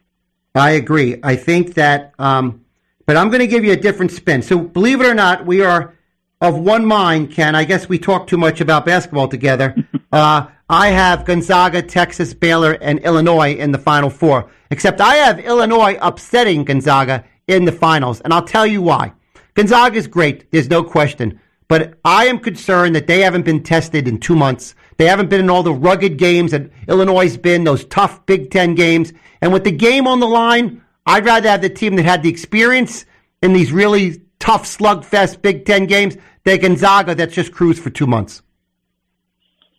I 0.54 0.72
agree. 0.72 1.20
I 1.24 1.36
think 1.36 1.74
that, 1.76 2.14
um, 2.20 2.64
but 3.08 3.18
I'm 3.18 3.30
going 3.30 3.40
to 3.40 3.48
give 3.48 3.64
you 3.64 3.72
a 3.72 3.78
different 3.78 4.12
spin. 4.12 4.44
So, 4.44 4.60
believe 4.60 5.02
it 5.02 5.08
or 5.08 5.16
not, 5.16 5.48
we 5.48 5.64
are 5.64 5.96
of 6.42 6.58
one 6.58 6.86
mind, 6.86 7.32
Ken. 7.32 7.56
I 7.56 7.64
guess 7.64 7.88
we 7.88 8.00
talk 8.00 8.28
too 8.28 8.38
much 8.38 8.60
about 8.60 8.86
basketball 8.86 9.28
together. 9.28 9.76
uh, 10.12 10.48
I 10.70 10.88
have 10.88 11.26
Gonzaga, 11.26 11.82
Texas, 11.82 12.34
Baylor, 12.34 12.74
and 12.82 13.00
Illinois 13.00 13.54
in 13.54 13.72
the 13.72 13.78
Final 13.78 14.10
Four. 14.10 14.50
Except 14.72 15.00
I 15.00 15.16
have 15.16 15.40
Illinois 15.40 15.98
upsetting 16.02 16.64
Gonzaga 16.64 17.26
in 17.48 17.66
the 17.66 17.72
finals, 17.72 18.22
and 18.22 18.34
I'll 18.34 18.46
tell 18.46 18.66
you 18.66 18.82
why. 18.82 19.14
Gonzaga 19.54 19.98
is 19.98 20.08
great. 20.08 20.50
There's 20.52 20.70
no 20.70 20.84
question. 20.84 21.40
But 21.68 22.00
I 22.04 22.26
am 22.26 22.40
concerned 22.40 22.96
that 22.96 23.08
they 23.08 23.22
haven't 23.22 23.46
been 23.46 23.64
tested 23.64 24.08
in 24.08 24.20
two 24.20 24.36
months. 24.36 24.76
They 24.98 25.06
haven't 25.06 25.30
been 25.30 25.40
in 25.40 25.50
all 25.50 25.64
the 25.64 25.74
rugged 25.74 26.18
games 26.18 26.52
that 26.52 26.70
Illinois 26.88 27.24
has 27.24 27.38
been, 27.38 27.64
those 27.64 27.86
tough 27.86 28.26
Big 28.26 28.52
Ten 28.52 28.76
games. 28.76 29.14
And 29.42 29.54
with 29.54 29.64
the 29.64 29.72
game 29.72 30.08
on 30.08 30.20
the 30.20 30.28
line, 30.28 30.82
I'd 31.06 31.26
rather 31.26 31.50
have 31.50 31.62
the 31.62 31.70
team 31.70 31.96
that 31.96 32.06
had 32.06 32.24
the 32.24 32.30
experience 32.30 33.06
in 33.42 33.54
these 33.54 33.72
really 33.72 34.22
tough 34.40 34.66
slugfest 34.66 35.42
Big 35.42 35.66
Ten 35.66 35.86
games 35.86 36.18
than 36.44 36.60
Gonzaga 36.60 37.16
that's 37.16 37.34
just 37.34 37.52
cruised 37.52 37.82
for 37.82 37.90
two 37.90 38.08
months. 38.08 38.42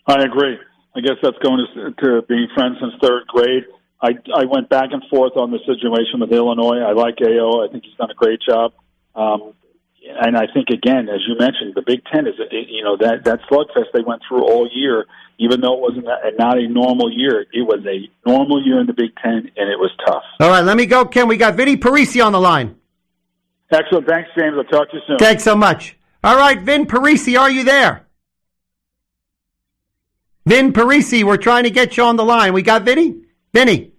I 0.07 0.23
agree. 0.23 0.59
I 0.95 1.01
guess 1.01 1.17
that's 1.23 1.39
going 1.39 1.67
to, 1.75 1.93
to 1.93 2.23
being 2.29 2.49
friends 2.55 2.77
since 2.81 2.93
third 3.01 3.27
grade. 3.27 3.65
I 4.01 4.11
I 4.35 4.45
went 4.45 4.69
back 4.69 4.91
and 4.91 5.03
forth 5.09 5.37
on 5.37 5.53
the 5.53 5.59
situation 5.61 6.21
with 6.21 6.33
Illinois. 6.33 6.81
I 6.81 6.93
like 6.93 7.17
Ayo. 7.17 7.67
I 7.67 7.71
think 7.71 7.85
he's 7.85 7.95
done 7.95 8.11
a 8.11 8.15
great 8.15 8.41
job. 8.47 8.73
Um, 9.15 9.55
and 10.05 10.37
I 10.37 10.47
think 10.53 10.69
again, 10.71 11.09
as 11.09 11.21
you 11.27 11.37
mentioned, 11.39 11.75
the 11.75 11.83
Big 11.87 12.03
Ten 12.13 12.27
is 12.27 12.35
you 12.51 12.83
know 12.83 12.97
that 12.97 13.25
that 13.25 13.41
slugfest 13.49 13.93
they 13.95 14.03
went 14.03 14.23
through 14.29 14.43
all 14.43 14.69
year. 14.73 15.07
Even 15.39 15.61
though 15.61 15.75
it 15.75 15.81
wasn't 15.81 16.07
a, 16.07 16.33
not 16.39 16.59
a 16.59 16.69
normal 16.69 17.11
year, 17.11 17.47
it 17.53 17.63
was 17.63 17.85
a 17.87 18.29
normal 18.29 18.65
year 18.65 18.81
in 18.81 18.87
the 18.87 18.93
Big 18.93 19.15
Ten, 19.23 19.51
and 19.57 19.71
it 19.71 19.79
was 19.79 19.91
tough. 20.07 20.23
All 20.41 20.51
right, 20.51 20.65
let 20.65 20.77
me 20.77 20.87
go, 20.87 21.05
Ken. 21.05 21.27
We 21.27 21.37
got 21.37 21.55
Vinny 21.55 21.77
Parisi 21.77 22.25
on 22.25 22.33
the 22.33 22.41
line. 22.41 22.77
Excellent. 23.71 24.07
Thanks, 24.07 24.29
James. 24.39 24.57
I'll 24.59 24.65
talk 24.65 24.91
to 24.91 24.97
you 24.97 25.03
soon. 25.07 25.19
Thanks 25.19 25.43
so 25.43 25.57
much. 25.57 25.97
All 26.25 26.37
right, 26.37 26.61
Vin 26.61 26.87
Parisi, 26.87 27.39
are 27.39 27.51
you 27.51 27.65
there? 27.65 28.07
Vin 30.47 30.73
Parisi, 30.73 31.25
we're 31.25 31.37
trying 31.37 31.65
to 31.65 31.71
get 31.71 31.97
you 31.97 32.05
on 32.05 32.17
the 32.17 32.25
line. 32.25 32.53
We 32.53 32.63
got 32.63 32.85
Vinny? 32.85 33.23
Vinny. 33.53 33.93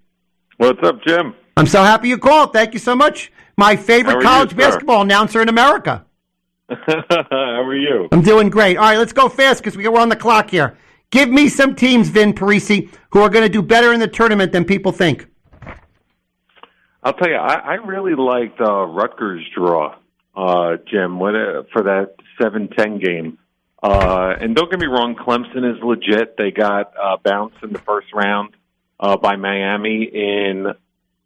What's 0.58 0.82
up, 0.84 1.02
Jim? 1.06 1.36
I'm 1.58 1.68
so 1.68 1.84
happy 1.84 2.08
you 2.08 2.18
called. 2.18 2.54
Thank 2.54 2.74
you 2.74 2.80
so 2.80 2.96
much. 2.96 3.32
My 3.58 3.76
favorite 3.76 4.16
are 4.16 4.22
you, 4.22 4.28
college 4.28 4.56
basketball 4.56 5.02
announcer 5.02 5.42
in 5.42 5.50
America. 5.50 6.06
How 6.70 7.62
are 7.62 7.76
you? 7.76 8.08
I'm 8.12 8.22
doing 8.22 8.50
great. 8.50 8.78
All 8.78 8.84
right, 8.84 8.98
let's 8.98 9.14
go 9.14 9.30
fast 9.30 9.62
because 9.62 9.78
we're 9.78 9.96
on 10.00 10.10
the 10.10 10.16
clock 10.16 10.50
here. 10.50 10.78
Give 11.12 11.30
me 11.30 11.50
some 11.50 11.76
teams, 11.76 12.10
Vin 12.10 12.34
Parisi, 12.34 12.90
who 13.12 13.20
are 13.20 13.30
going 13.30 13.44
to 13.44 13.50
do 13.50 13.62
better 13.62 13.94
in 13.94 14.00
the 14.00 14.08
tournament 14.08 14.52
than 14.52 14.66
people 14.66 14.92
think. 14.92 15.28
I'll 17.04 17.14
tell 17.14 17.30
you, 17.30 17.36
I, 17.36 17.56
I 17.56 17.74
really 17.74 18.16
liked 18.16 18.60
uh, 18.62 18.86
Rutgers' 18.86 19.46
draw, 19.54 19.96
uh, 20.36 20.78
Jim, 20.90 21.20
what, 21.20 21.36
uh, 21.36 21.64
for 21.72 21.84
that 21.84 22.16
seven 22.42 22.70
ten 22.70 23.00
game. 23.00 23.38
Uh, 23.82 24.34
and 24.40 24.56
don't 24.56 24.72
get 24.72 24.80
me 24.80 24.88
wrong, 24.88 25.16
Clemson 25.16 25.76
is 25.76 25.84
legit. 25.84 26.38
They 26.38 26.52
got 26.52 26.94
uh, 26.98 27.18
bounced 27.22 27.58
in 27.64 27.74
the 27.74 27.80
first 27.80 28.08
round 28.14 28.56
uh, 29.00 29.18
by 29.18 29.36
Miami 29.36 30.04
in 30.06 30.68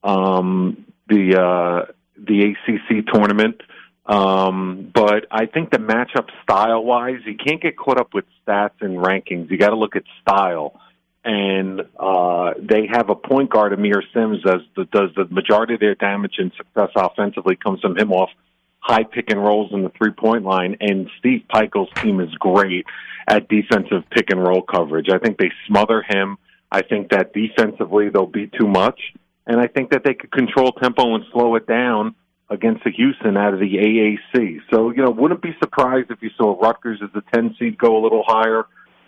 um, 0.04 0.86
the 1.08 1.40
uh, 1.40 1.92
the 2.18 2.54
ACC 2.54 3.06
tournament. 3.14 3.62
Um, 4.08 4.90
but 4.94 5.26
I 5.30 5.46
think 5.46 5.70
the 5.70 5.78
matchup 5.78 6.30
style 6.42 6.84
wise, 6.84 7.20
you 7.26 7.36
can't 7.36 7.62
get 7.62 7.78
caught 7.78 8.00
up 8.00 8.14
with 8.14 8.26
stats 8.46 8.82
and 8.82 8.98
rankings. 8.98 9.52
You 9.52 9.58
got 9.58 9.70
to 9.70 9.76
look 9.76 9.96
at 9.96 10.04
style. 10.22 10.80
And 11.26 11.82
uh, 12.00 12.54
they 12.58 12.88
have 12.90 13.10
a 13.10 13.16
point 13.16 13.50
guard, 13.50 13.74
Aamir 13.74 14.02
Simms, 14.14 14.42
does 14.44 14.62
the, 14.78 14.86
does 14.86 15.10
the 15.18 15.26
majority 15.26 15.74
of 15.74 15.82
their 15.82 15.96
damage 15.96 16.36
and 16.38 16.54
success 16.56 16.90
offensively 16.96 17.58
comes 17.58 17.82
from 17.82 17.98
him 17.98 18.14
off 18.14 18.30
high 18.80 19.04
pick 19.04 19.30
and 19.30 19.44
rolls 19.44 19.72
in 19.74 19.84
the 19.84 19.92
three 19.98 20.12
point 20.12 20.44
line. 20.44 20.78
And 20.80 21.10
Steve 21.20 21.44
Pikiell's 21.54 21.92
team 22.02 22.20
is 22.20 22.34
great 22.36 22.86
at 23.28 23.48
defensive 23.50 24.04
pick 24.10 24.30
and 24.30 24.42
roll 24.42 24.62
coverage. 24.62 25.08
I 25.12 25.18
think 25.18 25.38
they 25.38 25.52
smother 25.68 26.04
him. 26.08 26.38
I 26.72 26.82
think 26.82 27.12
that 27.12 27.34
defensively 27.34 28.10
they'll 28.10 28.26
be 28.26 28.48
too 28.48 28.68
much. 28.68 29.00
And 29.46 29.60
I 29.60 29.68
think 29.68 29.92
that 29.92 30.04
they 30.04 30.14
could 30.14 30.32
control 30.32 30.72
tempo 30.74 31.16
and 31.16 31.24
slow 31.32 31.56
it 31.56 31.66
down 31.68 32.16
against 32.50 32.84
the 32.84 32.92
Houston 32.92 33.38
out 33.38 33.54
of 33.54 33.60
the 33.60 33.76
AAC. 33.76 34.60
So, 34.72 34.92
you 34.92 35.04
know, 35.04 35.10
wouldn't 35.10 35.42
be 35.42 35.56
surprised 35.60 36.12
if 36.12 36.22
you 36.22 36.30
saw 36.38 36.58
Rutgers 36.60 37.02
as 37.02 37.10
a 37.16 37.24
10 37.36 37.56
seed 37.60 37.78
go 37.78 37.98
a 37.98 38.02
little 38.02 38.24
higher. 38.26 38.66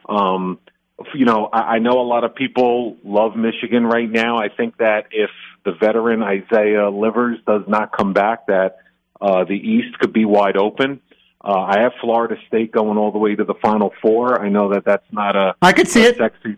Um, 0.08 0.60
you 1.14 1.26
know, 1.26 1.50
I, 1.52 1.76
I 1.76 1.80
know 1.80 2.02
a 2.02 2.04
lot 2.04 2.24
of 2.24 2.36
people 2.36 2.98
love 3.04 3.36
Michigan 3.36 3.86
right 3.86 4.10
now. 4.10 4.38
I 4.38 4.50
think 4.50 4.78
that 4.78 5.08
if 5.12 5.30
the 5.64 5.72
veteran 5.72 6.22
Isaiah 6.24 6.90
Livers 6.90 7.38
does 7.48 7.64
not 7.68 7.96
come 7.96 8.14
back, 8.14 8.48
that 8.48 8.78
uh, 9.22 9.44
the 9.44 9.56
East 9.56 9.98
could 10.00 10.14
be 10.14 10.26
wide 10.26 10.58
open. 10.58 11.02
Uh, 11.42 11.60
I 11.60 11.80
have 11.80 11.94
Florida 12.02 12.36
State 12.48 12.72
going 12.72 12.98
all 12.98 13.12
the 13.12 13.18
way 13.18 13.36
to 13.36 13.44
the 13.46 13.54
Final 13.62 13.94
Four. 14.02 14.42
I 14.42 14.50
know 14.50 14.74
that 14.74 14.84
that's 14.86 15.06
not 15.12 15.36
a 15.36 15.56
I 15.62 15.72
could 15.72 15.88
see 15.88 16.06
a 16.06 16.10
it. 16.10 16.18
sexy 16.18 16.58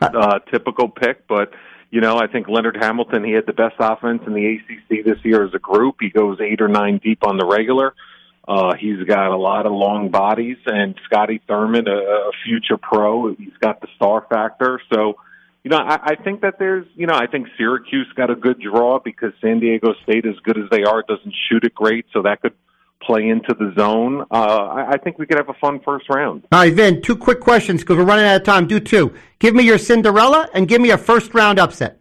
uh, 0.00 0.38
typical 0.50 0.88
pick, 0.88 1.26
but 1.26 1.52
you 1.90 2.00
know, 2.00 2.16
I 2.16 2.26
think 2.26 2.48
Leonard 2.48 2.76
Hamilton, 2.80 3.22
he 3.22 3.32
had 3.32 3.46
the 3.46 3.52
best 3.52 3.76
offense 3.78 4.22
in 4.26 4.34
the 4.34 4.46
ACC 4.46 5.04
this 5.04 5.18
year 5.24 5.44
as 5.44 5.54
a 5.54 5.58
group. 5.58 5.96
He 6.00 6.10
goes 6.10 6.38
eight 6.40 6.60
or 6.60 6.68
nine 6.68 6.98
deep 6.98 7.24
on 7.24 7.38
the 7.38 7.46
regular. 7.46 7.94
Uh, 8.46 8.74
he's 8.74 9.02
got 9.04 9.30
a 9.30 9.36
lot 9.36 9.64
of 9.64 9.72
long 9.72 10.10
bodies, 10.10 10.58
and 10.66 10.94
Scotty 11.04 11.40
Thurman, 11.46 11.88
a, 11.88 11.96
a 11.96 12.30
future 12.44 12.76
pro, 12.76 13.34
he's 13.34 13.56
got 13.60 13.80
the 13.80 13.86
star 13.96 14.26
factor. 14.28 14.80
So, 14.92 15.16
you 15.64 15.70
know, 15.70 15.78
I, 15.78 15.98
I 16.02 16.14
think 16.22 16.42
that 16.42 16.58
there's, 16.58 16.86
you 16.94 17.06
know, 17.06 17.14
I 17.14 17.26
think 17.26 17.48
Syracuse 17.56 18.06
got 18.14 18.30
a 18.30 18.36
good 18.36 18.60
draw 18.60 19.00
because 19.02 19.32
San 19.40 19.60
Diego 19.60 19.94
State, 20.02 20.26
as 20.26 20.34
good 20.44 20.58
as 20.58 20.64
they 20.70 20.84
are, 20.84 21.02
doesn't 21.08 21.34
shoot 21.48 21.64
it 21.64 21.74
great, 21.74 22.04
so 22.12 22.22
that 22.22 22.42
could 22.42 22.52
play 23.02 23.28
into 23.28 23.54
the 23.54 23.72
zone. 23.78 24.26
Uh, 24.30 24.34
I, 24.34 24.90
I 24.92 24.96
think 24.98 25.18
we 25.18 25.24
could 25.24 25.38
have 25.38 25.48
a 25.48 25.54
fun 25.54 25.80
first 25.82 26.04
round. 26.10 26.46
All 26.52 26.60
right, 26.60 26.72
Vin, 26.72 27.00
two 27.00 27.16
quick 27.16 27.40
questions 27.40 27.80
because 27.80 27.96
we're 27.96 28.04
running 28.04 28.26
out 28.26 28.36
of 28.36 28.42
time. 28.42 28.66
Do 28.66 28.78
two. 28.78 29.14
Give 29.38 29.54
me 29.54 29.64
your 29.64 29.78
Cinderella 29.78 30.48
and 30.52 30.68
give 30.68 30.82
me 30.82 30.90
a 30.90 30.98
first 30.98 31.32
round 31.32 31.58
upset. 31.58 31.98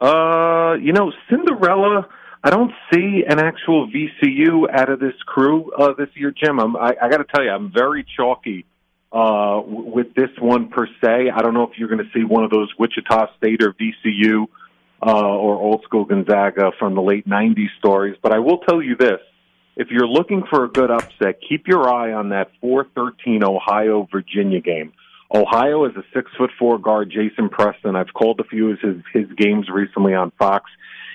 Uh, 0.00 0.74
you 0.80 0.92
know, 0.92 1.12
Cinderella. 1.28 2.08
I 2.42 2.50
don't 2.50 2.72
see 2.92 3.24
an 3.26 3.38
actual 3.38 3.88
VCU 3.88 4.66
out 4.70 4.90
of 4.90 5.00
this 5.00 5.14
crew 5.24 5.72
uh, 5.72 5.94
this 5.96 6.08
year, 6.14 6.30
Jim. 6.30 6.58
I'm, 6.60 6.76
I, 6.76 6.94
I 7.00 7.08
got 7.08 7.18
to 7.18 7.24
tell 7.24 7.42
you, 7.42 7.50
I'm 7.50 7.72
very 7.72 8.04
chalky 8.16 8.66
uh, 9.14 9.62
with 9.64 10.12
this 10.14 10.30
one 10.40 10.68
per 10.68 10.88
se. 11.00 11.30
I 11.34 11.40
don't 11.40 11.54
know 11.54 11.62
if 11.62 11.78
you're 11.78 11.88
going 11.88 12.04
to 12.04 12.10
see 12.12 12.24
one 12.24 12.42
of 12.42 12.50
those 12.50 12.68
Wichita 12.76 13.36
State 13.36 13.62
or 13.62 13.72
VCU 13.72 14.46
uh, 15.00 15.10
or 15.12 15.54
old 15.54 15.84
school 15.84 16.04
Gonzaga 16.04 16.72
from 16.78 16.96
the 16.96 17.02
late 17.02 17.26
'90s 17.26 17.68
stories. 17.78 18.16
But 18.20 18.32
I 18.32 18.40
will 18.40 18.58
tell 18.58 18.82
you 18.82 18.96
this: 18.96 19.20
if 19.76 19.88
you're 19.90 20.08
looking 20.08 20.42
for 20.50 20.64
a 20.64 20.68
good 20.68 20.90
upset, 20.90 21.38
keep 21.48 21.68
your 21.68 21.88
eye 21.88 22.12
on 22.12 22.30
that 22.30 22.50
4-13 22.62 23.44
Ohio 23.44 24.08
Virginia 24.10 24.60
game. 24.60 24.92
Ohio 25.32 25.84
is 25.84 25.96
a 25.96 26.02
six 26.12 26.30
foot 26.36 26.50
four 26.58 26.78
guard, 26.78 27.10
Jason 27.10 27.48
Preston. 27.48 27.94
I've 27.94 28.12
called 28.12 28.40
a 28.40 28.44
few 28.44 28.72
of 28.72 28.80
his 28.80 28.96
his 29.12 29.30
games 29.36 29.68
recently 29.72 30.14
on 30.14 30.32
Fox. 30.38 30.70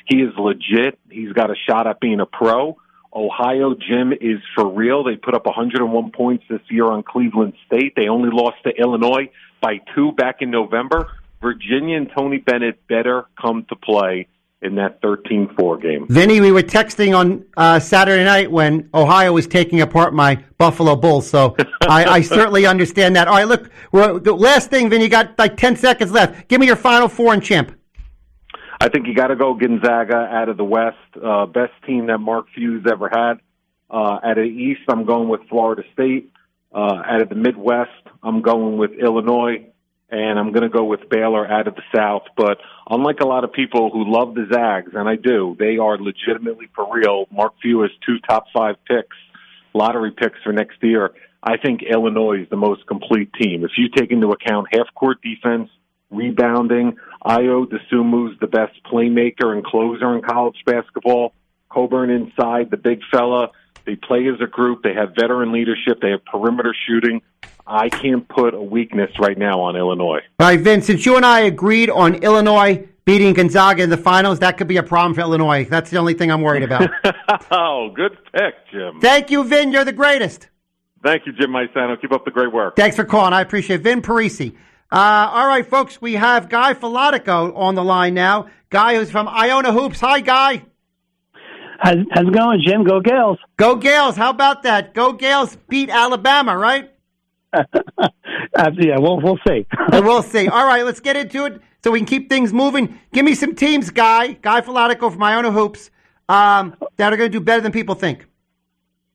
He 0.05 0.17
is 0.17 0.33
legit. 0.37 0.97
He's 1.09 1.33
got 1.33 1.51
a 1.51 1.55
shot 1.69 1.85
at 1.85 1.99
being 1.99 2.21
a 2.21 2.25
pro. 2.25 2.77
Ohio 3.13 3.73
Jim 3.73 4.13
is 4.13 4.39
for 4.55 4.67
real. 4.67 5.03
They 5.03 5.15
put 5.15 5.33
up 5.33 5.45
101 5.45 6.11
points 6.11 6.43
this 6.49 6.61
year 6.69 6.85
on 6.85 7.03
Cleveland 7.03 7.53
State. 7.65 7.93
They 7.95 8.07
only 8.07 8.29
lost 8.31 8.57
to 8.63 8.69
Illinois 8.69 9.29
by 9.61 9.79
two 9.95 10.11
back 10.11 10.37
in 10.41 10.51
November. 10.51 11.11
Virginia 11.41 11.97
and 11.97 12.09
Tony 12.15 12.37
Bennett 12.37 12.85
better 12.87 13.25
come 13.41 13.65
to 13.69 13.75
play 13.75 14.27
in 14.61 14.75
that 14.75 15.01
13-4 15.01 15.81
game. 15.81 16.05
Vinny, 16.09 16.41
we 16.41 16.51
were 16.51 16.61
texting 16.61 17.17
on 17.17 17.45
uh, 17.55 17.79
Saturday 17.79 18.25
night 18.25 18.51
when 18.51 18.89
Ohio 18.93 19.31
was 19.31 19.47
taking 19.47 19.79
apart 19.79 20.13
my 20.13 20.43
Buffalo 20.57 20.97
Bulls, 20.97 21.29
so 21.29 21.55
I, 21.81 22.03
I 22.05 22.21
certainly 22.21 22.65
understand 22.65 23.15
that. 23.15 23.29
All 23.29 23.35
right, 23.35 23.47
look, 23.47 23.71
last 23.93 24.69
thing, 24.69 24.89
Vinny, 24.89 25.05
you 25.05 25.09
got 25.09 25.39
like 25.39 25.55
10 25.55 25.77
seconds 25.77 26.11
left. 26.11 26.49
Give 26.49 26.59
me 26.59 26.67
your 26.67 26.75
final 26.75 27.07
four 27.07 27.33
and 27.33 27.41
champ. 27.41 27.78
I 28.81 28.87
think 28.87 29.07
you 29.07 29.13
got 29.13 29.27
to 29.27 29.35
go 29.35 29.53
Gonzaga 29.55 30.15
out 30.15 30.47
of 30.47 30.55
the 30.55 30.63
West, 30.63 30.97
uh, 31.21 31.45
best 31.45 31.73
team 31.85 32.07
that 32.07 32.19
Mark 32.19 32.45
Few's 32.55 32.85
ever 32.89 33.09
had. 33.09 33.39
Uh, 33.89 34.19
out 34.23 34.37
of 34.37 34.43
the 34.43 34.49
East, 34.49 34.81
I'm 34.87 35.05
going 35.05 35.27
with 35.27 35.41
Florida 35.49 35.83
State. 35.93 36.31
Uh, 36.73 37.01
out 37.05 37.21
of 37.21 37.29
the 37.29 37.35
Midwest, 37.35 37.89
I'm 38.23 38.41
going 38.41 38.77
with 38.77 38.91
Illinois, 38.91 39.67
and 40.09 40.39
I'm 40.39 40.51
going 40.53 40.63
to 40.63 40.69
go 40.69 40.85
with 40.85 41.09
Baylor 41.09 41.45
out 41.45 41.67
of 41.67 41.75
the 41.75 41.81
South. 41.93 42.23
But 42.37 42.59
unlike 42.89 43.19
a 43.21 43.27
lot 43.27 43.43
of 43.43 43.51
people 43.51 43.89
who 43.89 44.09
love 44.09 44.35
the 44.35 44.47
Zags, 44.53 44.91
and 44.93 45.09
I 45.09 45.15
do, 45.15 45.57
they 45.59 45.77
are 45.77 45.97
legitimately 45.97 46.69
for 46.75 46.87
real. 46.93 47.25
Mark 47.31 47.55
Few 47.61 47.81
has 47.81 47.91
two 48.05 48.19
top 48.19 48.45
five 48.53 48.75
picks, 48.85 49.17
lottery 49.73 50.11
picks 50.11 50.37
for 50.43 50.53
next 50.53 50.77
year. 50.81 51.11
I 51.43 51.57
think 51.57 51.81
Illinois 51.81 52.43
is 52.43 52.49
the 52.49 52.57
most 52.57 52.85
complete 52.85 53.33
team. 53.33 53.65
If 53.65 53.71
you 53.77 53.89
take 53.89 54.11
into 54.11 54.29
account 54.29 54.67
half 54.71 54.93
court 54.93 55.17
defense, 55.21 55.69
rebounding, 56.11 56.97
Ayo 57.25 57.65
Dosunmu's 57.65 57.69
the 57.69 57.79
Sumo's 57.91 58.39
the 58.39 58.47
best 58.47 58.73
playmaker 58.91 59.53
and 59.53 59.63
closer 59.63 60.15
in 60.15 60.21
college 60.21 60.57
basketball. 60.65 61.33
Cockburn 61.69 62.09
inside, 62.09 62.71
the 62.71 62.77
big 62.77 63.01
fella. 63.11 63.51
They 63.85 63.95
play 63.95 64.27
as 64.27 64.39
a 64.41 64.47
group. 64.47 64.83
They 64.83 64.93
have 64.93 65.13
veteran 65.19 65.51
leadership. 65.51 66.01
They 66.01 66.11
have 66.11 66.23
perimeter 66.25 66.75
shooting. 66.87 67.21
I 67.65 67.89
can't 67.89 68.27
put 68.27 68.53
a 68.53 68.61
weakness 68.61 69.11
right 69.19 69.37
now 69.37 69.59
on 69.61 69.75
Illinois. 69.75 70.21
All 70.39 70.47
right, 70.47 70.59
Vince, 70.59 70.87
since 70.87 71.05
you 71.05 71.15
and 71.15 71.25
I 71.25 71.41
agreed 71.41 71.89
on 71.89 72.15
Illinois 72.15 72.87
beating 73.05 73.33
Gonzaga 73.33 73.83
in 73.83 73.89
the 73.89 73.97
finals, 73.97 74.39
that 74.39 74.57
could 74.57 74.67
be 74.67 74.77
a 74.77 74.83
problem 74.83 75.13
for 75.13 75.21
Illinois. 75.21 75.65
That's 75.65 75.89
the 75.89 75.97
only 75.97 76.13
thing 76.13 76.31
I'm 76.31 76.41
worried 76.41 76.63
about. 76.63 76.89
oh, 77.51 77.91
good 77.95 78.17
pick, 78.33 78.55
Jim. 78.71 78.99
Thank 79.01 79.29
you, 79.29 79.43
Vin. 79.43 79.71
You're 79.71 79.85
the 79.85 79.93
greatest. 79.93 80.47
Thank 81.03 81.25
you, 81.25 81.33
Jim 81.33 81.51
Maisano. 81.51 81.99
Keep 81.99 82.11
up 82.11 82.25
the 82.25 82.31
great 82.31 82.51
work. 82.51 82.75
Thanks 82.75 82.95
for 82.95 83.05
calling. 83.05 83.33
I 83.33 83.41
appreciate 83.41 83.79
it. 83.79 83.83
Vin 83.83 84.01
Parisi. 84.01 84.55
Uh, 84.91 85.29
all 85.31 85.47
right, 85.47 85.65
folks, 85.67 86.01
we 86.01 86.13
have 86.13 86.49
Guy 86.49 86.73
Filatico 86.73 87.55
on 87.55 87.75
the 87.75 87.83
line 87.83 88.15
now. 88.15 88.47
Guy 88.71 88.95
who's 88.95 89.11
from 89.11 89.27
Iona 89.27 89.71
Hoops. 89.71 89.99
Hi, 89.99 90.19
Guy. 90.19 90.63
How's, 91.79 91.97
how's 92.11 92.27
it 92.27 92.33
going, 92.33 92.61
Jim? 92.65 92.83
Go 92.83 92.99
Gales. 92.99 93.37
Go 93.57 93.75
Gales. 93.75 94.15
How 94.15 94.31
about 94.31 94.63
that? 94.63 94.93
Go 94.93 95.13
Gales 95.13 95.57
beat 95.67 95.89
Alabama, 95.89 96.57
right? 96.57 96.91
Uh, 98.55 98.71
yeah, 98.77 98.97
we'll 98.97 99.21
we'll 99.21 99.37
see. 99.47 99.65
We'll 99.91 100.23
see. 100.23 100.47
All 100.47 100.65
right, 100.65 100.83
let's 100.83 100.99
get 100.99 101.15
into 101.15 101.45
it 101.45 101.61
so 101.83 101.91
we 101.91 101.99
can 101.99 102.07
keep 102.07 102.27
things 102.27 102.51
moving. 102.51 102.99
Give 103.13 103.23
me 103.23 103.35
some 103.35 103.55
teams, 103.55 103.89
Guy. 103.89 104.33
Guy 104.33 104.61
Filatico 104.61 105.11
from 105.11 105.21
Iona 105.21 105.51
Hoops 105.51 105.91
um, 106.27 106.75
that 106.97 107.13
are 107.13 107.17
going 107.17 107.31
to 107.31 107.37
do 107.39 107.43
better 107.43 107.61
than 107.61 107.71
people 107.71 107.95
think. 107.95 108.25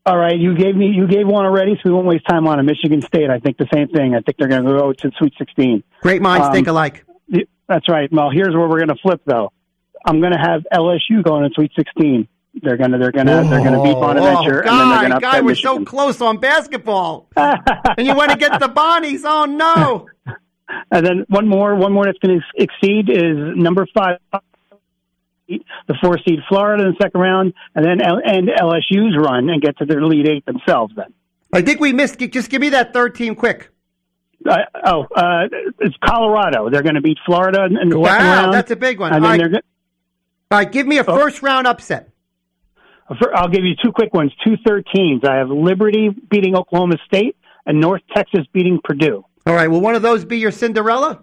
All 0.07 0.19
right, 0.19 0.39
you 0.39 0.55
gave 0.55 0.77
me 0.77 0.89
you 0.89 1.07
gave 1.07 1.27
one 1.27 1.47
already, 1.47 1.77
so 1.77 1.81
we 1.87 1.93
won't 1.93 2.07
waste 2.07 2.27
time 2.29 2.47
on 2.47 2.59
it. 2.59 2.63
Michigan 2.65 3.01
State, 3.01 3.31
I 3.31 3.39
think 3.39 3.57
the 3.57 3.69
same 3.73 3.89
thing. 3.89 4.15
I 4.15 4.21
think 4.21 4.37
they're 4.37 4.49
going 4.49 4.65
to 4.65 4.71
go 4.71 4.93
to 4.93 5.11
Sweet 5.19 5.33
16. 5.39 5.83
Great 6.03 6.21
minds 6.21 6.47
Um, 6.49 6.53
think 6.53 6.67
alike. 6.67 7.05
That's 7.67 7.89
right. 7.89 8.13
Well, 8.13 8.29
here's 8.31 8.55
where 8.55 8.69
we're 8.69 8.85
going 8.85 8.89
to 8.95 9.03
flip 9.03 9.23
though. 9.25 9.51
I'm 10.05 10.21
going 10.21 10.33
to 10.33 10.39
have 10.39 10.67
LSU 10.71 11.23
going 11.23 11.49
to 11.49 11.55
Sweet 11.55 11.73
16. 11.75 12.29
They're 12.63 12.77
going 12.77 12.91
to 12.93 12.99
they're 12.99 13.13
going 13.13 13.27
to 13.27 13.47
they're 13.49 13.65
going 13.65 13.73
to 13.73 13.83
beat 13.83 13.95
Bonaventure 13.95 14.63
oh, 14.67 14.71
and 14.71 14.79
then 14.81 14.89
they're 14.91 14.99
going 14.99 15.11
Guy, 15.11 15.15
to 15.15 15.21
Guy, 15.21 15.29
upset 15.29 15.45
we're 15.45 15.49
Michigan. 15.51 15.87
so 15.87 15.91
close 15.91 16.21
on 16.21 16.37
basketball. 16.39 17.27
and 17.37 18.07
you 18.07 18.15
went 18.15 18.31
against 18.31 18.61
the 18.61 18.69
Bonnies. 18.69 19.23
Oh, 19.25 19.47
no. 19.47 20.09
And 20.91 21.07
then 21.07 21.27
one 21.29 21.47
more, 21.47 21.75
one 21.75 21.93
more 21.93 22.07
that's 22.07 22.19
going 22.19 22.41
to 22.41 22.63
exceed 22.63 23.11
is 23.11 23.37
number 23.55 23.87
five, 23.95 24.17
the 25.49 25.95
four 26.03 26.19
seed 26.27 26.41
Florida 26.49 26.85
in 26.85 26.91
the 26.91 26.97
second 27.03 27.21
round, 27.21 27.55
and 27.75 27.85
then 27.85 28.01
L- 28.01 28.21
and 28.25 28.49
LSU's 28.49 29.17
run 29.17 29.49
and 29.51 29.61
get 29.63 29.79
to 29.79 29.85
their 29.85 30.03
lead 30.03 30.29
eight 30.29 30.45
themselves. 30.47 30.95
Then, 30.97 31.13
I 31.53 31.63
think 31.63 31.81
we 31.81 31.93
missed. 31.93 32.19
Just 32.19 32.51
give 32.51 32.61
me 32.61 32.71
that 32.71 32.93
third 32.93 33.15
team 33.15 33.35
quick. 33.35 33.71
uh, 34.49 34.59
oh, 34.85 35.05
uh, 35.15 35.49
it's 35.81 35.97
Colorado. 36.05 36.69
They're 36.71 36.83
going 36.83 36.97
to 36.97 37.01
beat 37.01 37.19
Florida 37.25 37.65
in 37.65 37.75
the 37.75 37.81
second 37.81 38.01
Wow, 38.01 38.19
round. 38.43 38.55
that's 38.55 38.71
a 38.71 38.77
big 38.77 39.01
one. 39.01 39.13
All 39.13 39.21
right. 39.21 39.41
All 39.43 40.59
right, 40.59 40.71
give 40.71 40.87
me 40.87 40.99
a 40.99 41.05
first 41.05 41.43
round 41.43 41.67
upset. 41.67 42.11
I'll 43.35 43.49
give 43.49 43.65
you 43.65 43.75
two 43.83 43.93
quick 43.93 44.15
ones. 44.15 44.33
Two 44.45 44.57
13s. 44.67 45.27
I 45.29 45.37
have 45.37 45.51
Liberty 45.51 46.09
beating 46.09 46.57
Oklahoma 46.57 46.97
State 47.07 47.37
and 47.67 47.81
North 47.81 48.03
Texas 48.15 48.47
beating 48.53 48.81
Purdue. 48.83 49.25
All 49.47 49.55
right, 49.55 49.69
will 49.69 49.81
one 49.81 49.95
of 49.95 50.03
those 50.03 50.25
be 50.25 50.39
your 50.39 50.51
Cinderella? 50.51 51.23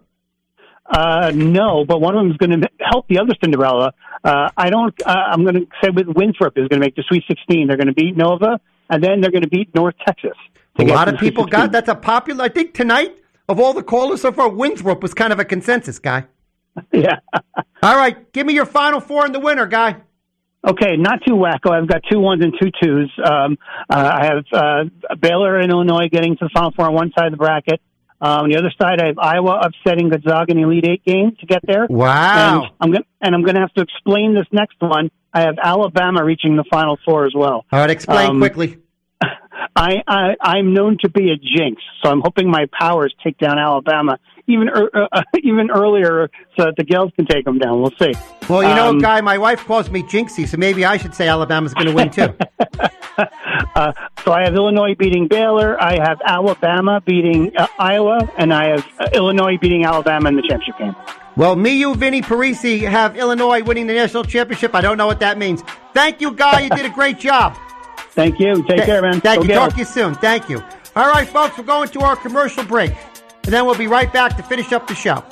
Uh, 0.91 1.31
no, 1.33 1.85
but 1.85 2.01
one 2.01 2.15
of 2.15 2.21
them 2.21 2.31
is 2.31 2.37
going 2.37 2.61
to 2.61 2.67
help 2.79 3.07
the 3.07 3.19
other 3.19 3.33
Cinderella. 3.41 3.93
Uh, 4.23 4.49
I 4.57 4.69
don't. 4.69 4.93
Uh, 5.01 5.09
I'm 5.09 5.43
going 5.43 5.55
to 5.55 5.67
say 5.81 5.89
with 5.89 6.07
Winthrop 6.07 6.57
is 6.57 6.67
going 6.67 6.81
to 6.81 6.85
make 6.85 6.95
the 6.95 7.03
Sweet 7.07 7.23
16. 7.27 7.67
They're 7.67 7.77
going 7.77 7.87
to 7.87 7.93
beat 7.93 8.17
Nova, 8.17 8.59
and 8.89 9.01
then 9.01 9.21
they're 9.21 9.31
going 9.31 9.43
to 9.43 9.49
beat 9.49 9.73
North 9.73 9.95
Texas. 10.05 10.37
A 10.79 10.83
lot 10.83 11.07
of 11.07 11.19
people 11.19 11.45
got 11.45 11.71
that's 11.71 11.89
a 11.89 11.95
popular. 11.95 12.43
I 12.43 12.49
think 12.49 12.73
tonight 12.73 13.17
of 13.47 13.59
all 13.59 13.73
the 13.73 13.83
callers 13.83 14.21
so 14.21 14.31
far, 14.31 14.49
Winthrop 14.49 15.01
was 15.01 15.13
kind 15.13 15.31
of 15.31 15.39
a 15.39 15.45
consensus 15.45 15.99
guy. 15.99 16.25
Yeah. 16.93 17.17
All 17.83 17.97
right, 17.97 18.31
give 18.31 18.47
me 18.47 18.53
your 18.53 18.65
final 18.65 19.01
four 19.01 19.25
in 19.25 19.33
the 19.33 19.41
winner, 19.41 19.65
guy. 19.65 19.97
Okay, 20.65 20.95
not 20.95 21.19
too 21.27 21.33
wacko. 21.33 21.71
I've 21.71 21.87
got 21.87 22.01
two 22.09 22.19
ones 22.19 22.41
and 22.41 22.53
two 22.57 22.69
twos. 22.81 23.11
Um, 23.25 23.57
uh, 23.89 23.95
I 23.95 24.25
have 24.25 24.45
uh, 24.53 25.15
Baylor 25.19 25.59
and 25.59 25.69
Illinois 25.69 26.07
getting 26.09 26.37
to 26.37 26.45
the 26.45 26.49
Final 26.53 26.71
Four 26.71 26.85
on 26.85 26.93
one 26.93 27.11
side 27.17 27.25
of 27.25 27.31
the 27.31 27.37
bracket. 27.37 27.81
Um, 28.21 28.43
on 28.43 28.49
the 28.49 28.57
other 28.57 28.71
side, 28.79 29.01
I 29.01 29.07
have 29.07 29.17
Iowa 29.17 29.61
upsetting 29.63 30.09
Gonzaga 30.09 30.51
in 30.51 30.57
the 30.57 30.63
Elite 30.63 30.85
Eight 30.87 31.03
game 31.03 31.35
to 31.39 31.45
get 31.47 31.61
there. 31.65 31.87
Wow. 31.89 32.61
And 32.63 32.71
I'm 32.79 32.91
going 32.91 33.03
and 33.21 33.33
I'm 33.35 33.41
going 33.43 33.55
to 33.55 33.61
have 33.61 33.73
to 33.73 33.81
explain 33.81 34.35
this 34.35 34.45
next 34.51 34.75
one. 34.79 35.09
I 35.33 35.41
have 35.41 35.55
Alabama 35.61 36.23
reaching 36.23 36.55
the 36.55 36.63
Final 36.71 36.99
Four 37.03 37.25
as 37.25 37.33
well. 37.35 37.65
All 37.71 37.79
right, 37.79 37.89
explain 37.89 38.29
Um, 38.31 38.39
quickly. 38.39 38.77
I, 39.75 40.03
I 40.07 40.35
I'm 40.41 40.73
known 40.73 40.97
to 41.01 41.09
be 41.09 41.31
a 41.31 41.35
jinx, 41.35 41.81
so 42.03 42.11
I'm 42.11 42.21
hoping 42.21 42.49
my 42.49 42.65
powers 42.77 43.13
take 43.23 43.37
down 43.37 43.57
Alabama 43.57 44.17
even 44.51 44.69
er, 44.69 44.89
uh, 44.93 45.23
even 45.43 45.71
earlier, 45.71 46.29
so 46.57 46.65
that 46.65 46.75
the 46.77 46.83
Gales 46.83 47.11
can 47.15 47.25
take 47.25 47.45
them 47.45 47.57
down. 47.57 47.81
We'll 47.81 47.93
see. 47.99 48.13
Well, 48.49 48.63
you 48.63 48.75
know, 48.75 48.89
um, 48.89 48.99
guy, 48.99 49.21
my 49.21 49.37
wife 49.37 49.65
calls 49.65 49.89
me 49.89 50.03
Jinxie, 50.03 50.47
so 50.47 50.57
maybe 50.57 50.85
I 50.85 50.97
should 50.97 51.15
say 51.15 51.27
Alabama's 51.27 51.73
going 51.73 51.87
to 51.87 51.93
win 51.93 52.09
too. 52.09 52.33
Uh, 53.75 53.91
so 54.25 54.31
I 54.31 54.43
have 54.43 54.55
Illinois 54.55 54.95
beating 54.95 55.27
Baylor, 55.27 55.81
I 55.81 55.93
have 56.01 56.19
Alabama 56.25 57.01
beating 57.01 57.55
uh, 57.55 57.67
Iowa, 57.77 58.31
and 58.37 58.53
I 58.53 58.69
have 58.69 58.87
uh, 58.99 59.09
Illinois 59.13 59.57
beating 59.57 59.85
Alabama 59.85 60.29
in 60.29 60.35
the 60.35 60.41
championship 60.41 60.77
game. 60.79 60.95
well, 61.35 61.55
me, 61.55 61.71
you, 61.73 61.93
Vinny 61.93 62.21
Parisi 62.21 62.81
have 62.81 63.15
Illinois 63.17 63.63
winning 63.63 63.87
the 63.87 63.93
national 63.93 64.23
championship. 64.23 64.73
I 64.73 64.81
don't 64.81 64.97
know 64.97 65.07
what 65.07 65.19
that 65.19 65.37
means. 65.37 65.61
Thank 65.93 66.21
you, 66.21 66.33
guy. 66.33 66.61
You 66.61 66.69
did 66.69 66.85
a 66.85 66.89
great 66.89 67.19
job. 67.19 67.55
Thank 68.11 68.39
you. 68.39 68.63
Take 68.63 68.85
care, 68.85 69.01
man. 69.01 69.21
Thank 69.21 69.41
Go 69.41 69.47
you. 69.47 69.53
Talk 69.53 69.73
to 69.73 69.79
you 69.79 69.85
soon. 69.85 70.15
Thank 70.15 70.49
you. 70.49 70.63
All 70.93 71.09
right, 71.09 71.27
folks, 71.27 71.57
we're 71.57 71.63
going 71.63 71.87
to 71.89 72.01
our 72.01 72.17
commercial 72.17 72.65
break, 72.65 72.91
and 73.43 73.53
then 73.53 73.65
we'll 73.65 73.75
be 73.77 73.87
right 73.87 74.11
back 74.11 74.37
to 74.37 74.43
finish 74.43 74.71
up 74.71 74.87
the 74.87 74.95
show. 74.95 75.23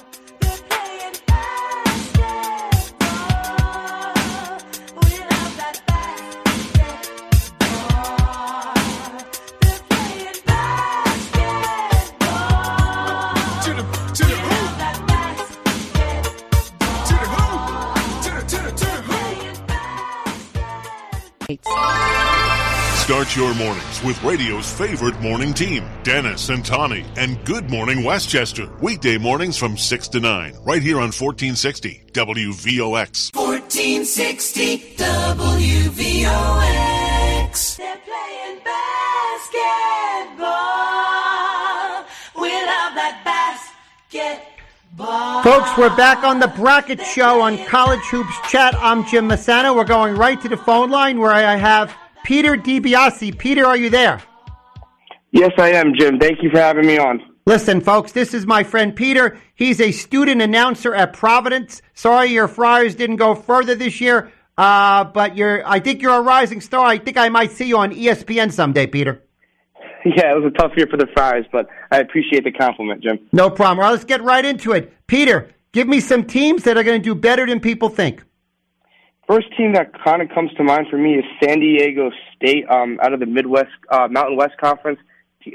Start 23.30 23.46
your 23.46 23.54
mornings 23.64 24.02
with 24.04 24.24
radio's 24.24 24.72
favorite 24.74 25.20
morning 25.22 25.54
team, 25.54 25.88
Dennis 26.02 26.50
and 26.50 26.66
Tommy, 26.66 27.06
and 27.16 27.38
Good 27.46 27.70
Morning 27.70 28.04
Westchester. 28.04 28.68
Weekday 28.82 29.20
mornings 29.20 29.56
from 29.56 29.78
6 29.78 30.08
to 30.08 30.20
9, 30.20 30.56
right 30.64 30.82
here 30.82 30.96
on 30.96 31.12
1460 31.12 32.06
WVOX. 32.12 33.36
1460 33.36 34.96
WVOX. 34.98 35.38
They're 37.78 37.98
playing 37.98 38.64
basketball. 38.64 40.48
We 42.36 42.52
love 42.52 42.96
that 42.96 43.22
basketball. 44.12 45.44
Folks, 45.44 45.78
we're 45.78 45.96
back 45.96 46.24
on 46.24 46.40
the 46.40 46.48
bracket 46.48 47.02
show 47.04 47.42
on 47.42 47.64
College 47.66 48.04
Hoops 48.06 48.34
Chat. 48.50 48.74
I'm 48.80 49.06
Jim 49.06 49.30
Massano. 49.30 49.76
We're 49.76 49.84
going 49.84 50.16
right 50.16 50.42
to 50.42 50.50
the 50.50 50.58
phone 50.58 50.90
line 50.90 51.20
where 51.20 51.32
I 51.32 51.58
have 51.58 51.96
Peter 52.30 52.56
DiBiase. 52.56 53.36
Peter, 53.40 53.66
are 53.66 53.76
you 53.76 53.90
there? 53.90 54.22
Yes, 55.32 55.50
I 55.58 55.72
am, 55.72 55.94
Jim. 55.98 56.20
Thank 56.20 56.44
you 56.44 56.52
for 56.52 56.60
having 56.60 56.86
me 56.86 57.00
on. 57.00 57.24
Listen, 57.48 57.82
folks, 57.82 58.12
this 58.12 58.36
is 58.36 58.46
my 58.46 58.62
friend 58.62 58.96
Peter. 58.96 59.40
He's 59.56 59.82
a 59.82 59.92
student 59.92 60.40
announcer 60.40 60.94
at 60.94 61.12
Providence. 61.12 61.82
Sorry 61.96 62.28
your 62.28 62.48
Friars 62.48 62.94
didn't 62.94 63.16
go 63.16 63.34
further 63.34 63.74
this 63.74 64.00
year, 64.00 64.32
uh, 64.60 65.06
but 65.06 65.36
you're. 65.36 65.68
I 65.68 65.80
think 65.80 66.04
you're 66.04 66.14
a 66.14 66.22
rising 66.22 66.62
star. 66.62 66.86
I 66.86 67.00
think 67.00 67.18
I 67.18 67.30
might 67.30 67.50
see 67.50 67.66
you 67.66 67.80
on 67.80 67.96
ESPN 67.96 68.52
someday, 68.52 68.86
Peter. 68.86 69.24
Yeah, 70.06 70.32
it 70.32 70.36
was 70.40 70.54
a 70.54 70.56
tough 70.56 70.74
year 70.78 70.86
for 70.86 70.98
the 70.98 71.08
Friars, 71.16 71.48
but 71.52 71.68
I 71.90 71.98
appreciate 71.98 72.44
the 72.44 72.52
compliment, 72.52 73.02
Jim. 73.02 73.18
No 73.32 73.50
problem. 73.50 73.80
All 73.80 73.86
right, 73.86 73.92
let's 73.94 74.06
get 74.06 74.22
right 74.22 74.46
into 74.46 74.74
it. 74.74 74.94
Peter, 75.08 75.50
give 75.72 75.88
me 75.88 76.00
some 76.00 76.26
teams 76.26 76.62
that 76.66 76.78
are 76.78 76.84
going 76.84 77.02
to 77.02 77.04
do 77.04 77.16
better 77.16 77.48
than 77.48 77.60
people 77.60 77.90
think. 77.90 78.24
First 79.30 79.56
team 79.56 79.74
that 79.74 79.92
kind 80.04 80.24
of 80.24 80.30
comes 80.30 80.52
to 80.56 80.64
mind 80.64 80.88
for 80.90 80.98
me 80.98 81.14
is 81.14 81.26
San 81.44 81.60
Diego 81.60 82.10
State, 82.36 82.68
um, 82.68 83.00
out 83.00 83.14
of 83.14 83.20
the 83.20 83.28
Midwest 83.28 83.70
uh, 83.92 84.08
Mountain 84.10 84.38
West 84.38 84.58
Conference. 84.60 85.00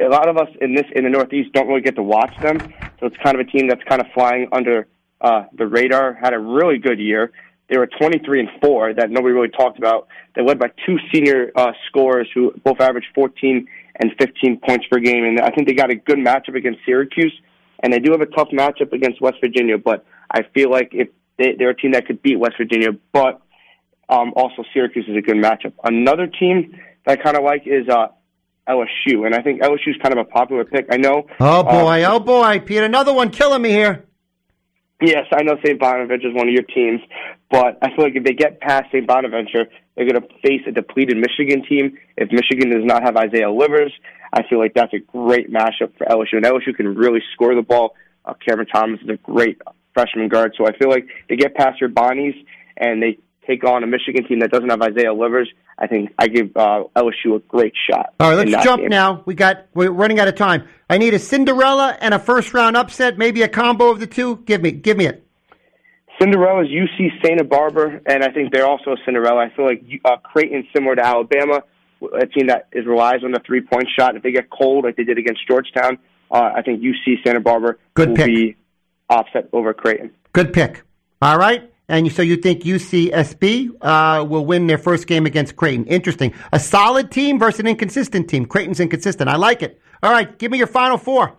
A 0.01 0.09
lot 0.09 0.29
of 0.29 0.37
us 0.37 0.47
in 0.61 0.77
this 0.77 0.85
in 0.95 1.03
the 1.03 1.11
Northeast 1.11 1.53
don't 1.53 1.67
really 1.67 1.81
get 1.81 1.97
to 1.97 2.03
watch 2.03 2.33
them, 2.41 2.61
so 3.01 3.07
it's 3.07 3.17
kind 3.17 3.35
of 3.35 3.45
a 3.45 3.51
team 3.51 3.67
that's 3.67 3.83
kind 3.89 4.01
of 4.01 4.07
flying 4.15 4.47
under 4.53 4.87
uh, 5.21 5.47
the 5.59 5.67
radar. 5.67 6.15
Had 6.15 6.35
a 6.35 6.39
really 6.39 6.79
good 6.79 7.01
year. 7.01 7.33
They 7.69 7.77
were 7.77 7.89
23 7.89 8.41
and 8.41 8.49
four 8.63 8.95
that 8.95 9.11
nobody 9.11 9.35
really 9.35 9.49
talked 9.49 9.77
about. 9.77 10.07
They 10.37 10.43
led 10.43 10.61
by 10.61 10.69
two 10.87 10.97
senior 11.13 11.51
uh, 11.57 11.73
scorers 11.89 12.29
who 12.33 12.53
both 12.63 12.81
averaged 12.81 13.09
14 13.13 13.67
and 13.97 14.13
15 14.21 14.61
points 14.65 14.87
per 14.89 15.01
game, 15.01 15.25
and 15.25 15.41
I 15.41 15.51
think 15.51 15.67
they 15.67 15.75
got 15.75 15.91
a 15.91 15.97
good 15.97 16.19
matchup 16.19 16.55
against 16.55 16.79
Syracuse. 16.87 17.35
And 17.83 17.93
they 17.93 17.99
do 17.99 18.13
have 18.13 18.21
a 18.21 18.27
tough 18.27 18.51
matchup 18.51 18.93
against 18.93 19.21
West 19.21 19.39
Virginia, 19.41 19.79
but 19.79 20.07
I 20.31 20.43
feel 20.55 20.71
like 20.71 20.91
if 20.93 21.09
they, 21.39 21.57
they're 21.59 21.71
a 21.71 21.77
team 21.77 21.91
that 21.93 22.07
could 22.07 22.23
beat 22.23 22.39
West 22.39 22.55
Virginia, 22.57 22.91
but 23.13 23.41
um, 24.09 24.33
also 24.37 24.65
Syracuse 24.73 25.07
is 25.09 25.17
a 25.17 25.23
good 25.23 25.37
matchup. 25.37 25.73
Another 25.83 26.27
team 26.27 26.79
that 27.07 27.19
I 27.19 27.23
kind 27.23 27.37
of 27.37 27.45
like 27.45 27.63
is 27.67 27.89
uh, 27.89 28.09
LSU, 28.69 29.27
and 29.27 29.35
I 29.35 29.43
think 29.43 29.63
LSU 29.63 29.89
is 29.89 29.97
kind 30.03 30.17
of 30.17 30.19
a 30.19 30.25
popular 30.25 30.65
pick. 30.65 30.87
I 30.91 30.97
know. 30.97 31.27
Oh 31.41 31.61
uh, 31.61 31.63
boy, 31.63 32.05
oh 32.05 32.21
boy, 32.21 32.61
Pete! 32.61 32.83
another 32.83 33.13
one 33.13 33.31
killing 33.31 33.63
me 33.63 33.71
here. 33.71 34.05
Yes, 35.03 35.27
I 35.33 35.43
know 35.43 35.57
St. 35.65 35.79
Bonaventure 35.79 36.29
is 36.29 36.35
one 36.35 36.49
of 36.49 36.55
your 36.55 36.63
teams, 36.63 37.01
but 37.51 37.79
I 37.83 37.95
feel 37.95 38.05
like 38.05 38.15
if 38.15 38.25
they 38.25 38.33
get 38.33 38.61
past 38.61 38.87
St. 38.93 39.07
Bonaventure, 39.07 39.67
they're 39.95 40.09
going 40.09 40.21
to 40.21 40.29
face 40.43 40.63
a 40.67 40.73
depleted 40.73 41.17
Michigan 41.17 41.65
team. 41.69 41.99
If 42.17 42.31
Michigan 42.33 42.71
does 42.71 42.85
not 42.85 43.03
have 43.03 43.17
Isaiah 43.17 43.51
Livers, 43.51 43.93
I 44.33 44.43
feel 44.49 44.59
like 44.59 44.73
that's 44.75 44.95
a 44.95 44.99
great 44.99 45.53
matchup 45.53 45.97
for 45.99 46.07
LSU. 46.07 46.35
And 46.35 46.45
LSU 46.45 46.75
can 46.75 46.95
really 46.95 47.21
score 47.35 47.55
the 47.55 47.63
ball. 47.63 47.95
Uh, 48.25 48.35
Cameron 48.47 48.69
Thomas 48.69 49.01
is 49.03 49.09
a 49.09 49.17
great 49.17 49.61
freshman 49.93 50.29
guard, 50.29 50.55
so 50.57 50.67
I 50.67 50.77
feel 50.77 50.89
like 50.89 51.07
they 51.29 51.37
get 51.37 51.55
past 51.55 51.81
your 51.81 51.91
Bonnies 51.91 52.35
and 52.77 53.03
they 53.03 53.19
take 53.47 53.65
on 53.65 53.83
a 53.83 53.87
Michigan 53.87 54.27
team 54.27 54.41
that 54.41 54.51
doesn't 54.51 54.69
have 54.69 54.81
Isaiah 54.83 55.13
Livers. 55.13 55.51
I 55.79 55.87
think 55.87 56.11
I 56.19 56.29
give 56.29 56.57
uh, 56.57 56.85
LSU 56.97 57.37
a 57.37 57.39
great 57.41 57.75
shot. 57.91 58.15
All 58.21 58.35
right, 58.35 58.49
let's 58.49 58.65
jump 58.65 58.83
game. 58.83 58.91
now. 58.91 59.23
We 59.27 59.35
got 59.35 59.67
we're 59.75 59.91
running 59.91 60.21
out 60.21 60.29
of 60.29 60.35
time. 60.35 60.69
I 60.89 60.99
need 60.99 61.15
a 61.15 61.19
Cinderella 61.19 61.97
and 62.01 62.15
a 62.15 62.19
first 62.19 62.55
round 62.55 62.77
upset, 62.77 63.19
maybe 63.19 63.43
a 63.43 63.49
combo 63.49 63.91
of 63.91 64.01
the 64.01 64.07
two. 64.07 64.37
Give 64.45 64.63
me, 64.63 64.71
give 64.71 64.97
me 64.97 65.07
it. 65.07 65.27
Cinderella's 66.21 66.69
UC 66.69 67.25
Santa 67.25 67.45
Barbara, 67.45 68.01
and 68.07 68.23
I 68.23 68.31
think 68.31 68.53
they're 68.53 68.67
also 68.67 68.93
a 68.93 68.97
Cinderella. 69.05 69.47
I 69.47 69.57
feel 69.57 69.67
like 69.67 69.83
uh, 70.05 70.17
Creighton, 70.19 70.67
similar 70.75 70.95
to 70.95 71.05
Alabama, 71.05 71.63
a 72.03 72.27
team 72.27 72.47
that 72.49 72.69
is 72.73 72.87
relies 72.87 73.25
on 73.25 73.33
the 73.33 73.41
three 73.45 73.61
point 73.61 73.89
shot. 73.99 74.17
If 74.17 74.23
they 74.23 74.31
get 74.31 74.49
cold, 74.51 74.85
like 74.85 74.97
they 74.97 75.05
did 75.05 75.19
against 75.19 75.47
Georgetown, 75.49 75.99
uh, 76.31 76.53
I 76.55 76.63
think 76.63 76.83
UC 76.83 77.25
Santa 77.25 77.41
Barbara 77.41 77.77
Good 77.95 78.11
will 78.11 78.17
pick. 78.17 78.27
be 78.27 78.57
offset 79.11 79.49
over 79.53 79.75
Creighton. 79.75 80.13
Good 80.33 80.53
pick. 80.53 80.83
All 81.21 81.39
right. 81.39 81.71
And 81.89 82.11
so 82.11 82.23
you 82.23 82.37
think 82.37 82.63
UCSB 82.63 83.71
uh, 83.81 84.25
will 84.25 84.47
win 84.47 84.67
their 84.67 84.79
first 84.79 85.07
game 85.07 85.27
against 85.27 85.55
Creighton? 85.57 85.85
Interesting. 85.87 86.33
A 86.53 86.59
solid 86.59 87.11
team 87.11 87.39
versus 87.39 87.61
an 87.61 87.67
inconsistent 87.67 88.29
team. 88.29 88.47
Creighton's 88.47 88.81
inconsistent. 88.81 89.29
I 89.29 89.37
like 89.37 89.63
it. 89.63 89.81
All 90.03 90.11
right. 90.11 90.39
Give 90.39 90.51
me 90.51 90.59
your 90.59 90.67
final 90.67 90.97
four. 90.97 91.37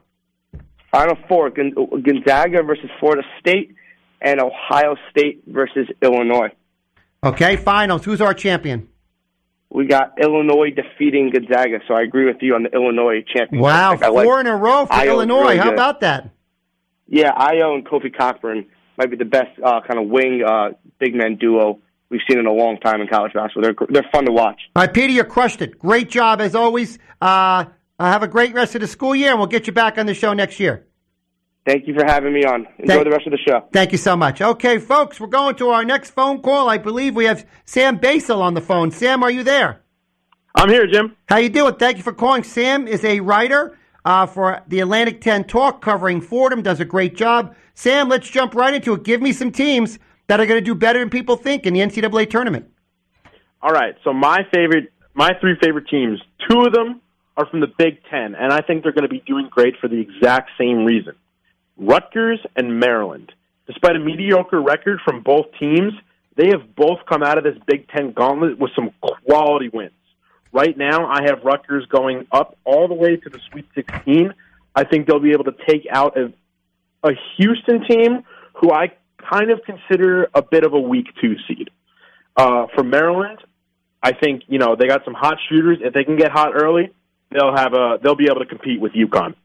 Final 0.92 1.18
four: 1.28 1.50
Gonzaga 1.50 2.64
versus 2.64 2.90
Florida 3.00 3.24
State, 3.40 3.76
and 4.22 4.40
Ohio 4.40 4.96
State 5.10 5.44
versus 5.48 5.88
Illinois. 6.02 6.50
Okay. 7.24 7.56
Finals. 7.58 8.06
Who's 8.06 8.22
our 8.22 8.34
champion? 8.34 8.88
We 9.72 9.88
got 9.88 10.14
Illinois 10.22 10.70
defeating 10.70 11.32
Gonzaga, 11.32 11.80
so 11.88 11.96
I 11.96 12.02
agree 12.04 12.26
with 12.26 12.38
you 12.42 12.56
on 12.56 12.64
the 12.64 12.70
Illinois 12.70 13.24
champion. 13.36 13.62
Wow. 13.62 13.98
I 14.02 14.08
like- 14.08 14.26
Four 14.26 14.40
in 14.40 14.48
a 14.48 14.56
row 14.56 14.86
for 14.86 14.94
Iowa's 14.94 15.08
Illinois. 15.10 15.42
really 15.42 15.58
How 15.58 15.64
good. 15.66 15.74
about 15.74 16.00
that? 16.02 16.30
Yeah, 17.08 17.34
Ayo 17.34 17.74
and 17.76 17.86
Kofi 17.86 18.16
Cockburn 18.16 18.66
might 18.98 19.10
be 19.10 19.18
the 19.18 19.26
best 19.26 19.52
uh, 19.64 19.82
kind 19.88 20.00
of 20.00 20.08
wing 20.10 20.44
uh, 20.46 20.70
big 21.00 21.16
man 21.16 21.36
duo 21.36 21.80
we've 22.10 22.22
seen 22.30 22.40
in 22.40 22.46
a 22.46 22.52
long 22.52 22.78
time 22.80 23.02
in 23.02 23.08
college 23.08 23.34
basketball. 23.34 23.64
They're 23.64 23.88
they're 23.90 24.10
fun 24.12 24.26
to 24.26 24.32
watch. 24.32 24.62
All 24.76 24.84
right, 24.84 24.94
Peter, 24.94 25.14
you 25.14 25.24
crushed 25.24 25.62
it. 25.62 25.80
Great 25.80 26.10
job 26.10 26.42
as 26.42 26.56
always. 26.56 27.00
Uh, 27.22 27.66
uh, 27.98 28.12
have 28.12 28.24
a 28.24 28.28
great 28.28 28.54
rest 28.54 28.76
of 28.76 28.82
the 28.82 28.88
school 28.88 29.16
year, 29.16 29.30
and 29.30 29.40
we'll 29.40 29.48
get 29.48 29.68
you 29.68 29.74
back 29.74 29.98
on 29.98 30.06
the 30.06 30.14
show 30.14 30.34
next 30.34 30.60
year. 30.60 30.86
Thank 31.66 31.88
you 31.88 31.96
for 31.98 32.06
having 32.06 32.34
me 32.34 32.44
on. 32.44 32.68
Enjoy 32.78 32.94
Thank- 32.94 33.04
the 33.06 33.10
rest 33.10 33.26
of 33.26 33.32
the 33.32 33.40
show. 33.40 33.66
Thank 33.74 33.92
you 33.92 33.98
so 33.98 34.16
much. 34.16 34.42
Okay, 34.42 34.78
folks, 34.78 35.20
we're 35.20 35.28
going 35.28 35.56
to 35.56 35.70
our 35.70 35.84
next 35.84 36.12
phone 36.12 36.42
call. 36.42 36.70
I 36.70 36.78
believe 36.78 37.16
we 37.16 37.26
have 37.26 37.46
Sam 37.64 37.98
Basil 37.98 38.42
on 38.42 38.54
the 38.54 38.62
phone. 38.62 38.92
Sam, 38.92 39.24
are 39.24 39.32
you 39.32 39.44
there? 39.44 39.82
I'm 40.54 40.70
here, 40.70 40.86
Jim. 40.88 41.16
How 41.28 41.38
you 41.38 41.50
doing? 41.50 41.76
Thank 41.76 41.98
you 41.98 42.04
for 42.04 42.14
calling. 42.14 42.44
Sam 42.44 42.88
is 42.88 43.04
a 43.04 43.20
writer 43.22 43.78
uh, 44.06 44.26
for 44.26 44.62
the 44.68 44.80
Atlantic 44.82 45.22
10 45.22 45.46
Talk 45.46 45.82
covering 45.82 46.22
Fordham, 46.22 46.62
does 46.62 46.80
a 46.80 46.86
great 46.86 47.16
job. 47.16 47.56
Sam, 47.76 48.08
let's 48.08 48.30
jump 48.30 48.56
right 48.56 48.74
into 48.74 48.94
it. 48.94 49.04
Give 49.04 49.22
me 49.22 49.34
some 49.34 49.52
teams 49.52 50.00
that 50.28 50.40
are 50.40 50.46
going 50.46 50.60
to 50.60 50.66
do 50.66 50.74
better 50.74 51.00
than 51.00 51.10
people 51.10 51.36
think 51.36 51.66
in 51.66 51.74
the 51.74 51.82
NCAA 51.82 52.30
tournament. 52.30 52.72
All 53.62 53.72
right, 53.72 53.96
so 54.04 54.14
my 54.14 54.48
favorite, 54.54 54.92
my 55.14 55.32
three 55.40 55.56
favorite 55.62 55.88
teams, 55.90 56.20
two 56.50 56.62
of 56.62 56.74
them 56.74 57.02
are 57.38 57.46
from 57.48 57.60
the 57.60 57.68
Big 57.78 58.00
Ten, 58.10 58.34
and 58.34 58.54
I 58.54 58.62
think 58.62 58.84
they're 58.84 58.94
going 58.94 59.04
to 59.04 59.10
be 59.10 59.24
doing 59.26 59.50
great 59.52 59.76
for 59.80 59.88
the 59.88 60.00
exact 60.00 60.52
same 60.58 60.86
reason. 60.86 61.14
Rutgers 61.78 62.40
and 62.56 62.80
Maryland. 62.80 63.32
Despite 63.68 63.96
a 63.96 64.00
mediocre 64.00 64.62
record 64.62 65.00
from 65.04 65.22
both 65.22 65.48
teams, 65.60 65.94
they 66.38 66.48
have 66.48 66.76
both 66.76 67.00
come 67.10 67.24
out 67.24 67.38
of 67.38 67.44
this 67.44 67.58
Big 67.68 67.90
Ten 67.90 68.14
gauntlet 68.14 68.58
with 68.58 68.72
some 68.76 68.92
quality 69.02 69.70
wins. 69.70 69.92
Right 70.54 70.78
now, 70.78 71.08
I 71.08 71.24
have 71.26 71.44
Rutgers 71.44 71.86
going 71.88 72.28
up 72.32 72.58
all 72.64 72.88
the 72.88 72.94
way 72.94 73.18
to 73.18 73.30
the 73.30 73.40
Sweet 73.52 73.66
16. 73.76 74.34
I 74.76 74.84
think 74.86 75.08
they'll 75.08 75.20
be 75.20 75.32
able 75.32 75.46
to 75.46 75.56
take 75.68 75.86
out 75.92 76.18
a, 77.06 77.12
Houston 77.38 77.84
team 77.88 78.24
who 78.54 78.72
I 78.72 78.92
kind 79.30 79.52
of 79.52 79.62
consider 79.66 80.30
a 80.34 80.42
bit 80.42 80.64
of 80.64 80.74
a 80.74 80.80
weak 80.80 81.08
two 81.22 81.36
seed. 81.48 81.70
Uh, 82.38 82.68
for 82.76 82.84
Maryland, 82.84 83.40
I 84.04 84.12
think 84.14 84.44
you 84.48 84.60
know 84.60 84.76
they 84.76 84.88
got 84.88 85.06
some 85.06 85.14
hot 85.14 85.38
shooters. 85.50 85.78
If 85.82 85.94
they 85.94 86.04
can 86.04 86.18
get 86.18 86.32
hot 86.32 86.52
early, 86.54 86.92
they'll 87.32 87.56
have 87.56 87.74
a 87.74 87.98
they'll 88.02 88.16
be 88.16 88.26
able 88.26 88.40
to 88.42 88.46
compete 88.46 88.80
with 88.82 88.94
UConn. 88.94 89.36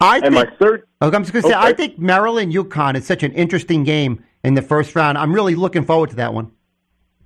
I 0.00 0.18
and 0.18 0.34
my 0.34 0.46
third, 0.60 0.84
Oh, 1.00 1.10
I'm 1.10 1.22
just 1.22 1.32
going 1.32 1.44
to 1.44 1.48
say, 1.50 1.54
Okay. 1.56 1.66
I 1.68 1.72
think 1.72 1.98
Maryland 1.98 2.52
UConn 2.52 2.96
is 2.96 3.06
such 3.06 3.22
an 3.22 3.32
interesting 3.32 3.84
game 3.84 4.22
in 4.42 4.54
the 4.54 4.62
first 4.62 4.94
round. 4.96 5.16
I'm 5.16 5.32
really 5.32 5.54
looking 5.54 5.84
forward 5.84 6.10
to 6.10 6.16
that 6.16 6.34
one. 6.34 6.50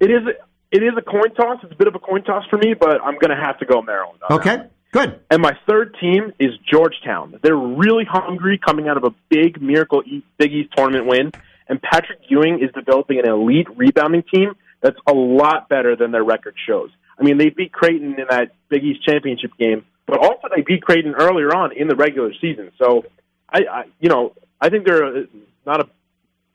it 0.00 0.10
is 0.10 0.22
it 0.70 0.82
is 0.82 0.92
a 0.96 1.02
coin 1.02 1.34
toss. 1.34 1.58
It's 1.64 1.72
a 1.72 1.76
bit 1.76 1.88
of 1.88 1.94
a 1.94 1.98
coin 1.98 2.22
toss 2.22 2.44
for 2.50 2.58
me, 2.58 2.74
but 2.74 3.00
I'm 3.02 3.14
going 3.18 3.30
to 3.30 3.42
have 3.42 3.58
to 3.60 3.64
go 3.64 3.80
Maryland. 3.80 4.20
Okay. 4.30 4.58
Good. 4.93 5.20
And 5.30 5.43
my 5.43 5.57
third 5.68 5.97
team 6.01 6.32
is 6.39 6.51
Georgetown. 6.70 7.39
They're 7.43 7.57
really 7.57 8.05
hungry 8.05 8.59
coming 8.64 8.89
out 8.89 8.97
of 8.97 9.05
a 9.05 9.14
big 9.28 9.61
Miracle 9.61 10.03
East, 10.07 10.26
Big 10.39 10.53
East 10.53 10.70
tournament 10.76 11.07
win, 11.07 11.32
and 11.68 11.80
Patrick 11.80 12.20
Ewing 12.28 12.61
is 12.62 12.70
developing 12.74 13.18
an 13.18 13.28
elite 13.30 13.66
rebounding 13.76 14.22
team 14.32 14.55
that's 14.80 14.97
a 15.07 15.12
lot 15.12 15.68
better 15.68 15.97
than 15.97 16.12
their 16.12 16.24
record 16.24 16.55
shows. 16.66 16.91
I 17.18 17.24
mean, 17.24 17.36
they 17.36 17.51
beat 17.51 17.72
Creighton 17.72 18.14
in 18.18 18.26
that 18.30 18.53
Big 18.68 18.84
East 18.84 19.05
championship 19.05 19.51
game, 19.59 19.84
but 20.07 20.18
also 20.18 20.49
they 20.55 20.62
beat 20.62 20.82
Creighton 20.82 21.14
earlier 21.14 21.55
on 21.55 21.72
in 21.76 21.89
the 21.89 21.97
regular 21.97 22.32
season. 22.41 22.70
So, 22.78 23.05
I, 23.49 23.61
I 23.70 23.84
you 23.99 24.09
know, 24.09 24.34
I 24.61 24.68
think 24.70 24.86
they're 24.86 25.05
uh, 25.05 25.22
not 25.66 25.80
a 25.80 25.89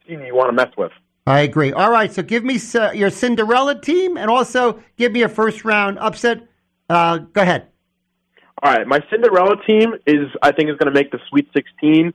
team 0.07 0.21
you 0.21 0.35
want 0.35 0.49
to 0.49 0.53
mess 0.53 0.73
with. 0.77 0.91
I 1.25 1.41
agree. 1.41 1.71
All 1.71 1.91
right, 1.91 2.11
so 2.11 2.21
give 2.21 2.43
me 2.43 2.59
uh, 2.75 2.91
your 2.91 3.09
Cinderella 3.09 3.79
team 3.79 4.17
and 4.17 4.29
also 4.29 4.81
give 4.97 5.11
me 5.11 5.21
a 5.21 5.29
first 5.29 5.63
round 5.63 5.99
upset. 5.99 6.47
Uh, 6.89 7.17
go 7.17 7.41
ahead. 7.41 7.67
All 8.61 8.71
right, 8.71 8.87
my 8.87 8.99
Cinderella 9.09 9.55
team 9.67 9.93
is 10.05 10.27
I 10.41 10.51
think 10.51 10.69
is 10.69 10.77
going 10.77 10.93
to 10.93 10.97
make 10.97 11.11
the 11.11 11.19
Sweet 11.29 11.49
16 11.53 12.13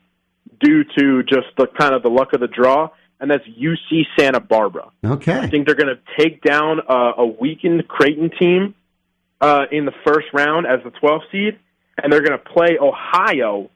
due 0.61 0.85
to 0.97 1.23
just 1.23 1.47
the 1.57 1.67
kind 1.79 1.95
of 1.95 2.03
the 2.03 2.09
luck 2.09 2.33
of 2.33 2.41
the 2.41 2.47
draw, 2.47 2.91
and 3.21 3.31
that's 3.31 3.45
UC 3.47 4.05
Santa 4.19 4.41
Barbara. 4.41 4.91
Okay. 5.05 5.39
I 5.39 5.49
think 5.49 5.67
they're 5.67 5.75
going 5.75 5.95
to 5.95 6.01
take 6.19 6.43
down 6.43 6.81
uh, 6.89 7.13
a 7.19 7.27
weakened 7.27 7.87
Creighton 7.89 8.31
team 8.39 8.75
uh, 9.41 9.65
in 9.71 9.85
the 9.85 9.93
first 10.07 10.29
round 10.33 10.67
as 10.67 10.81
the 10.85 10.91
12th 10.91 11.31
seed, 11.31 11.59
and 12.03 12.13
they're 12.13 12.23
going 12.23 12.39
to 12.39 12.45
play 12.51 12.79
Ohio 12.81 13.71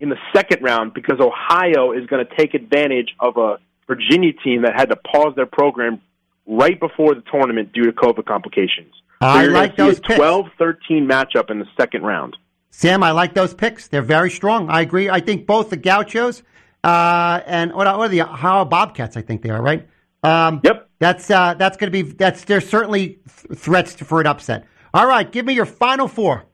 in 0.00 0.08
the 0.08 0.18
second 0.34 0.62
round 0.62 0.94
because 0.94 1.20
Ohio 1.20 1.92
is 1.92 2.06
going 2.06 2.26
to 2.26 2.36
take 2.36 2.54
advantage 2.54 3.14
of 3.20 3.36
a 3.36 3.58
Virginia 3.86 4.32
team 4.32 4.62
that 4.62 4.74
had 4.74 4.90
to 4.90 4.96
pause 4.96 5.34
their 5.36 5.46
program 5.46 6.00
right 6.46 6.78
before 6.78 7.14
the 7.14 7.22
tournament 7.30 7.72
due 7.72 7.84
to 7.84 7.92
COVID 7.92 8.26
complications. 8.26 8.92
I 9.22 9.46
like 9.46 9.76
those 9.76 10.00
picks. 10.00 10.18
12-13 10.18 10.76
matchup 11.06 11.50
in 11.50 11.58
the 11.58 11.66
second 11.76 12.02
round. 12.02 12.36
Sam, 12.70 13.02
I 13.02 13.10
like 13.10 13.34
those 13.34 13.54
picks. 13.54 13.88
They're 13.88 14.02
very 14.02 14.30
strong. 14.30 14.70
I 14.70 14.80
agree. 14.80 15.10
I 15.10 15.20
think 15.20 15.46
both 15.46 15.70
the 15.70 15.76
Gauchos 15.76 16.42
uh, 16.82 17.40
and 17.46 17.72
what 17.72 17.86
are, 17.86 18.08
the 18.08 18.22
Ohio 18.22 18.64
Bobcats? 18.64 19.16
I 19.16 19.22
think 19.22 19.42
they 19.42 19.50
are 19.50 19.62
right. 19.62 19.88
Um, 20.22 20.60
yep. 20.64 20.88
That's 20.98 21.30
uh, 21.30 21.54
that's 21.54 21.76
going 21.76 21.92
to 21.92 22.02
be 22.02 22.12
that's 22.12 22.44
there's 22.44 22.68
certainly 22.68 23.18
th- 23.48 23.58
threats 23.58 23.94
for 23.94 24.20
an 24.20 24.26
upset. 24.26 24.66
All 24.94 25.06
right, 25.06 25.30
give 25.30 25.44
me 25.44 25.52
your 25.52 25.66
final 25.66 26.06
four. 26.06 26.44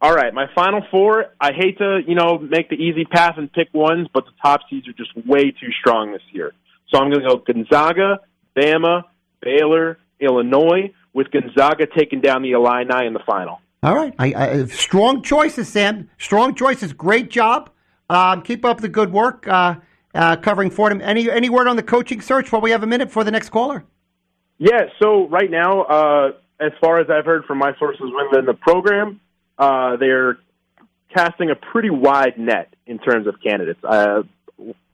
All 0.00 0.14
right, 0.14 0.32
my 0.32 0.46
final 0.54 0.82
four. 0.90 1.26
I 1.40 1.52
hate 1.52 1.78
to, 1.78 2.00
you 2.06 2.14
know, 2.14 2.38
make 2.38 2.68
the 2.68 2.76
easy 2.76 3.04
path 3.04 3.34
and 3.38 3.50
pick 3.52 3.72
ones, 3.72 4.06
but 4.12 4.24
the 4.26 4.32
top 4.42 4.60
seeds 4.68 4.86
are 4.86 4.92
just 4.92 5.16
way 5.26 5.50
too 5.50 5.70
strong 5.80 6.12
this 6.12 6.22
year. 6.30 6.52
So 6.90 7.00
I'm 7.00 7.10
going 7.10 7.22
to 7.22 7.28
go 7.28 7.36
Gonzaga, 7.38 8.20
Bama, 8.56 9.04
Baylor, 9.40 9.98
Illinois, 10.20 10.92
with 11.14 11.30
Gonzaga 11.30 11.86
taking 11.96 12.20
down 12.20 12.42
the 12.42 12.52
Illini 12.52 13.06
in 13.06 13.14
the 13.14 13.22
final. 13.24 13.60
All 13.82 13.94
right, 13.94 14.14
I, 14.18 14.34
I, 14.34 14.64
strong 14.66 15.22
choices, 15.22 15.68
Sam. 15.68 16.10
Strong 16.18 16.56
choices. 16.56 16.92
Great 16.92 17.30
job. 17.30 17.70
Um, 18.10 18.42
keep 18.42 18.64
up 18.64 18.80
the 18.80 18.88
good 18.88 19.12
work 19.12 19.46
uh, 19.48 19.76
uh, 20.14 20.36
covering 20.36 20.70
Fordham. 20.70 21.00
Any 21.00 21.30
any 21.30 21.48
word 21.48 21.68
on 21.68 21.76
the 21.76 21.82
coaching 21.82 22.20
search 22.20 22.52
while 22.52 22.60
we 22.60 22.70
have 22.70 22.82
a 22.82 22.86
minute 22.86 23.10
for 23.10 23.24
the 23.24 23.30
next 23.30 23.50
caller? 23.50 23.84
Yeah, 24.58 24.86
so 25.02 25.28
right 25.28 25.50
now, 25.50 25.82
uh, 25.82 26.32
as 26.60 26.72
far 26.80 27.00
as 27.00 27.08
I've 27.10 27.24
heard 27.24 27.44
from 27.44 27.58
my 27.58 27.72
sources 27.78 28.06
within 28.30 28.46
the 28.46 28.54
program, 28.54 29.20
uh, 29.58 29.96
they're 29.96 30.38
casting 31.14 31.50
a 31.50 31.54
pretty 31.54 31.90
wide 31.90 32.38
net 32.38 32.74
in 32.86 32.98
terms 32.98 33.26
of 33.26 33.34
candidates. 33.42 33.80
Uh, 33.84 34.22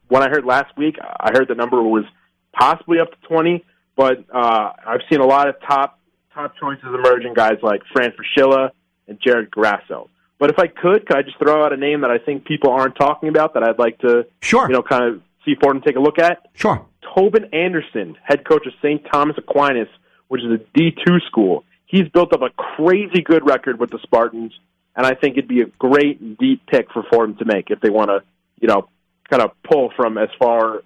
when 0.07 0.21
I 0.23 0.29
heard 0.29 0.45
last 0.45 0.75
week, 0.77 0.97
I 1.01 1.31
heard 1.33 1.47
the 1.47 1.55
number 1.55 1.81
was 1.81 2.03
possibly 2.51 2.99
up 2.99 3.11
to 3.11 3.27
20, 3.27 3.63
but 3.95 4.25
uh, 4.33 4.73
I've 4.85 5.01
seen 5.09 5.21
a 5.21 5.25
lot 5.25 5.47
of 5.47 5.55
top 5.61 5.99
top 6.33 6.53
choices 6.59 6.85
emerging, 6.85 7.33
guys 7.33 7.57
like 7.61 7.81
Fran 7.91 8.11
Fraschilla 8.11 8.71
and 9.07 9.19
Jared 9.21 9.51
Grasso. 9.51 10.09
But 10.39 10.49
if 10.49 10.57
I 10.57 10.67
could, 10.67 11.05
could 11.05 11.15
I 11.15 11.21
just 11.21 11.37
throw 11.37 11.63
out 11.63 11.73
a 11.73 11.77
name 11.77 12.01
that 12.01 12.09
I 12.09 12.17
think 12.17 12.45
people 12.45 12.71
aren't 12.71 12.95
talking 12.95 13.29
about 13.29 13.53
that 13.53 13.63
I'd 13.63 13.77
like 13.77 13.99
to, 13.99 14.25
sure, 14.41 14.67
you 14.67 14.73
know, 14.73 14.81
kind 14.81 15.03
of 15.05 15.21
see 15.45 15.55
Fordham 15.61 15.81
take 15.83 15.95
a 15.95 15.99
look 15.99 16.17
at? 16.17 16.39
Sure. 16.53 16.85
Tobin 17.15 17.45
Anderson, 17.53 18.17
head 18.23 18.45
coach 18.45 18.65
of 18.65 18.73
St. 18.81 19.05
Thomas 19.11 19.37
Aquinas, 19.37 19.89
which 20.29 20.41
is 20.43 20.51
a 20.51 20.79
D2 20.79 21.21
school. 21.27 21.63
He's 21.85 22.07
built 22.07 22.33
up 22.33 22.41
a 22.41 22.49
crazy 22.49 23.21
good 23.21 23.45
record 23.45 23.79
with 23.79 23.91
the 23.91 23.99
Spartans, 24.01 24.53
and 24.95 25.05
I 25.05 25.13
think 25.13 25.37
it'd 25.37 25.47
be 25.47 25.61
a 25.61 25.65
great 25.65 26.37
deep 26.37 26.65
pick 26.65 26.91
for 26.91 27.03
Fordham 27.11 27.37
to 27.37 27.45
make 27.45 27.69
if 27.69 27.81
they 27.81 27.89
want 27.89 28.09
to, 28.09 28.23
you 28.59 28.67
know, 28.67 28.87
kind 29.29 29.43
of 29.43 29.51
pull 29.63 29.91
from 29.95 30.17
as 30.17 30.29
far 30.39 30.81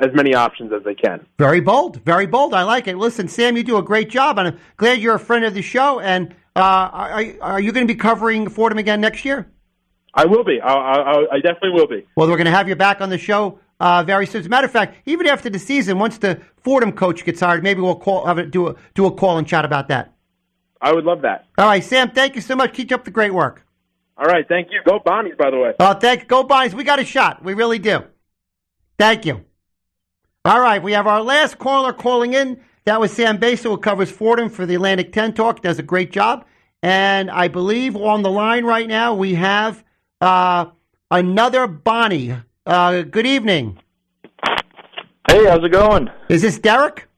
as 0.00 0.10
many 0.14 0.34
options 0.34 0.72
as 0.72 0.82
they 0.84 0.94
can. 0.94 1.24
Very 1.38 1.60
bold, 1.60 2.02
very 2.04 2.26
bold. 2.26 2.54
I 2.54 2.62
like 2.62 2.88
it. 2.88 2.96
Listen, 2.96 3.28
Sam, 3.28 3.56
you 3.56 3.62
do 3.62 3.78
a 3.78 3.82
great 3.82 4.10
job, 4.10 4.38
and 4.38 4.48
I'm 4.48 4.58
glad 4.76 4.98
you're 4.98 5.14
a 5.14 5.20
friend 5.20 5.44
of 5.44 5.54
the 5.54 5.62
show. 5.62 6.00
And 6.00 6.34
uh, 6.54 6.60
are, 6.60 7.24
are 7.40 7.60
you 7.60 7.72
going 7.72 7.86
to 7.86 7.92
be 7.92 7.98
covering 7.98 8.48
Fordham 8.48 8.78
again 8.78 9.00
next 9.00 9.24
year? 9.24 9.50
I 10.14 10.26
will 10.26 10.44
be. 10.44 10.60
I, 10.60 10.72
I, 10.72 11.26
I 11.32 11.40
definitely 11.40 11.70
will 11.70 11.86
be. 11.86 12.06
Well, 12.16 12.28
we're 12.28 12.36
going 12.36 12.44
to 12.46 12.52
have 12.52 12.68
you 12.68 12.76
back 12.76 13.00
on 13.00 13.08
the 13.08 13.18
show 13.18 13.58
uh, 13.80 14.02
very 14.02 14.26
soon. 14.26 14.40
As 14.40 14.46
a 14.46 14.50
matter 14.50 14.66
of 14.66 14.72
fact, 14.72 14.96
even 15.06 15.26
after 15.26 15.48
the 15.48 15.58
season, 15.58 15.98
once 15.98 16.18
the 16.18 16.40
Fordham 16.62 16.92
coach 16.92 17.24
gets 17.24 17.40
hired, 17.40 17.62
maybe 17.62 17.80
we'll 17.80 17.96
call, 17.96 18.26
have 18.26 18.38
a, 18.38 18.46
do 18.46 18.68
a 18.68 18.76
do 18.94 19.06
a 19.06 19.10
call 19.10 19.38
and 19.38 19.46
chat 19.46 19.64
about 19.64 19.88
that. 19.88 20.12
I 20.80 20.92
would 20.92 21.04
love 21.04 21.22
that. 21.22 21.46
All 21.56 21.66
right, 21.66 21.82
Sam. 21.82 22.10
Thank 22.10 22.34
you 22.34 22.42
so 22.42 22.56
much. 22.56 22.74
Keep 22.74 22.92
up 22.92 23.04
the 23.04 23.10
great 23.10 23.32
work. 23.32 23.64
All 24.18 24.26
right, 24.26 24.46
thank 24.46 24.68
you. 24.70 24.80
Go 24.84 25.00
Bonnies, 25.00 25.36
by 25.38 25.50
the 25.50 25.58
way. 25.58 25.72
Oh, 25.80 25.94
thank 25.94 26.28
go 26.28 26.44
Bonnies. 26.44 26.74
We 26.74 26.84
got 26.84 26.98
a 26.98 27.04
shot. 27.04 27.42
We 27.42 27.54
really 27.54 27.78
do. 27.78 28.04
Thank 28.98 29.24
you. 29.24 29.44
All 30.44 30.60
right, 30.60 30.82
we 30.82 30.90
have 30.92 31.06
our 31.06 31.22
last 31.22 31.58
caller 31.58 31.92
calling 31.92 32.34
in. 32.34 32.60
That 32.84 32.98
was 32.98 33.12
Sam 33.12 33.38
Baso, 33.38 33.70
who 33.70 33.78
covers 33.78 34.10
Fordham 34.10 34.48
for 34.48 34.66
the 34.66 34.74
Atlantic 34.74 35.12
10 35.12 35.34
Talk. 35.34 35.62
Does 35.62 35.78
a 35.78 35.84
great 35.84 36.10
job. 36.10 36.44
And 36.82 37.30
I 37.30 37.46
believe 37.46 37.94
on 37.94 38.22
the 38.22 38.30
line 38.30 38.64
right 38.64 38.88
now 38.88 39.14
we 39.14 39.34
have 39.34 39.84
uh, 40.20 40.66
another 41.12 41.68
Bonnie. 41.68 42.34
Uh, 42.66 43.02
good 43.02 43.24
evening. 43.24 43.78
Hey, 45.30 45.46
how's 45.46 45.62
it 45.62 45.70
going? 45.70 46.10
Is 46.28 46.42
this 46.42 46.58
Derek? 46.58 47.08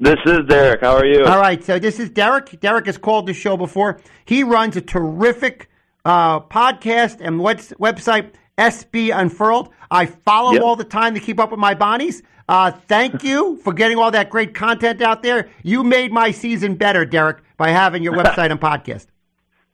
This 0.00 0.18
is 0.26 0.40
Derek. 0.48 0.80
How 0.80 0.96
are 0.96 1.06
you? 1.06 1.24
All 1.24 1.38
right, 1.38 1.62
so 1.62 1.78
this 1.78 2.00
is 2.00 2.10
Derek. 2.10 2.58
Derek 2.58 2.86
has 2.86 2.98
called 2.98 3.28
the 3.28 3.32
show 3.32 3.56
before. 3.56 4.00
He 4.24 4.42
runs 4.42 4.76
a 4.76 4.80
terrific 4.80 5.70
uh, 6.04 6.40
podcast 6.40 7.18
and 7.20 7.38
website, 7.38 8.32
SB 8.58 9.10
Unfurled. 9.18 9.70
I 9.90 10.06
follow 10.06 10.52
Yep. 10.52 10.62
all 10.62 10.76
the 10.76 10.84
time 10.84 11.14
to 11.14 11.20
keep 11.20 11.38
up 11.40 11.50
with 11.50 11.60
my 11.60 11.74
Bonnies. 11.74 12.22
Uh, 12.48 12.70
thank 12.70 13.22
you 13.24 13.56
for 13.62 13.72
getting 13.72 13.96
all 13.98 14.10
that 14.10 14.28
great 14.28 14.54
content 14.54 15.00
out 15.00 15.22
there. 15.22 15.48
You 15.62 15.84
made 15.84 16.12
my 16.12 16.30
season 16.32 16.74
better, 16.74 17.04
Derek, 17.04 17.38
by 17.56 17.70
having 17.70 18.02
your 18.02 18.12
website 18.20 18.50
and 18.50 18.60
podcast. 18.60 19.06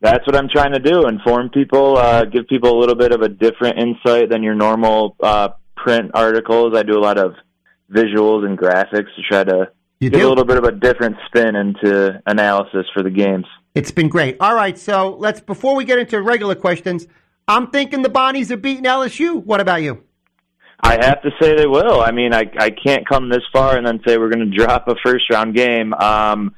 That's 0.00 0.24
what 0.26 0.36
I'm 0.36 0.48
trying 0.48 0.72
to 0.74 0.78
do. 0.78 1.08
Inform 1.08 1.48
people, 1.50 1.96
uh, 1.96 2.24
give 2.24 2.46
people 2.46 2.76
a 2.76 2.78
little 2.78 2.94
bit 2.94 3.10
of 3.10 3.22
a 3.22 3.28
different 3.28 3.78
insight 3.78 4.28
than 4.30 4.42
your 4.44 4.54
normal 4.54 5.16
uh, 5.20 5.48
print 5.76 6.12
articles. 6.14 6.76
I 6.76 6.84
do 6.84 6.96
a 6.96 7.00
lot 7.02 7.18
of 7.18 7.34
visuals 7.90 8.44
and 8.46 8.56
graphics 8.56 9.12
to 9.16 9.22
try 9.28 9.42
to 9.44 9.70
You 9.98 10.10
give 10.10 10.20
do? 10.20 10.28
a 10.28 10.30
little 10.30 10.44
bit 10.44 10.56
of 10.58 10.64
a 10.64 10.72
different 10.72 11.16
spin 11.26 11.56
into 11.56 12.22
analysis 12.26 12.86
for 12.94 13.02
the 13.02 13.10
games. 13.10 13.46
It's 13.74 13.90
been 13.90 14.08
great. 14.08 14.36
All 14.40 14.54
right, 14.54 14.78
so 14.78 15.16
let's 15.18 15.40
before 15.40 15.74
we 15.74 15.84
get 15.84 15.98
into 15.98 16.20
regular 16.22 16.54
questions, 16.54 17.06
I'm 17.48 17.70
thinking 17.70 18.02
the 18.02 18.10
Bonnies 18.10 18.50
are 18.50 18.58
beating 18.58 18.84
LSU. 18.84 19.42
What 19.42 19.60
about 19.60 19.82
you? 19.82 20.04
I 20.80 21.04
have 21.04 21.22
to 21.22 21.30
say 21.40 21.56
they 21.56 21.66
will. 21.66 22.00
I 22.00 22.12
mean, 22.12 22.32
I 22.32 22.44
I 22.58 22.70
can't 22.70 23.08
come 23.08 23.30
this 23.30 23.42
far 23.52 23.76
and 23.76 23.86
then 23.86 24.00
say 24.06 24.16
we're 24.16 24.28
going 24.28 24.48
to 24.50 24.56
drop 24.56 24.86
a 24.86 24.94
first 25.04 25.28
round 25.30 25.56
game. 25.56 25.92
Um, 25.94 26.54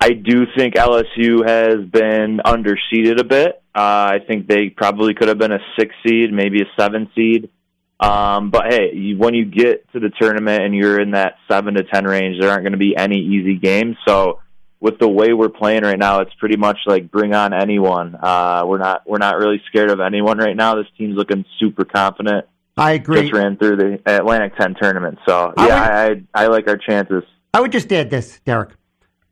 I 0.00 0.14
do 0.14 0.46
think 0.56 0.74
LSU 0.74 1.46
has 1.46 1.88
been 1.88 2.40
underseeded 2.44 3.20
a 3.20 3.24
bit. 3.24 3.62
Uh, 3.74 4.16
I 4.16 4.18
think 4.26 4.48
they 4.48 4.68
probably 4.68 5.14
could 5.14 5.28
have 5.28 5.38
been 5.38 5.52
a 5.52 5.60
six 5.78 5.94
seed, 6.04 6.32
maybe 6.32 6.60
a 6.60 6.66
seven 6.76 7.08
seed. 7.14 7.50
Um, 8.00 8.50
but 8.50 8.64
hey, 8.68 8.94
you, 8.94 9.16
when 9.16 9.34
you 9.34 9.44
get 9.44 9.90
to 9.92 10.00
the 10.00 10.10
tournament 10.20 10.64
and 10.64 10.74
you're 10.74 11.00
in 11.00 11.12
that 11.12 11.36
seven 11.48 11.74
to 11.74 11.84
ten 11.84 12.04
range, 12.04 12.40
there 12.40 12.50
aren't 12.50 12.64
going 12.64 12.72
to 12.72 12.78
be 12.78 12.96
any 12.96 13.18
easy 13.18 13.56
games. 13.56 13.96
So 14.08 14.40
with 14.82 14.98
the 14.98 15.08
way 15.08 15.32
we're 15.32 15.48
playing 15.48 15.84
right 15.84 15.98
now, 15.98 16.20
it's 16.20 16.34
pretty 16.34 16.56
much 16.56 16.76
like 16.86 17.08
bring 17.08 17.34
on 17.34 17.54
anyone. 17.54 18.16
Uh, 18.20 18.64
we're 18.66 18.78
not 18.78 19.08
we're 19.08 19.18
not 19.18 19.38
really 19.38 19.62
scared 19.68 19.90
of 19.90 20.00
anyone 20.00 20.38
right 20.38 20.56
now. 20.56 20.74
This 20.74 20.88
team's 20.98 21.16
looking 21.16 21.44
super 21.60 21.84
confident 21.84 22.46
I 22.76 22.92
agree. 22.92 23.22
just 23.22 23.32
ran 23.32 23.56
through 23.56 23.76
the 23.76 24.00
Atlantic 24.06 24.56
10 24.56 24.74
tournament. 24.80 25.18
So, 25.26 25.54
I 25.56 25.66
yeah, 25.68 25.82
I, 25.82 26.40
I, 26.40 26.44
I 26.44 26.46
like 26.48 26.68
our 26.68 26.76
chances. 26.76 27.22
I 27.54 27.60
would 27.60 27.70
just 27.70 27.92
add 27.92 28.10
this, 28.10 28.40
Derek. 28.44 28.70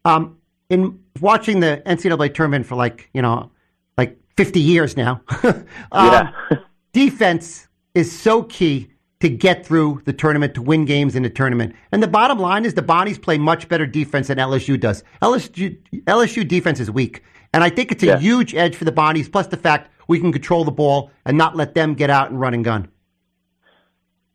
Um, 0.04 0.38
in 0.68 1.00
watching 1.20 1.58
the 1.58 1.82
NCAA 1.84 2.32
tournament 2.32 2.66
for 2.66 2.76
like 2.76 3.10
you 3.12 3.22
know, 3.22 3.50
like 3.98 4.18
fifty 4.36 4.60
years 4.60 4.96
now, 4.96 5.22
um, 5.92 6.32
defense 6.92 7.66
is 7.94 8.16
so 8.16 8.44
key 8.44 8.90
to 9.20 9.28
get 9.28 9.64
through 9.66 10.00
the 10.06 10.12
tournament 10.12 10.54
to 10.54 10.62
win 10.62 10.84
games 10.86 11.14
in 11.14 11.22
the 11.22 11.30
tournament. 11.30 11.74
And 11.92 12.02
the 12.02 12.08
bottom 12.08 12.38
line 12.38 12.64
is 12.64 12.74
the 12.74 12.82
Bonnies 12.82 13.20
play 13.20 13.38
much 13.38 13.68
better 13.68 13.86
defense 13.86 14.28
than 14.28 14.38
LSU 14.38 14.80
does. 14.80 15.04
LSU 15.22 15.76
LSU 16.06 16.46
defense 16.46 16.80
is 16.80 16.90
weak, 16.90 17.22
and 17.52 17.62
I 17.62 17.68
think 17.68 17.92
it's 17.92 18.02
a 18.02 18.06
Yeah. 18.06 18.18
huge 18.18 18.54
edge 18.54 18.74
for 18.74 18.84
the 18.84 18.92
Bonnies. 18.92 19.30
Plus 19.30 19.46
the 19.46 19.56
fact 19.58 19.90
we 20.08 20.18
can 20.18 20.32
control 20.32 20.64
the 20.64 20.70
ball 20.72 21.10
and 21.24 21.36
not 21.36 21.54
let 21.54 21.74
them 21.74 21.94
get 21.94 22.10
out 22.10 22.30
and 22.30 22.40
run 22.40 22.54
and 22.54 22.64
gun. 22.64 22.88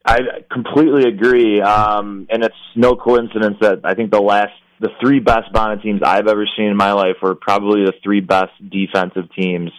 I 0.07 0.19
completely 0.51 1.05
agree. 1.09 1.61
Um, 1.61 2.27
and 2.29 2.43
it's 2.43 2.55
no 2.75 2.95
coincidence 2.95 3.57
that 3.61 3.79
I 3.83 3.95
think 3.95 4.11
the 4.11 4.21
last, 4.21 4.53
the 4.79 4.89
three 5.01 5.19
best 5.19 5.51
Bonnet 5.51 5.81
teams 5.81 6.01
I've 6.05 6.27
ever 6.27 6.45
seen 6.55 6.67
in 6.67 6.77
my 6.77 6.91
life 6.91 7.15
were 7.23 7.33
probably 7.33 7.86
the 7.86 7.93
three 8.03 8.19
best 8.19 8.51
defensive 8.69 9.33
teams, 9.36 9.71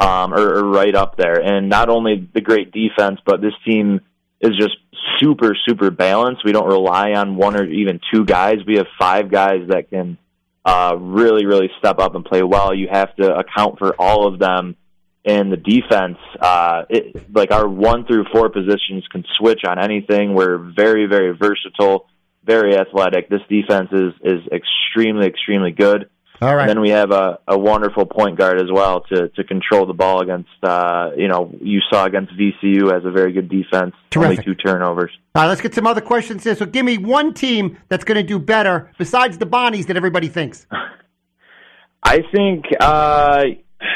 um, 0.00 0.34
or, 0.34 0.56
or 0.56 0.64
right 0.64 0.96
up 0.96 1.16
there. 1.16 1.40
And 1.40 1.68
not 1.68 1.88
only 1.88 2.28
the 2.34 2.40
great 2.40 2.72
defense, 2.72 3.20
but 3.24 3.40
this 3.40 3.54
team 3.64 4.00
is 4.42 4.56
just 4.58 4.76
super, 5.18 5.56
super 5.66 5.90
balanced. 5.90 6.44
We 6.44 6.52
don't 6.52 6.66
rely 6.66 7.12
on 7.12 7.36
one 7.36 7.56
or 7.56 7.64
even 7.64 8.00
two 8.12 8.24
guys. 8.24 8.56
We 8.66 8.76
have 8.76 8.86
five 8.98 9.30
guys 9.30 9.68
that 9.68 9.90
can, 9.90 10.18
uh, 10.64 10.96
really, 10.98 11.46
really 11.46 11.70
step 11.78 11.98
up 11.98 12.14
and 12.14 12.24
play 12.24 12.42
well. 12.42 12.74
You 12.74 12.88
have 12.90 13.14
to 13.16 13.34
account 13.34 13.78
for 13.78 13.94
all 13.98 14.26
of 14.26 14.38
them 14.38 14.76
in 15.24 15.50
the 15.50 15.56
defense, 15.56 16.18
uh, 16.40 16.82
it, 16.90 17.32
like 17.34 17.52
our 17.52 17.68
one 17.68 18.04
through 18.06 18.24
four 18.32 18.48
positions 18.48 19.06
can 19.10 19.24
switch 19.38 19.60
on 19.66 19.78
anything. 19.78 20.34
We're 20.34 20.58
very, 20.58 21.06
very 21.06 21.36
versatile, 21.36 22.06
very 22.44 22.76
athletic. 22.76 23.28
This 23.28 23.42
defense 23.48 23.90
is 23.92 24.12
is 24.22 24.40
extremely, 24.50 25.26
extremely 25.26 25.70
good. 25.70 26.10
All 26.42 26.56
right. 26.56 26.62
And 26.62 26.70
then 26.70 26.80
we 26.80 26.90
have 26.90 27.12
a, 27.12 27.38
a 27.46 27.56
wonderful 27.56 28.04
point 28.04 28.36
guard 28.36 28.60
as 28.60 28.66
well 28.70 29.02
to 29.12 29.28
to 29.28 29.44
control 29.44 29.86
the 29.86 29.92
ball 29.92 30.20
against. 30.22 30.50
Uh, 30.60 31.10
you 31.16 31.28
know, 31.28 31.54
you 31.60 31.80
saw 31.88 32.04
against 32.04 32.32
VCU 32.36 32.92
as 32.92 33.04
a 33.04 33.12
very 33.12 33.32
good 33.32 33.48
defense. 33.48 33.94
Terrific. 34.10 34.40
Only 34.40 34.44
two 34.44 34.54
turnovers. 34.56 35.12
All 35.36 35.42
right, 35.42 35.48
let's 35.48 35.60
get 35.60 35.72
some 35.72 35.86
other 35.86 36.00
questions 36.00 36.42
here. 36.42 36.56
So 36.56 36.66
give 36.66 36.84
me 36.84 36.98
one 36.98 37.32
team 37.32 37.78
that's 37.88 38.02
going 38.02 38.16
to 38.16 38.24
do 38.24 38.40
better 38.40 38.90
besides 38.98 39.38
the 39.38 39.46
Bonnies 39.46 39.86
that 39.86 39.96
everybody 39.96 40.26
thinks. 40.26 40.66
I 42.02 42.18
think, 42.34 42.64
uh, 42.80 43.44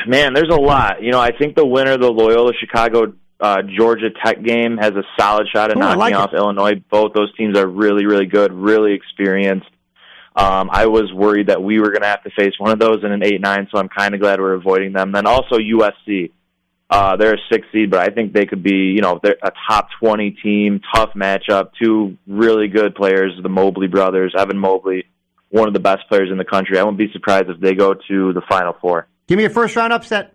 man, 0.07 0.33
there's 0.33 0.51
a 0.51 0.61
lot. 0.61 1.03
You 1.03 1.11
know, 1.11 1.21
I 1.21 1.37
think 1.37 1.57
the 1.57 1.67
winner 1.67 1.93
of 1.93 2.01
the 2.01 2.13
Loyola 2.13 2.53
Chicago 2.61 3.13
uh, 3.41 3.63
Georgia 3.77 4.11
Tech 4.25 4.43
game 4.43 4.77
has 4.79 4.93
a 4.93 5.03
solid 5.19 5.49
shot 5.53 5.71
at 5.71 5.77
Ooh, 5.77 5.81
knocking 5.81 5.99
like 5.99 6.13
it. 6.13 6.17
off 6.17 6.33
Illinois. 6.33 6.75
Both 6.91 7.13
those 7.13 7.35
teams 7.37 7.59
are 7.59 7.67
really, 7.67 8.07
really 8.07 8.27
good, 8.27 8.53
really 8.53 8.95
experienced. 8.95 9.67
Um, 10.37 10.69
I 10.71 10.87
was 10.87 11.11
worried 11.15 11.47
that 11.47 11.63
we 11.63 11.81
were 11.81 11.89
going 11.89 12.03
to 12.03 12.09
have 12.09 12.23
to 12.25 12.31
face 12.31 12.53
one 12.59 12.71
of 12.71 12.79
those 12.79 13.03
in 13.03 13.11
an 13.11 13.25
eight 13.25 13.41
nine, 13.41 13.69
so 13.73 13.79
I'm 13.79 13.89
kind 13.89 14.15
of 14.15 14.21
glad 14.21 14.39
we're 14.39 14.53
avoiding 14.53 14.93
them. 14.93 15.13
Then 15.13 15.27
also 15.27 15.57
USC. 15.57 16.33
Uh, 16.89 17.17
they're 17.17 17.35
a 17.35 17.39
six 17.51 17.67
seed, 17.73 17.91
but 17.91 18.01
I 18.01 18.15
think 18.15 18.33
they 18.33 18.47
could 18.47 18.63
be, 18.63 18.93
you 18.95 19.01
know, 19.01 19.19
they're 19.21 19.37
a 19.43 19.51
top 19.69 19.89
20 19.99 20.33
team, 20.43 20.81
tough 20.95 21.11
matchup. 21.17 21.71
Two 21.83 22.17
really 22.29 22.69
good 22.69 22.95
players, 22.95 23.33
the 23.43 23.49
Mobley 23.49 23.89
brothers, 23.89 24.35
Evan 24.39 24.59
Mobley, 24.59 25.05
one 25.49 25.67
of 25.67 25.75
the 25.75 25.81
best 25.81 26.07
players 26.09 26.31
in 26.31 26.39
the 26.39 26.45
country. 26.45 26.79
I 26.79 26.85
wouldn't 26.85 26.99
be 26.99 27.11
surprised 27.13 27.49
if 27.49 27.59
they 27.59 27.75
go 27.75 27.95
to 27.95 28.33
the 28.33 28.43
Final 28.49 28.75
Four. 28.81 29.09
Give 29.27 29.37
me 29.37 29.47
a 29.47 29.51
first 29.51 29.75
round 29.75 29.93
upset. 29.93 30.35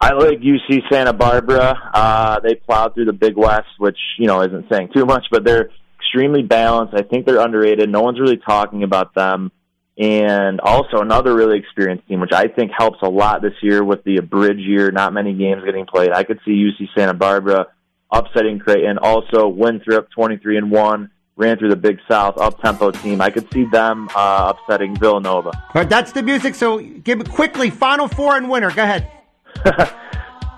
I 0.00 0.12
like 0.14 0.40
UC 0.40 0.82
Santa 0.90 1.12
Barbara. 1.12 1.78
Uh, 1.94 2.40
they 2.40 2.56
plowed 2.56 2.94
through 2.94 3.04
the 3.04 3.12
Big 3.12 3.36
West, 3.36 3.68
which 3.78 3.98
you 4.18 4.26
know 4.26 4.42
isn't 4.42 4.66
saying 4.70 4.90
too 4.94 5.04
much, 5.04 5.26
but 5.30 5.44
they're 5.44 5.70
extremely 6.04 6.42
balanced. 6.42 6.94
I 6.94 7.02
think 7.02 7.26
they're 7.26 7.40
underrated. 7.40 7.88
No 7.88 8.02
one's 8.02 8.20
really 8.20 8.36
talking 8.36 8.82
about 8.82 9.14
them. 9.14 9.50
And 9.96 10.60
also 10.60 11.00
another 11.00 11.34
really 11.34 11.58
experienced 11.58 12.08
team, 12.08 12.20
which 12.20 12.32
I 12.32 12.48
think 12.48 12.72
helps 12.76 12.98
a 13.02 13.08
lot 13.08 13.42
this 13.42 13.52
year 13.62 13.84
with 13.84 14.02
the 14.04 14.16
abridged 14.16 14.60
year, 14.60 14.90
not 14.90 15.12
many 15.12 15.34
games 15.34 15.62
getting 15.64 15.86
played. 15.86 16.10
I 16.10 16.24
could 16.24 16.40
see 16.44 16.50
UC 16.50 16.88
Santa 16.96 17.14
Barbara 17.14 17.68
upsetting 18.10 18.58
Creighton. 18.58 18.98
Also, 18.98 19.46
Winthrop, 19.46 20.08
twenty 20.10 20.36
three 20.36 20.56
and 20.56 20.70
one, 20.72 21.10
ran 21.36 21.58
through 21.58 21.70
the 21.70 21.76
Big 21.76 21.98
South 22.10 22.38
up 22.38 22.60
tempo 22.60 22.90
team. 22.90 23.20
I 23.20 23.30
could 23.30 23.52
see 23.52 23.66
them 23.66 24.08
uh, 24.16 24.52
upsetting 24.56 24.96
Villanova. 24.96 25.50
All 25.50 25.70
right, 25.76 25.88
that's 25.88 26.10
the 26.10 26.24
music. 26.24 26.56
So 26.56 26.80
give 26.80 27.18
me 27.18 27.24
quickly 27.26 27.70
Final 27.70 28.08
Four 28.08 28.36
and 28.36 28.50
winner. 28.50 28.72
Go 28.72 28.82
ahead. 28.82 29.08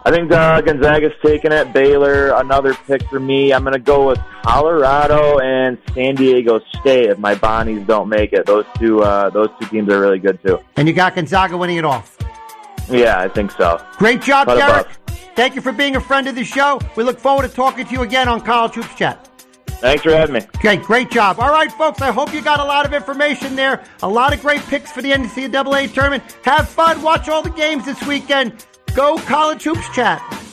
I 0.06 0.10
think 0.12 0.30
uh, 0.30 0.60
Gonzaga's 0.60 1.14
taking 1.20 1.50
it. 1.50 1.72
Baylor, 1.72 2.28
another 2.36 2.74
pick 2.74 3.02
for 3.08 3.18
me. 3.18 3.52
I'm 3.52 3.64
going 3.64 3.72
to 3.72 3.80
go 3.80 4.06
with 4.06 4.20
Colorado 4.44 5.40
and 5.40 5.78
San 5.94 6.14
Diego 6.14 6.60
State 6.78 7.10
if 7.10 7.18
my 7.18 7.34
Bonnies 7.34 7.84
don't 7.88 8.08
make 8.08 8.32
it. 8.32 8.46
Those 8.46 8.66
two, 8.78 9.02
uh, 9.02 9.30
those 9.30 9.48
two 9.58 9.66
teams 9.66 9.92
are 9.92 10.00
really 10.00 10.20
good 10.20 10.40
too. 10.46 10.60
And 10.76 10.86
you 10.86 10.94
got 10.94 11.16
Gonzaga 11.16 11.56
winning 11.56 11.78
it 11.78 11.84
off. 11.84 12.16
Yeah, 12.88 13.18
I 13.18 13.26
think 13.26 13.50
so. 13.50 13.84
Great 13.98 14.22
job, 14.22 14.46
Cut 14.46 14.58
Derek. 14.58 14.86
Thank 15.34 15.56
you 15.56 15.60
for 15.60 15.72
being 15.72 15.96
a 15.96 16.00
friend 16.00 16.28
of 16.28 16.36
the 16.36 16.44
show. 16.44 16.80
We 16.94 17.02
look 17.02 17.18
forward 17.18 17.42
to 17.42 17.52
talking 17.52 17.84
to 17.84 17.92
you 17.92 18.02
again 18.02 18.28
on 18.28 18.42
College 18.42 18.74
Hoops 18.74 18.94
Chat. 18.94 19.28
Thanks 19.66 20.04
for 20.04 20.12
having 20.12 20.34
me. 20.34 20.46
Okay, 20.58 20.76
great 20.76 21.10
job. 21.10 21.40
All 21.40 21.50
right, 21.50 21.72
folks, 21.72 22.00
I 22.00 22.12
hope 22.12 22.32
you 22.32 22.42
got 22.42 22.60
a 22.60 22.64
lot 22.64 22.86
of 22.86 22.94
information 22.94 23.56
there. 23.56 23.82
A 24.04 24.08
lot 24.08 24.32
of 24.32 24.40
great 24.40 24.60
picks 24.66 24.92
for 24.92 25.02
the 25.02 25.10
NCAA 25.10 25.92
tournament. 25.92 26.22
Have 26.44 26.68
fun. 26.68 27.02
Watch 27.02 27.28
all 27.28 27.42
the 27.42 27.50
games 27.50 27.86
this 27.86 28.00
weekend. 28.06 28.64
Go 28.96 29.18
College 29.18 29.64
Hoops 29.64 29.90
Chat. 29.90 30.45